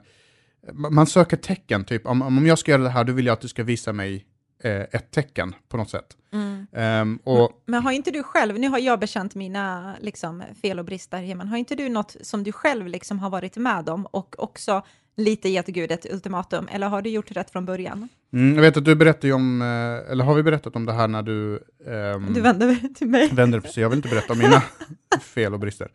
man 0.74 1.08
söker 1.08 1.38
tecken, 1.38 1.84
typ 1.84 2.06
om, 2.06 2.22
om 2.22 2.46
jag 2.48 2.60
ska 2.60 2.72
göra 2.72 2.84
det 2.84 2.90
här, 2.90 3.04
då 3.04 3.14
vill 3.14 3.26
jag 3.26 3.34
att 3.34 3.42
du 3.42 3.48
ska 3.48 3.64
visa 3.64 3.94
mig 3.94 4.26
eh, 4.64 4.82
ett 4.82 5.12
tecken 5.12 5.56
på 5.70 5.78
något 5.78 5.90
sätt. 5.90 6.18
Mm. 6.34 6.68
Ehm, 6.74 7.20
och 7.24 7.64
Men 7.66 7.84
har 7.84 7.92
inte 7.92 8.12
du 8.12 8.24
själv, 8.24 8.60
nu 8.60 8.68
har 8.68 8.80
jag 8.80 9.00
bekänt 9.00 9.36
mina 9.36 9.96
liksom, 10.00 10.44
fel 10.62 10.80
och 10.80 10.86
brister, 10.86 11.18
Heman, 11.18 11.48
har 11.48 11.58
inte 11.58 11.76
du 11.76 11.90
något 11.90 12.16
som 12.22 12.44
du 12.44 12.52
själv 12.52 12.88
liksom 12.88 13.20
har 13.20 13.30
varit 13.30 13.58
med 13.58 13.90
om 13.90 14.06
och 14.06 14.36
också 14.38 14.84
lite 15.18 15.50
gett 15.50 15.68
Gud 15.68 15.92
ett 15.92 16.06
ultimatum, 16.14 16.68
eller 16.72 16.88
har 16.88 17.02
du 17.02 17.10
gjort 17.10 17.32
rätt 17.32 17.52
från 17.52 17.66
början? 17.66 18.10
mm, 18.34 18.56
jag 18.56 18.62
vet 18.62 18.78
att 18.78 18.86
du 18.86 18.96
berättade 18.96 19.34
om, 19.34 19.62
eh, 19.62 20.12
eller 20.12 20.24
har 20.24 20.34
vi 20.36 20.44
berättat 20.44 20.76
om 20.76 20.86
det 20.86 20.94
här 20.94 21.08
när 21.08 21.22
du... 21.24 21.60
ehm, 21.88 22.34
Du 22.34 22.42
vänder 22.42 22.68
dig 22.68 22.94
till 22.94 23.08
mig. 23.08 23.30
vänder 23.34 23.60
precis, 23.60 23.78
jag 23.78 23.90
vill 23.90 23.98
inte 23.98 24.10
berätta 24.10 24.34
om 24.34 24.40
mina 24.40 24.64
fel 25.22 25.54
och 25.54 25.60
brister. 25.60 25.88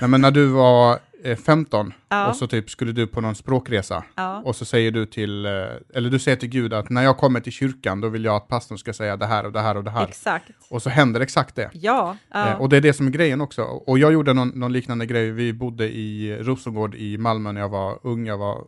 Nej, 0.00 0.10
men 0.10 0.20
när 0.20 0.30
du 0.30 0.46
var 0.46 0.98
15 1.44 1.92
Ja. 2.08 2.28
och 2.28 2.36
så 2.36 2.46
typ 2.46 2.70
skulle 2.70 2.92
du 2.92 3.06
på 3.06 3.20
någon 3.20 3.34
språkresa 3.34 4.04
Ja. 4.16 4.42
och 4.44 4.56
så 4.56 4.64
säger 4.64 4.90
du 4.90 5.06
till, 5.06 5.46
eh, 5.46 5.52
eller 5.94 6.10
du 6.10 6.18
säger 6.18 6.36
till 6.36 6.48
Gud 6.48 6.72
att 6.74 6.90
när 6.90 7.02
jag 7.02 7.16
kommer 7.18 7.40
till 7.40 7.52
kyrkan 7.52 8.00
då 8.00 8.08
vill 8.08 8.24
jag 8.24 8.36
att 8.36 8.48
pastorn 8.48 8.78
ska 8.78 8.92
säga 8.92 9.16
det 9.16 9.26
här 9.26 9.46
och 9.46 9.52
det 9.52 9.60
här 9.60 9.76
och 9.76 9.84
det 9.84 9.90
här. 9.90 10.08
Exakt. 10.08 10.50
Och 10.70 10.82
så 10.82 10.90
händer 10.90 11.20
exakt 11.20 11.54
det. 11.56 11.70
Ja. 11.72 12.16
ja. 12.30 12.48
Eh, 12.48 12.60
och 12.60 12.68
det 12.68 12.76
är 12.76 12.80
det 12.80 12.92
som 12.92 13.06
är 13.06 13.10
grejen 13.10 13.40
också. 13.40 13.62
Och 13.62 13.98
jag 13.98 14.12
gjorde 14.12 14.32
någon, 14.32 14.48
någon 14.48 14.72
liknande 14.72 15.06
grej, 15.06 15.30
vi 15.30 15.52
bodde 15.52 15.88
i 15.88 16.36
Rosengård 16.40 16.94
i 16.94 17.18
Malmö 17.18 17.52
när 17.52 17.60
jag 17.60 17.68
var 17.68 17.98
ung, 18.02 18.26
jag 18.26 18.38
var 18.38 18.64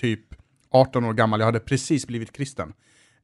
typ 0.00 0.20
18 0.70 1.04
år 1.04 1.12
gammal, 1.12 1.40
jag 1.40 1.46
hade 1.46 1.60
precis 1.60 2.06
blivit 2.06 2.32
kristen. 2.32 2.72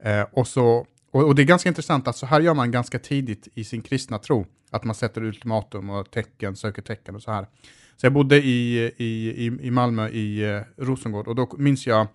Eh, 0.05 0.23
och, 0.33 0.49
så, 0.49 0.87
och, 1.13 1.25
och 1.25 1.35
det 1.35 1.43
är 1.43 1.47
ganska 1.47 1.69
intressant 1.69 2.09
att 2.09 2.17
så 2.17 2.27
här 2.27 2.41
gör 2.41 2.55
man 2.55 2.71
ganska 2.71 2.99
tidigt 2.99 3.49
i 3.55 3.65
sin 3.65 3.83
kristna 3.83 4.19
tro, 4.19 4.47
att 4.71 4.85
man 4.85 4.95
sätter 4.95 5.23
ultimatum 5.25 5.91
och 5.91 6.11
tecken, 6.11 6.57
söker 6.57 6.83
tecken 6.83 7.15
och 7.17 7.23
så 7.23 7.31
här. 7.33 7.47
Så 7.97 8.07
jag 8.07 8.13
bodde 8.13 8.37
i, 8.37 8.93
i, 8.97 9.47
i, 9.47 9.59
i 9.61 9.71
Malmö 9.71 10.09
i 10.09 10.51
eh, 10.51 10.61
Rosengård 10.77 11.29
och 11.29 11.35
då 11.35 11.51
minns 11.59 11.87
jag 11.87 12.07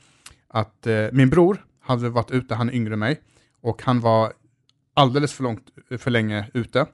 att 0.48 0.88
eh, 0.88 1.06
min 1.12 1.30
bror 1.30 1.66
hade 1.82 2.10
varit 2.10 2.32
ute, 2.32 2.56
han 2.56 2.70
är 2.70 2.74
yngre 2.74 2.94
än 2.94 3.00
mig, 3.00 3.22
och 3.62 3.84
han 3.84 4.00
var 4.00 4.34
alldeles 4.94 5.34
för, 5.34 5.44
långt, 5.44 5.64
eh, 5.90 5.98
för 5.98 6.12
länge 6.12 6.46
ute. 6.54 6.86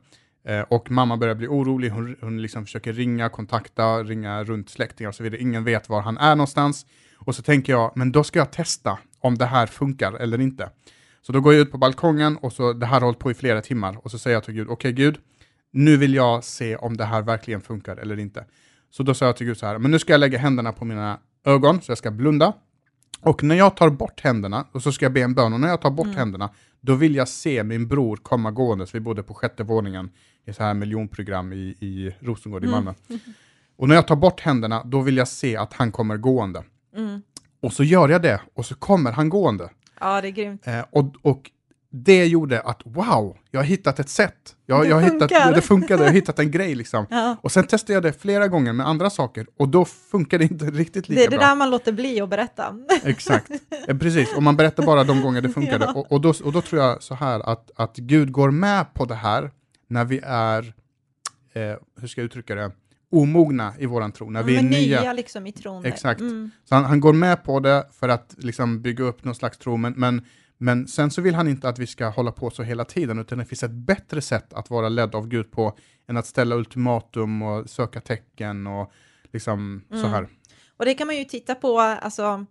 Eh, 0.46 0.62
och 0.62 0.92
mamma 0.92 1.18
börjar 1.18 1.36
bli 1.36 1.48
orolig, 1.48 1.90
hon, 1.90 2.16
hon 2.22 2.42
liksom 2.42 2.66
försöker 2.66 2.94
ringa, 2.94 3.30
kontakta, 3.30 4.04
ringa 4.04 4.44
runt 4.44 4.70
släktingar 4.70 5.10
och 5.10 5.16
så 5.16 5.24
vidare. 5.24 5.42
Ingen 5.42 5.64
vet 5.64 5.90
var 5.90 6.02
han 6.02 6.18
är 6.18 6.36
någonstans. 6.36 6.86
Och 7.18 7.36
så 7.36 7.42
tänker 7.42 7.74
jag, 7.74 7.92
men 7.96 8.12
då 8.12 8.24
ska 8.24 8.40
jag 8.40 8.52
testa 8.52 9.00
om 9.20 9.38
det 9.38 9.46
här 9.46 9.68
funkar 9.68 10.14
eller 10.14 10.42
inte. 10.42 10.70
Så 11.22 11.32
då 11.32 11.42
går 11.42 11.54
jag 11.54 11.62
ut 11.62 11.72
på 11.72 11.78
balkongen 11.78 12.38
och 12.38 12.54
så, 12.54 12.74
det 12.74 12.86
här 12.86 12.94
har 12.94 13.06
hållit 13.06 13.20
på 13.20 13.32
i 13.32 13.34
flera 13.34 13.62
timmar. 13.62 13.98
Och 14.06 14.12
så 14.12 14.20
säger 14.20 14.38
jag 14.38 14.44
till 14.44 14.54
Gud, 14.54 14.68
okej 14.70 14.92
Gud, 14.92 15.18
nu 15.72 15.98
vill 15.98 16.14
jag 16.14 16.44
se 16.44 16.76
om 16.76 16.98
det 16.98 17.06
här 17.06 17.22
verkligen 17.22 17.62
funkar 17.62 17.98
eller 17.98 18.20
inte. 18.20 18.46
Så 18.96 19.04
då 19.04 19.14
sa 19.14 19.26
jag 19.26 19.38
till 19.38 19.48
Gud 19.48 19.58
så 19.58 19.66
här, 19.66 19.78
men 19.78 19.92
nu 19.92 20.00
ska 20.00 20.14
jag 20.14 20.20
lägga 20.20 20.38
händerna 20.38 20.72
på 20.72 20.86
mina 20.86 21.20
ögon, 21.46 21.82
så 21.82 21.92
jag 21.92 21.98
ska 21.98 22.12
blunda. 22.12 22.54
Och 23.22 23.44
när 23.44 23.56
jag 23.56 23.78
tar 23.78 23.90
bort 23.90 24.22
händerna, 24.22 24.68
och 24.72 24.84
så 24.84 24.92
ska 24.92 25.06
jag 25.06 25.14
be 25.14 25.22
en 25.22 25.34
bön, 25.34 25.54
och 25.54 25.60
när 25.60 25.68
jag 25.68 25.82
tar 25.82 25.92
bort 25.92 26.16
händerna, 26.16 26.50
då 26.82 26.96
vill 26.96 27.16
jag 27.16 27.28
se 27.28 27.64
min 27.64 27.88
bror 27.88 28.16
komma 28.18 28.52
gåendes. 28.52 28.96
Vi 28.96 29.00
bodde 29.00 29.24
på 29.24 29.34
sjätte 29.34 29.64
våningen 29.64 30.12
i 30.46 30.54
så 30.54 30.64
här 30.64 30.74
miljonprogram 30.74 31.54
i, 31.54 31.76
i 31.80 32.16
Rosengård 32.20 32.64
i 32.64 32.68
Malmö. 32.68 32.94
Och 33.78 33.88
när 33.88 33.96
jag 33.96 34.08
tar 34.08 34.16
bort 34.16 34.42
händerna, 34.42 34.84
då 34.84 35.02
vill 35.02 35.18
jag 35.18 35.28
se 35.28 35.58
att 35.58 35.74
han 35.74 35.92
kommer 35.92 36.18
gående. 36.18 36.64
Mm. 36.96 37.22
Och 37.62 37.74
så 37.74 37.84
gör 37.84 38.10
jag 38.10 38.22
det, 38.22 38.42
och 38.54 38.66
så 38.66 38.76
kommer 38.76 39.12
han 39.12 39.30
gående. 39.30 39.70
ja, 40.00 40.22
det 40.22 40.28
är 40.28 40.32
grymt. 40.32 40.68
Eh, 40.68 40.86
och, 40.92 41.16
och 41.22 41.52
det 41.96 42.26
gjorde 42.26 42.62
att, 42.62 42.82
wow, 42.86 43.38
jag 43.52 43.60
har 43.60 43.66
hittat 43.66 44.00
ett 44.00 44.10
sätt. 44.10 44.56
Jag, 44.66 44.82
Det 44.84 44.88
jag 44.88 44.96
har 44.96 45.02
hittat, 45.02 45.20
funkar. 45.32 45.54
det 45.54 45.62
funkade, 45.62 46.04
jag 46.04 46.10
har 46.10 46.14
hittat 46.16 46.40
en 46.40 46.52
grej 46.52 46.76
liksom. 46.76 47.06
Ja. 47.10 47.36
Och 47.42 47.52
sen 47.52 47.68
testade 47.68 47.94
jag 47.94 48.04
det 48.04 48.14
flera 48.22 48.48
gånger 48.48 48.74
med 48.74 48.88
andra 48.88 49.10
saker, 49.10 49.48
och 49.60 49.70
då 49.70 49.86
funkar 49.86 50.40
det 50.40 50.44
inte 50.46 50.66
riktigt 50.66 51.10
lika 51.10 51.20
Det 51.20 51.26
är 51.26 51.30
det 51.32 51.38
bra. 51.38 51.48
där 51.48 51.56
man 51.56 51.70
låter 51.70 51.92
bli 51.92 52.22
att 52.22 52.30
berätta. 52.30 52.76
Exakt, 53.04 53.52
eh, 53.88 53.98
precis. 53.98 54.34
Och 54.36 54.44
man 54.44 54.56
berättar 54.58 54.84
bara 54.86 55.04
de 55.04 55.22
gånger 55.22 55.42
det 55.42 55.50
funkade. 55.60 55.86
Ja. 55.86 55.94
Och, 55.94 56.12
och, 56.12 56.22
då, 56.22 56.34
och 56.44 56.52
då 56.54 56.62
tror 56.62 56.82
jag 56.82 57.04
så 57.04 57.16
här 57.16 57.40
att, 57.50 57.72
att 57.76 57.96
Gud 57.98 58.32
går 58.32 58.52
med 58.52 58.94
på 58.94 59.06
det 59.06 59.16
här 59.16 59.52
när 59.90 60.06
vi 60.06 60.20
är, 60.24 60.74
eh, 61.54 61.62
hur 62.02 62.08
ska 62.08 62.22
jag 62.22 62.26
uttrycka 62.26 62.56
det, 62.56 62.72
omogna 63.12 63.74
i 63.80 63.86
våran 63.86 64.12
tro. 64.12 64.30
När 64.30 64.44
vi 64.44 64.58
är 64.58 64.64
nya. 64.64 65.02
nya 65.02 65.14
liksom 65.14 65.48
i 65.48 65.52
tron. 65.52 65.86
Exakt. 65.86 66.22
Mm. 66.22 66.52
Så 66.70 66.76
han, 66.76 66.86
han 66.86 67.00
går 67.00 67.14
med 67.14 67.44
på 67.44 67.60
det 67.60 67.88
för 68.00 68.10
att 68.10 68.36
liksom 68.38 68.82
bygga 68.82 69.04
upp 69.04 69.24
någon 69.24 69.36
slags 69.36 69.58
tro, 69.58 69.78
men, 69.78 69.94
men, 69.98 70.22
men 70.64 70.88
sen 70.88 71.12
så 71.12 71.22
vill 71.22 71.36
han 71.36 71.48
inte 71.48 71.70
att 71.70 71.80
vi 71.80 71.88
ska 71.88 72.08
hålla 72.10 72.32
på 72.32 72.50
så 72.50 72.64
hela 72.64 72.86
tiden, 72.86 73.20
utan 73.20 73.38
det 73.38 73.46
finns 73.46 73.64
ett 73.64 73.72
bättre 73.72 74.22
sätt 74.22 74.54
att 74.54 74.70
vara 74.70 74.90
ledd 74.90 75.16
av 75.16 75.28
Gud 75.28 75.52
på 75.52 75.78
än 76.08 76.18
att 76.18 76.26
ställa 76.26 76.56
ultimatum 76.56 77.42
och 77.42 77.70
söka 77.70 78.02
tecken 78.02 78.68
och 78.68 78.92
liksom 79.34 79.84
så 79.90 79.96
Mm. 79.96 80.12
här. 80.12 80.28
Och 80.78 80.86
det 80.86 80.94
kan 80.94 81.08
man 81.08 81.18
ju 81.18 81.24
titta 81.26 81.56
på, 81.56 81.80
alltså 81.80 82.46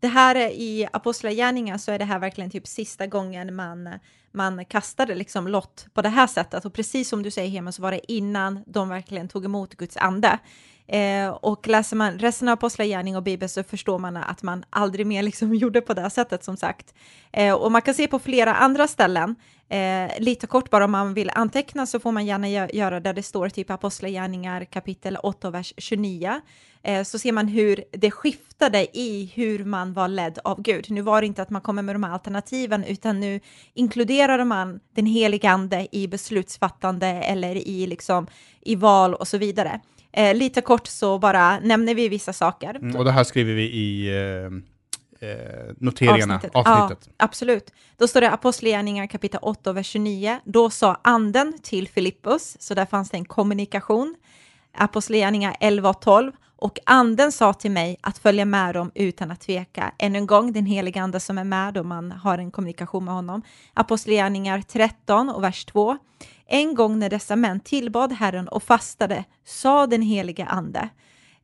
det 0.00 0.08
här 0.08 0.34
är 0.34 0.48
i 0.50 0.88
Apostlagärningarna 0.92 1.78
så 1.78 1.92
är 1.92 1.98
det 1.98 2.04
här 2.04 2.18
verkligen 2.18 2.50
typ 2.50 2.66
sista 2.66 3.06
gången 3.06 3.54
man, 3.54 3.88
man 4.32 4.64
kastade 4.64 5.14
liksom 5.14 5.48
lott 5.48 5.86
på 5.94 6.02
det 6.02 6.08
här 6.08 6.26
sättet. 6.26 6.64
Och 6.64 6.72
precis 6.72 7.08
som 7.08 7.22
du 7.22 7.30
säger 7.30 7.50
Hema 7.50 7.72
så 7.72 7.82
var 7.82 7.90
det 7.90 8.12
innan 8.12 8.64
de 8.66 8.88
verkligen 8.88 9.28
tog 9.28 9.44
emot 9.44 9.74
Guds 9.74 9.96
ande. 9.96 10.38
Eh, 10.86 11.28
och 11.28 11.68
läser 11.68 11.96
man 11.96 12.18
resten 12.18 12.48
av 12.48 12.52
Apostlagärning 12.52 13.16
och 13.16 13.22
Bibeln 13.22 13.48
så 13.48 13.62
förstår 13.62 13.98
man 13.98 14.16
att 14.16 14.42
man 14.42 14.64
aldrig 14.70 15.06
mer 15.06 15.22
liksom 15.22 15.54
gjorde 15.54 15.80
på 15.80 15.94
det 15.94 16.00
här 16.00 16.08
sättet 16.08 16.44
som 16.44 16.56
sagt. 16.56 16.94
Eh, 17.32 17.54
och 17.54 17.72
man 17.72 17.82
kan 17.82 17.94
se 17.94 18.06
på 18.06 18.18
flera 18.18 18.54
andra 18.54 18.88
ställen, 18.88 19.36
eh, 19.68 20.10
lite 20.18 20.46
kort 20.46 20.70
bara 20.70 20.84
om 20.84 20.90
man 20.90 21.14
vill 21.14 21.30
anteckna 21.34 21.86
så 21.86 22.00
får 22.00 22.12
man 22.12 22.26
gärna 22.26 22.46
gö- 22.46 22.74
göra 22.74 23.00
där 23.00 23.12
det 23.12 23.22
står 23.22 23.48
typ 23.48 23.70
Apostlagärningar 23.70 24.64
kapitel 24.64 25.16
8 25.22 25.50
vers 25.50 25.74
29 25.76 26.40
eh, 26.82 27.02
så 27.04 27.18
ser 27.18 27.32
man 27.32 27.48
hur 27.48 27.84
det 27.92 28.10
skiftade 28.10 28.98
i 28.98 29.32
hur 29.34 29.64
man 29.64 29.92
var 29.92 30.08
ledd 30.08 30.38
av 30.44 30.62
Gud. 30.62 30.86
Nu 30.90 31.00
var 31.00 31.20
det 31.20 31.26
inte 31.26 31.42
att 31.42 31.50
man 31.50 31.62
kommer 31.62 31.82
med 31.82 31.94
de 31.94 32.02
här 32.02 32.12
alternativen, 32.12 32.84
utan 32.84 33.20
nu 33.20 33.40
inkluderade 33.74 34.44
man 34.44 34.80
den 34.96 35.06
helige 35.06 35.50
ande 35.50 35.88
i 35.92 36.08
beslutsfattande 36.08 37.06
eller 37.06 37.56
i, 37.56 37.86
liksom, 37.86 38.26
i 38.60 38.74
val 38.76 39.14
och 39.14 39.28
så 39.28 39.38
vidare. 39.38 39.80
Eh, 40.12 40.34
lite 40.36 40.60
kort 40.60 40.86
så 40.86 41.18
bara 41.18 41.60
nämner 41.60 41.94
vi 41.94 42.08
vissa 42.08 42.32
saker. 42.32 42.74
Mm, 42.74 42.96
och 42.96 43.04
det 43.04 43.12
här 43.12 43.24
skriver 43.24 43.54
vi 43.54 43.62
i 43.62 44.08
eh, 44.16 44.50
eh, 45.20 45.28
noteringarna, 45.78 46.40
avsnittet. 46.52 47.04
Ja, 47.06 47.12
absolut. 47.16 47.72
Då 47.96 48.08
står 48.08 48.20
det 48.20 48.30
Apostlagärningar 48.30 49.06
kapitel 49.06 49.40
8, 49.42 49.72
vers 49.72 49.86
29. 49.86 50.38
Då 50.44 50.70
sa 50.70 51.00
anden 51.04 51.58
till 51.62 51.88
Filippus, 51.88 52.56
så 52.60 52.74
där 52.74 52.86
fanns 52.86 53.10
det 53.10 53.16
en 53.16 53.24
kommunikation. 53.24 54.14
Apostlagärningar 54.72 55.56
11 55.60 55.90
och 55.90 56.00
12. 56.00 56.32
Och 56.60 56.78
anden 56.86 57.32
sa 57.32 57.52
till 57.52 57.70
mig 57.70 57.96
att 58.00 58.18
följa 58.18 58.44
med 58.44 58.74
dem 58.74 58.90
utan 58.94 59.30
att 59.30 59.40
tveka. 59.40 59.92
Än 59.98 60.16
en 60.16 60.26
gång, 60.26 60.52
den 60.52 60.66
heliga 60.66 61.02
ande 61.02 61.20
som 61.20 61.38
är 61.38 61.44
med 61.44 61.76
och 61.76 61.86
man 61.86 62.12
har 62.12 62.38
en 62.38 62.50
kommunikation 62.50 63.04
med 63.04 63.14
honom. 63.14 63.42
Apostlagärningar 63.74 64.62
13 64.62 65.30
och 65.30 65.44
vers 65.44 65.64
2. 65.64 65.98
En 66.46 66.74
gång 66.74 66.98
när 66.98 67.10
dessa 67.10 67.36
män 67.36 67.60
tillbad 67.60 68.12
Herren 68.12 68.48
och 68.48 68.62
fastade 68.62 69.24
sa 69.44 69.86
den 69.86 70.02
heliga 70.02 70.46
ande. 70.46 70.88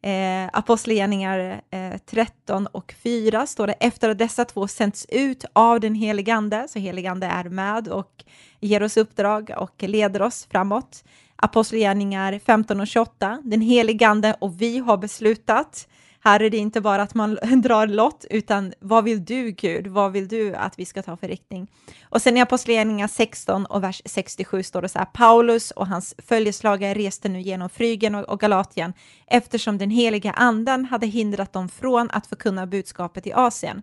Eh, 0.04 0.48
Apostlagärningar 0.52 1.60
eh, 1.70 1.98
13 2.06 2.66
och 2.66 2.94
4 3.02 3.46
står 3.46 3.66
det 3.66 3.72
efter 3.72 4.08
att 4.08 4.18
dessa 4.18 4.44
två 4.44 4.68
sänds 4.68 5.06
ut 5.08 5.44
av 5.52 5.80
den 5.80 5.94
helige 5.94 6.34
ande, 6.34 6.66
så 6.68 6.78
helige 6.78 7.10
ande 7.10 7.26
är 7.26 7.44
med 7.44 7.88
och 7.88 8.24
ger 8.60 8.82
oss 8.82 8.96
uppdrag 8.96 9.50
och 9.56 9.82
leder 9.82 10.22
oss 10.22 10.46
framåt. 10.50 11.04
Apostlagärningar 11.36 12.40
15 12.46 12.80
och 12.80 12.86
28, 12.86 13.38
den 13.44 13.60
helige 13.60 14.08
ande 14.08 14.36
och 14.40 14.62
vi 14.62 14.78
har 14.78 14.96
beslutat. 14.96 15.88
Här 16.26 16.42
är 16.42 16.50
det 16.50 16.56
inte 16.56 16.80
bara 16.80 17.02
att 17.02 17.14
man 17.14 17.34
drar 17.62 17.86
lott, 17.86 18.24
utan 18.30 18.72
vad 18.80 19.04
vill 19.04 19.24
du 19.24 19.50
Gud? 19.50 19.86
Vad 19.86 20.12
vill 20.12 20.28
du 20.28 20.54
att 20.54 20.78
vi 20.78 20.84
ska 20.84 21.02
ta 21.02 21.16
för 21.16 21.28
riktning? 21.28 21.70
Och 22.02 22.22
sen 22.22 22.36
i 22.36 22.40
Apostlagärningarna 22.40 23.08
16 23.08 23.66
och 23.66 23.82
vers 23.82 24.02
67 24.04 24.62
står 24.62 24.82
det 24.82 24.88
så 24.88 24.98
här, 24.98 25.06
Paulus 25.06 25.70
och 25.70 25.86
hans 25.86 26.14
följeslagare 26.18 26.94
reste 26.94 27.28
nu 27.28 27.40
genom 27.40 27.68
Frygen 27.68 28.14
och 28.14 28.40
Galatien 28.40 28.92
eftersom 29.26 29.78
den 29.78 29.90
heliga 29.90 30.32
anden 30.32 30.84
hade 30.84 31.06
hindrat 31.06 31.52
dem 31.52 31.68
från 31.68 32.10
att 32.10 32.26
förkunna 32.26 32.66
budskapet 32.66 33.26
i 33.26 33.32
Asien. 33.32 33.82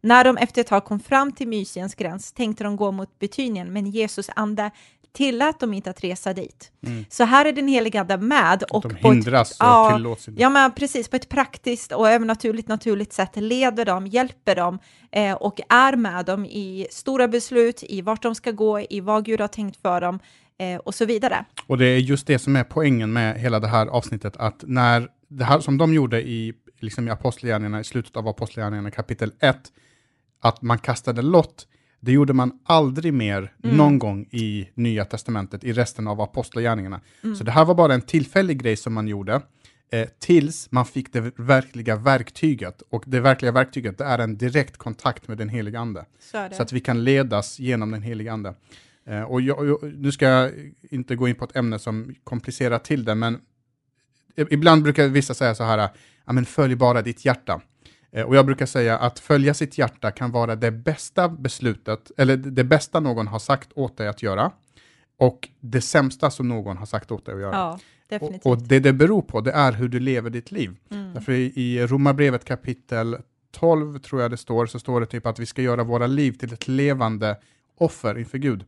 När 0.00 0.24
de 0.24 0.36
efter 0.36 0.60
ett 0.60 0.66
tag 0.66 0.84
kom 0.84 1.00
fram 1.00 1.32
till 1.32 1.48
Mysiens 1.48 1.94
gräns 1.94 2.32
tänkte 2.32 2.64
de 2.64 2.76
gå 2.76 2.92
mot 2.92 3.18
Betynien, 3.18 3.72
men 3.72 3.86
Jesus 3.86 4.30
ande 4.36 4.70
tillät 5.16 5.60
dem 5.60 5.74
inte 5.74 5.90
att 5.90 6.04
resa 6.04 6.32
dit. 6.32 6.70
Mm. 6.86 7.04
Så 7.08 7.24
här 7.24 7.44
är 7.44 7.52
den 7.52 7.68
heliga 7.68 8.00
Ande 8.00 8.16
med. 8.16 8.62
Och 8.70 8.82
de 8.82 8.94
hindras 8.94 9.50
ett, 9.50 9.60
och 9.60 9.66
ja, 9.66 9.92
tillåts 9.96 10.28
inte. 10.28 10.42
Ja, 10.42 10.48
men 10.48 10.72
precis, 10.72 11.08
på 11.08 11.16
ett 11.16 11.28
praktiskt 11.28 11.92
och 11.92 12.10
övernaturligt 12.10 12.68
naturligt 12.68 13.12
sätt 13.12 13.36
leder 13.36 13.84
dem, 13.84 14.06
hjälper 14.06 14.56
dem 14.56 14.78
eh, 15.12 15.34
och 15.34 15.60
är 15.68 15.96
med 15.96 16.24
dem 16.24 16.44
i 16.44 16.86
stora 16.90 17.28
beslut, 17.28 17.82
i 17.82 18.02
vart 18.02 18.22
de 18.22 18.34
ska 18.34 18.50
gå, 18.50 18.80
i 18.80 19.00
vad 19.00 19.24
Gud 19.24 19.40
har 19.40 19.48
tänkt 19.48 19.82
för 19.82 20.00
dem 20.00 20.18
eh, 20.58 20.76
och 20.76 20.94
så 20.94 21.04
vidare. 21.04 21.44
Och 21.66 21.78
det 21.78 21.86
är 21.86 21.98
just 21.98 22.26
det 22.26 22.38
som 22.38 22.56
är 22.56 22.64
poängen 22.64 23.12
med 23.12 23.40
hela 23.40 23.60
det 23.60 23.68
här 23.68 23.86
avsnittet, 23.86 24.36
att 24.36 24.64
när 24.66 25.08
det 25.28 25.44
här 25.44 25.60
som 25.60 25.78
de 25.78 25.94
gjorde 25.94 26.28
i, 26.28 26.52
liksom 26.80 27.08
i 27.08 27.10
Apostlagärningarna, 27.10 27.80
i 27.80 27.84
slutet 27.84 28.16
av 28.16 28.28
Apostlagärningarna 28.28 28.90
kapitel 28.90 29.32
1, 29.40 29.56
att 30.40 30.62
man 30.62 30.78
kastade 30.78 31.22
lott, 31.22 31.66
det 32.00 32.12
gjorde 32.12 32.32
man 32.32 32.58
aldrig 32.64 33.14
mer 33.14 33.52
mm. 33.64 33.76
någon 33.76 33.98
gång 33.98 34.28
i 34.30 34.68
Nya 34.74 35.04
Testamentet, 35.04 35.64
i 35.64 35.72
resten 35.72 36.06
av 36.06 36.20
Apostlagärningarna. 36.20 37.00
Mm. 37.24 37.36
Så 37.36 37.44
det 37.44 37.50
här 37.50 37.64
var 37.64 37.74
bara 37.74 37.94
en 37.94 38.02
tillfällig 38.02 38.62
grej 38.62 38.76
som 38.76 38.94
man 38.94 39.08
gjorde, 39.08 39.40
eh, 39.92 40.08
tills 40.18 40.68
man 40.70 40.86
fick 40.86 41.12
det 41.12 41.32
verkliga 41.36 41.96
verktyget. 41.96 42.82
Och 42.90 43.04
det 43.06 43.20
verkliga 43.20 43.52
verktyget 43.52 43.98
det 43.98 44.04
är 44.04 44.18
en 44.18 44.36
direkt 44.36 44.76
kontakt 44.76 45.28
med 45.28 45.38
den 45.38 45.48
heliga 45.48 45.78
Ande. 45.78 46.04
Så, 46.18 46.48
så 46.52 46.62
att 46.62 46.72
vi 46.72 46.80
kan 46.80 47.04
ledas 47.04 47.58
genom 47.58 47.90
den 47.90 48.02
heliga 48.02 48.32
Ande. 48.32 48.54
Eh, 49.06 49.22
och 49.22 49.40
jag, 49.40 49.68
jag, 49.68 49.94
nu 49.94 50.12
ska 50.12 50.26
jag 50.26 50.52
inte 50.82 51.16
gå 51.16 51.28
in 51.28 51.34
på 51.34 51.44
ett 51.44 51.56
ämne 51.56 51.78
som 51.78 52.14
komplicerar 52.24 52.78
till 52.78 53.04
det, 53.04 53.14
men 53.14 53.40
ibland 54.50 54.82
brukar 54.82 55.08
vissa 55.08 55.34
säga 55.34 55.54
så 55.54 55.64
här, 55.64 55.88
ja 56.26 56.32
men 56.32 56.44
följ 56.44 56.74
bara 56.74 57.02
ditt 57.02 57.24
hjärta. 57.24 57.60
Eh, 58.16 58.24
och 58.24 58.36
jag 58.36 58.46
brukar 58.46 58.66
säga 58.66 58.98
att 58.98 59.18
följa 59.18 59.54
sitt 59.54 59.78
hjärta 59.78 60.10
kan 60.10 60.30
vara 60.30 60.56
det 60.56 60.70
bästa 60.70 61.28
beslutet, 61.28 62.10
eller 62.16 62.36
det 62.36 62.64
bästa 62.64 63.00
någon 63.00 63.26
har 63.26 63.38
sagt 63.38 63.72
åt 63.74 63.96
dig 63.96 64.08
att 64.08 64.22
göra, 64.22 64.52
och 65.18 65.48
det 65.60 65.80
sämsta 65.80 66.30
som 66.30 66.48
någon 66.48 66.76
har 66.76 66.86
sagt 66.86 67.10
åt 67.10 67.26
dig 67.26 67.34
att 67.34 67.40
göra. 67.40 67.54
Ja, 67.54 67.78
definitivt. 68.08 68.46
Och, 68.46 68.52
och 68.52 68.62
det 68.62 68.80
det 68.80 68.92
beror 68.92 69.22
på, 69.22 69.40
det 69.40 69.52
är 69.52 69.72
hur 69.72 69.88
du 69.88 70.00
lever 70.00 70.30
ditt 70.30 70.50
liv. 70.50 70.76
Mm. 70.90 71.14
Därför 71.14 71.32
i, 71.32 71.52
i 71.54 71.86
Romarbrevet 71.86 72.44
kapitel 72.44 73.16
12, 73.50 73.98
tror 73.98 74.22
jag 74.22 74.30
det 74.30 74.36
står, 74.36 74.66
så 74.66 74.78
står 74.78 75.00
det 75.00 75.06
typ 75.06 75.26
att 75.26 75.38
vi 75.38 75.46
ska 75.46 75.62
göra 75.62 75.84
våra 75.84 76.06
liv 76.06 76.32
till 76.32 76.52
ett 76.52 76.68
levande 76.68 77.36
offer 77.78 78.18
inför 78.18 78.38
Gud. 78.38 78.64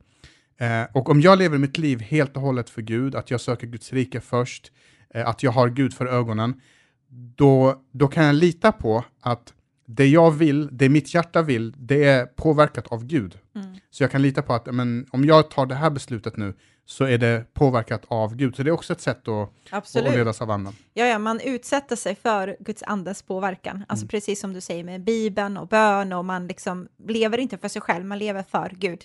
Eh, 0.58 0.82
och 0.92 1.10
om 1.10 1.20
jag 1.20 1.38
lever 1.38 1.58
mitt 1.58 1.78
liv 1.78 2.00
helt 2.00 2.36
och 2.36 2.42
hållet 2.42 2.70
för 2.70 2.82
Gud, 2.82 3.14
att 3.14 3.30
jag 3.30 3.40
söker 3.40 3.66
Guds 3.66 3.92
rike 3.92 4.20
först, 4.20 4.72
eh, 5.14 5.28
att 5.28 5.42
jag 5.42 5.52
har 5.52 5.68
Gud 5.68 5.94
för 5.94 6.06
ögonen, 6.06 6.60
då, 7.10 7.82
då 7.92 8.08
kan 8.08 8.24
jag 8.24 8.34
lita 8.34 8.72
på 8.72 9.04
att 9.20 9.54
det 9.86 10.06
jag 10.06 10.30
vill, 10.30 10.68
det 10.72 10.88
mitt 10.88 11.14
hjärta 11.14 11.42
vill, 11.42 11.74
det 11.76 12.04
är 12.04 12.26
påverkat 12.26 12.86
av 12.86 13.04
Gud. 13.04 13.38
Mm. 13.54 13.76
Så 13.90 14.02
jag 14.02 14.10
kan 14.10 14.22
lita 14.22 14.42
på 14.42 14.54
att 14.54 14.74
men, 14.74 15.06
om 15.10 15.24
jag 15.24 15.50
tar 15.50 15.66
det 15.66 15.74
här 15.74 15.90
beslutet 15.90 16.36
nu, 16.36 16.54
så 16.90 17.04
är 17.04 17.18
det 17.18 17.54
påverkat 17.54 18.02
av 18.08 18.36
Gud. 18.36 18.56
Så 18.56 18.62
det 18.62 18.70
är 18.70 18.72
också 18.72 18.92
ett 18.92 19.00
sätt 19.00 19.28
att, 19.28 19.50
att 19.70 19.94
ledas 19.94 20.42
av 20.42 20.50
anden. 20.50 20.76
Ja, 20.94 21.06
ja, 21.06 21.18
man 21.18 21.40
utsätter 21.40 21.96
sig 21.96 22.14
för 22.14 22.56
Guds 22.60 22.82
andes 22.82 23.22
påverkan. 23.22 23.84
Alltså 23.88 24.02
mm. 24.02 24.08
precis 24.08 24.40
som 24.40 24.52
du 24.52 24.60
säger 24.60 24.84
med 24.84 25.00
Bibeln 25.00 25.56
och 25.56 25.68
bön 25.68 26.12
och 26.12 26.24
man 26.24 26.46
liksom 26.46 26.88
lever 27.08 27.38
inte 27.38 27.58
för 27.58 27.68
sig 27.68 27.82
själv, 27.82 28.04
man 28.04 28.18
lever 28.18 28.42
för 28.42 28.72
Gud. 28.78 29.04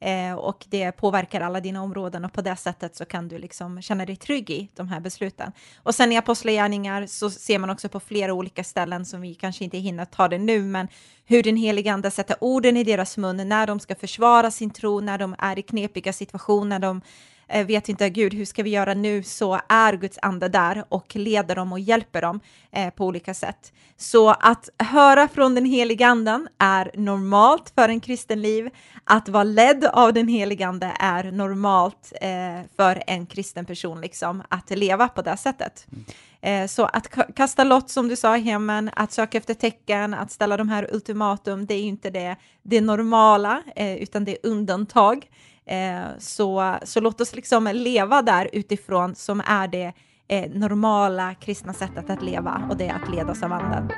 Eh, 0.00 0.34
och 0.34 0.64
det 0.68 0.92
påverkar 0.92 1.40
alla 1.40 1.60
dina 1.60 1.82
områden 1.82 2.24
och 2.24 2.32
på 2.32 2.40
det 2.40 2.56
sättet 2.56 2.96
så 2.96 3.04
kan 3.04 3.28
du 3.28 3.38
liksom 3.38 3.82
känna 3.82 4.06
dig 4.06 4.16
trygg 4.16 4.50
i 4.50 4.68
de 4.74 4.88
här 4.88 5.00
besluten. 5.00 5.52
Och 5.76 5.94
sen 5.94 6.12
i 6.12 6.16
Apostlagärningar 6.16 7.06
så 7.06 7.30
ser 7.30 7.58
man 7.58 7.70
också 7.70 7.88
på 7.88 8.00
flera 8.00 8.32
olika 8.32 8.64
ställen 8.64 9.06
som 9.06 9.20
vi 9.20 9.34
kanske 9.34 9.64
inte 9.64 9.78
hinner 9.78 10.04
ta 10.04 10.28
det 10.28 10.38
nu, 10.38 10.62
men 10.62 10.88
hur 11.26 11.42
den 11.42 11.56
helige 11.56 11.92
ande 11.92 12.10
sätter 12.10 12.36
orden 12.40 12.76
i 12.76 12.84
deras 12.84 13.16
mun 13.16 13.48
när 13.48 13.66
de 13.66 13.80
ska 13.80 13.94
försvara 13.94 14.50
sin 14.50 14.70
tro, 14.70 15.00
när 15.00 15.18
de 15.18 15.34
är 15.38 15.58
i 15.58 15.62
knepiga 15.62 16.12
situationer, 16.12 16.78
de 16.78 17.00
vet 17.66 17.88
inte, 17.88 18.10
Gud, 18.10 18.34
hur 18.34 18.44
ska 18.44 18.62
vi 18.62 18.70
göra 18.70 18.94
nu? 18.94 19.22
Så 19.22 19.60
är 19.68 19.96
Guds 19.96 20.18
ande 20.22 20.48
där 20.48 20.84
och 20.88 21.16
leder 21.16 21.54
dem 21.54 21.72
och 21.72 21.80
hjälper 21.80 22.22
dem 22.22 22.40
eh, 22.72 22.90
på 22.90 23.06
olika 23.06 23.34
sätt. 23.34 23.72
Så 23.96 24.30
att 24.30 24.68
höra 24.78 25.28
från 25.28 25.54
den 25.54 25.64
heliga 25.64 26.06
anden 26.06 26.48
är 26.58 26.90
normalt 26.94 27.72
för 27.74 27.88
en 27.88 28.00
kristen 28.00 28.42
liv. 28.42 28.70
Att 29.04 29.28
vara 29.28 29.44
ledd 29.44 29.84
av 29.84 30.12
den 30.12 30.28
heliga 30.28 30.68
ande 30.68 30.92
är 31.00 31.30
normalt 31.32 32.12
eh, 32.20 32.60
för 32.76 33.02
en 33.06 33.26
kristen 33.26 33.64
person, 33.64 34.00
liksom, 34.00 34.42
att 34.48 34.70
leva 34.70 35.08
på 35.08 35.22
det 35.22 35.36
sättet. 35.36 35.86
Mm. 35.92 36.04
Eh, 36.44 36.66
så 36.66 36.84
att 36.84 37.08
kasta 37.36 37.64
lott 37.64 37.90
som 37.90 38.08
du 38.08 38.16
sa 38.16 38.36
i 38.36 38.40
hemmen, 38.40 38.90
att 38.96 39.12
söka 39.12 39.38
efter 39.38 39.54
tecken, 39.54 40.14
att 40.14 40.30
ställa 40.30 40.56
de 40.56 40.68
här 40.68 40.88
ultimatum, 40.94 41.66
det 41.66 41.74
är 41.74 41.78
ju 41.78 41.88
inte 41.88 42.10
det, 42.10 42.36
det 42.62 42.80
normala, 42.80 43.62
eh, 43.76 43.96
utan 43.96 44.24
det 44.24 44.32
är 44.32 44.50
undantag. 44.50 45.28
Eh, 45.66 46.18
så, 46.18 46.76
så 46.82 47.00
låt 47.00 47.20
oss 47.20 47.34
liksom 47.34 47.70
leva 47.72 48.22
där 48.22 48.50
utifrån 48.52 49.14
som 49.14 49.42
är 49.46 49.68
det 49.68 49.92
normala 50.54 51.34
kristna 51.34 51.72
sättet 51.72 52.10
att 52.10 52.22
leva 52.22 52.66
och 52.70 52.76
det 52.76 52.86
är 52.86 52.94
att 52.94 53.10
ledas 53.10 53.42
av 53.42 53.52
anden. 53.52 53.90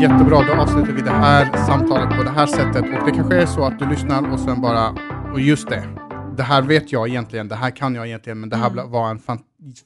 Jättebra, 0.00 0.42
då 0.42 0.52
avslutar 0.52 0.92
vi 0.92 1.02
det 1.02 1.10
här 1.10 1.66
samtalet 1.66 2.16
på 2.18 2.22
det 2.22 2.30
här 2.30 2.46
sättet. 2.46 2.82
Och 2.82 3.06
det 3.06 3.12
kanske 3.12 3.36
är 3.36 3.46
så 3.46 3.64
att 3.64 3.78
du 3.78 3.88
lyssnar 3.88 4.32
och 4.32 4.40
sen 4.40 4.60
bara, 4.60 4.94
och 5.32 5.40
just 5.40 5.68
det, 5.68 5.84
det 6.36 6.42
här 6.42 6.62
vet 6.62 6.92
jag 6.92 7.08
egentligen, 7.08 7.48
det 7.48 7.54
här 7.54 7.70
kan 7.70 7.94
jag 7.94 8.06
egentligen, 8.06 8.40
men 8.40 8.48
det 8.48 8.56
här 8.56 8.70
mm. 8.70 8.90
var 8.90 9.10
en 9.10 9.18
fan, 9.18 9.38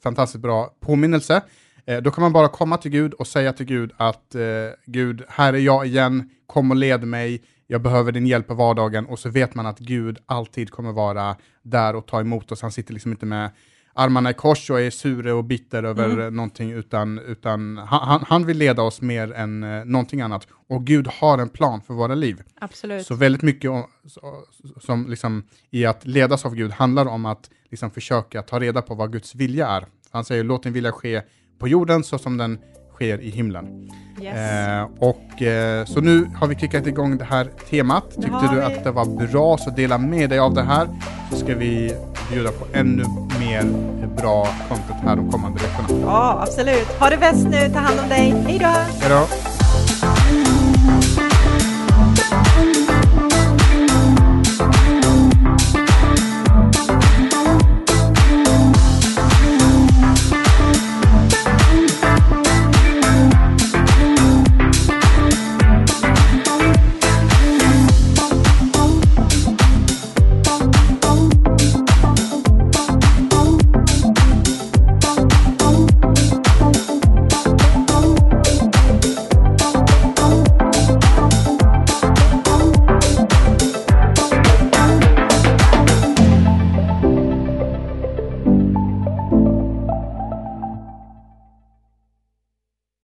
fantastiskt 0.02 0.42
bra 0.42 0.70
påminnelse. 0.80 1.42
Eh, 1.86 2.02
då 2.02 2.10
kan 2.10 2.22
man 2.22 2.32
bara 2.32 2.48
komma 2.48 2.76
till 2.76 2.90
Gud 2.90 3.14
och 3.14 3.26
säga 3.26 3.52
till 3.52 3.66
Gud 3.66 3.92
att 3.96 4.34
eh, 4.34 4.40
Gud, 4.86 5.24
här 5.28 5.52
är 5.52 5.58
jag 5.58 5.86
igen, 5.86 6.30
kom 6.46 6.70
och 6.70 6.76
led 6.76 7.04
mig, 7.04 7.42
jag 7.66 7.82
behöver 7.82 8.12
din 8.12 8.26
hjälp 8.26 8.50
i 8.50 8.54
vardagen 8.54 9.06
och 9.06 9.18
så 9.18 9.30
vet 9.30 9.54
man 9.54 9.66
att 9.66 9.78
Gud 9.78 10.18
alltid 10.26 10.70
kommer 10.70 10.92
vara 10.92 11.36
där 11.62 11.96
och 11.96 12.06
ta 12.06 12.20
emot 12.20 12.52
oss. 12.52 12.62
Han 12.62 12.72
sitter 12.72 12.92
liksom 12.92 13.10
inte 13.10 13.26
med 13.26 13.50
armarna 13.94 14.30
i 14.30 14.34
kors 14.34 14.70
och 14.70 14.80
är 14.80 14.90
sur 14.90 15.26
och 15.26 15.44
bitter 15.44 15.82
över 15.82 16.10
mm. 16.10 16.36
någonting, 16.36 16.72
utan, 16.72 17.18
utan 17.18 17.78
han, 17.78 18.24
han 18.28 18.46
vill 18.46 18.58
leda 18.58 18.82
oss 18.82 19.00
mer 19.00 19.32
än 19.32 19.62
eh, 19.62 19.84
någonting 19.84 20.20
annat. 20.20 20.48
Och 20.68 20.86
Gud 20.86 21.06
har 21.06 21.38
en 21.38 21.48
plan 21.48 21.80
för 21.80 21.94
våra 21.94 22.14
liv. 22.14 22.42
Absolut. 22.60 23.06
Så 23.06 23.14
väldigt 23.14 23.42
mycket 23.42 23.70
om, 23.70 23.84
som 24.80 25.06
liksom, 25.10 25.44
i 25.70 25.86
att 25.86 26.06
ledas 26.06 26.46
av 26.46 26.54
Gud 26.54 26.72
handlar 26.72 27.06
om 27.06 27.26
att 27.26 27.50
liksom, 27.70 27.90
försöka 27.90 28.42
ta 28.42 28.60
reda 28.60 28.82
på 28.82 28.94
vad 28.94 29.12
Guds 29.12 29.34
vilja 29.34 29.68
är. 29.68 29.86
Han 30.10 30.24
säger 30.24 30.44
låt 30.44 30.62
din 30.62 30.72
vilja 30.72 30.92
ske 30.92 31.22
på 31.58 31.68
jorden 31.68 32.04
så 32.04 32.18
som 32.18 32.36
den 32.36 32.58
sker 32.94 33.20
i 33.20 33.30
himlen. 33.30 33.90
Yes. 34.22 34.36
Eh, 34.36 34.88
och, 34.98 35.42
eh, 35.42 35.84
så 35.84 36.00
nu 36.00 36.26
har 36.36 36.46
vi 36.46 36.54
kickat 36.54 36.86
igång 36.86 37.18
det 37.18 37.24
här 37.24 37.48
temat. 37.70 38.10
Tyckte 38.14 38.48
du 38.52 38.62
att 38.62 38.84
det 38.84 38.90
var 38.90 39.26
bra 39.26 39.58
så 39.58 39.70
dela 39.70 39.98
med 39.98 40.30
dig 40.30 40.38
av 40.38 40.54
det 40.54 40.62
här 40.62 40.88
så 41.30 41.36
ska 41.36 41.54
vi 41.54 41.94
bjuda 42.30 42.50
på 42.50 42.66
ännu 42.72 43.04
mer 43.40 43.64
bra 44.16 44.48
content 44.68 45.00
här 45.04 45.16
de 45.16 45.30
kommande 45.30 45.60
veckorna. 45.62 46.00
Ja, 46.02 46.38
absolut. 46.42 46.86
Ha 46.98 47.10
det 47.10 47.16
bäst 47.16 47.48
nu. 47.48 47.68
Ta 47.72 47.78
hand 47.78 48.00
om 48.02 48.08
dig. 48.08 48.34
Hej 48.46 48.58
då! 48.58 48.66
Hej 49.00 49.10
då! 49.10 49.53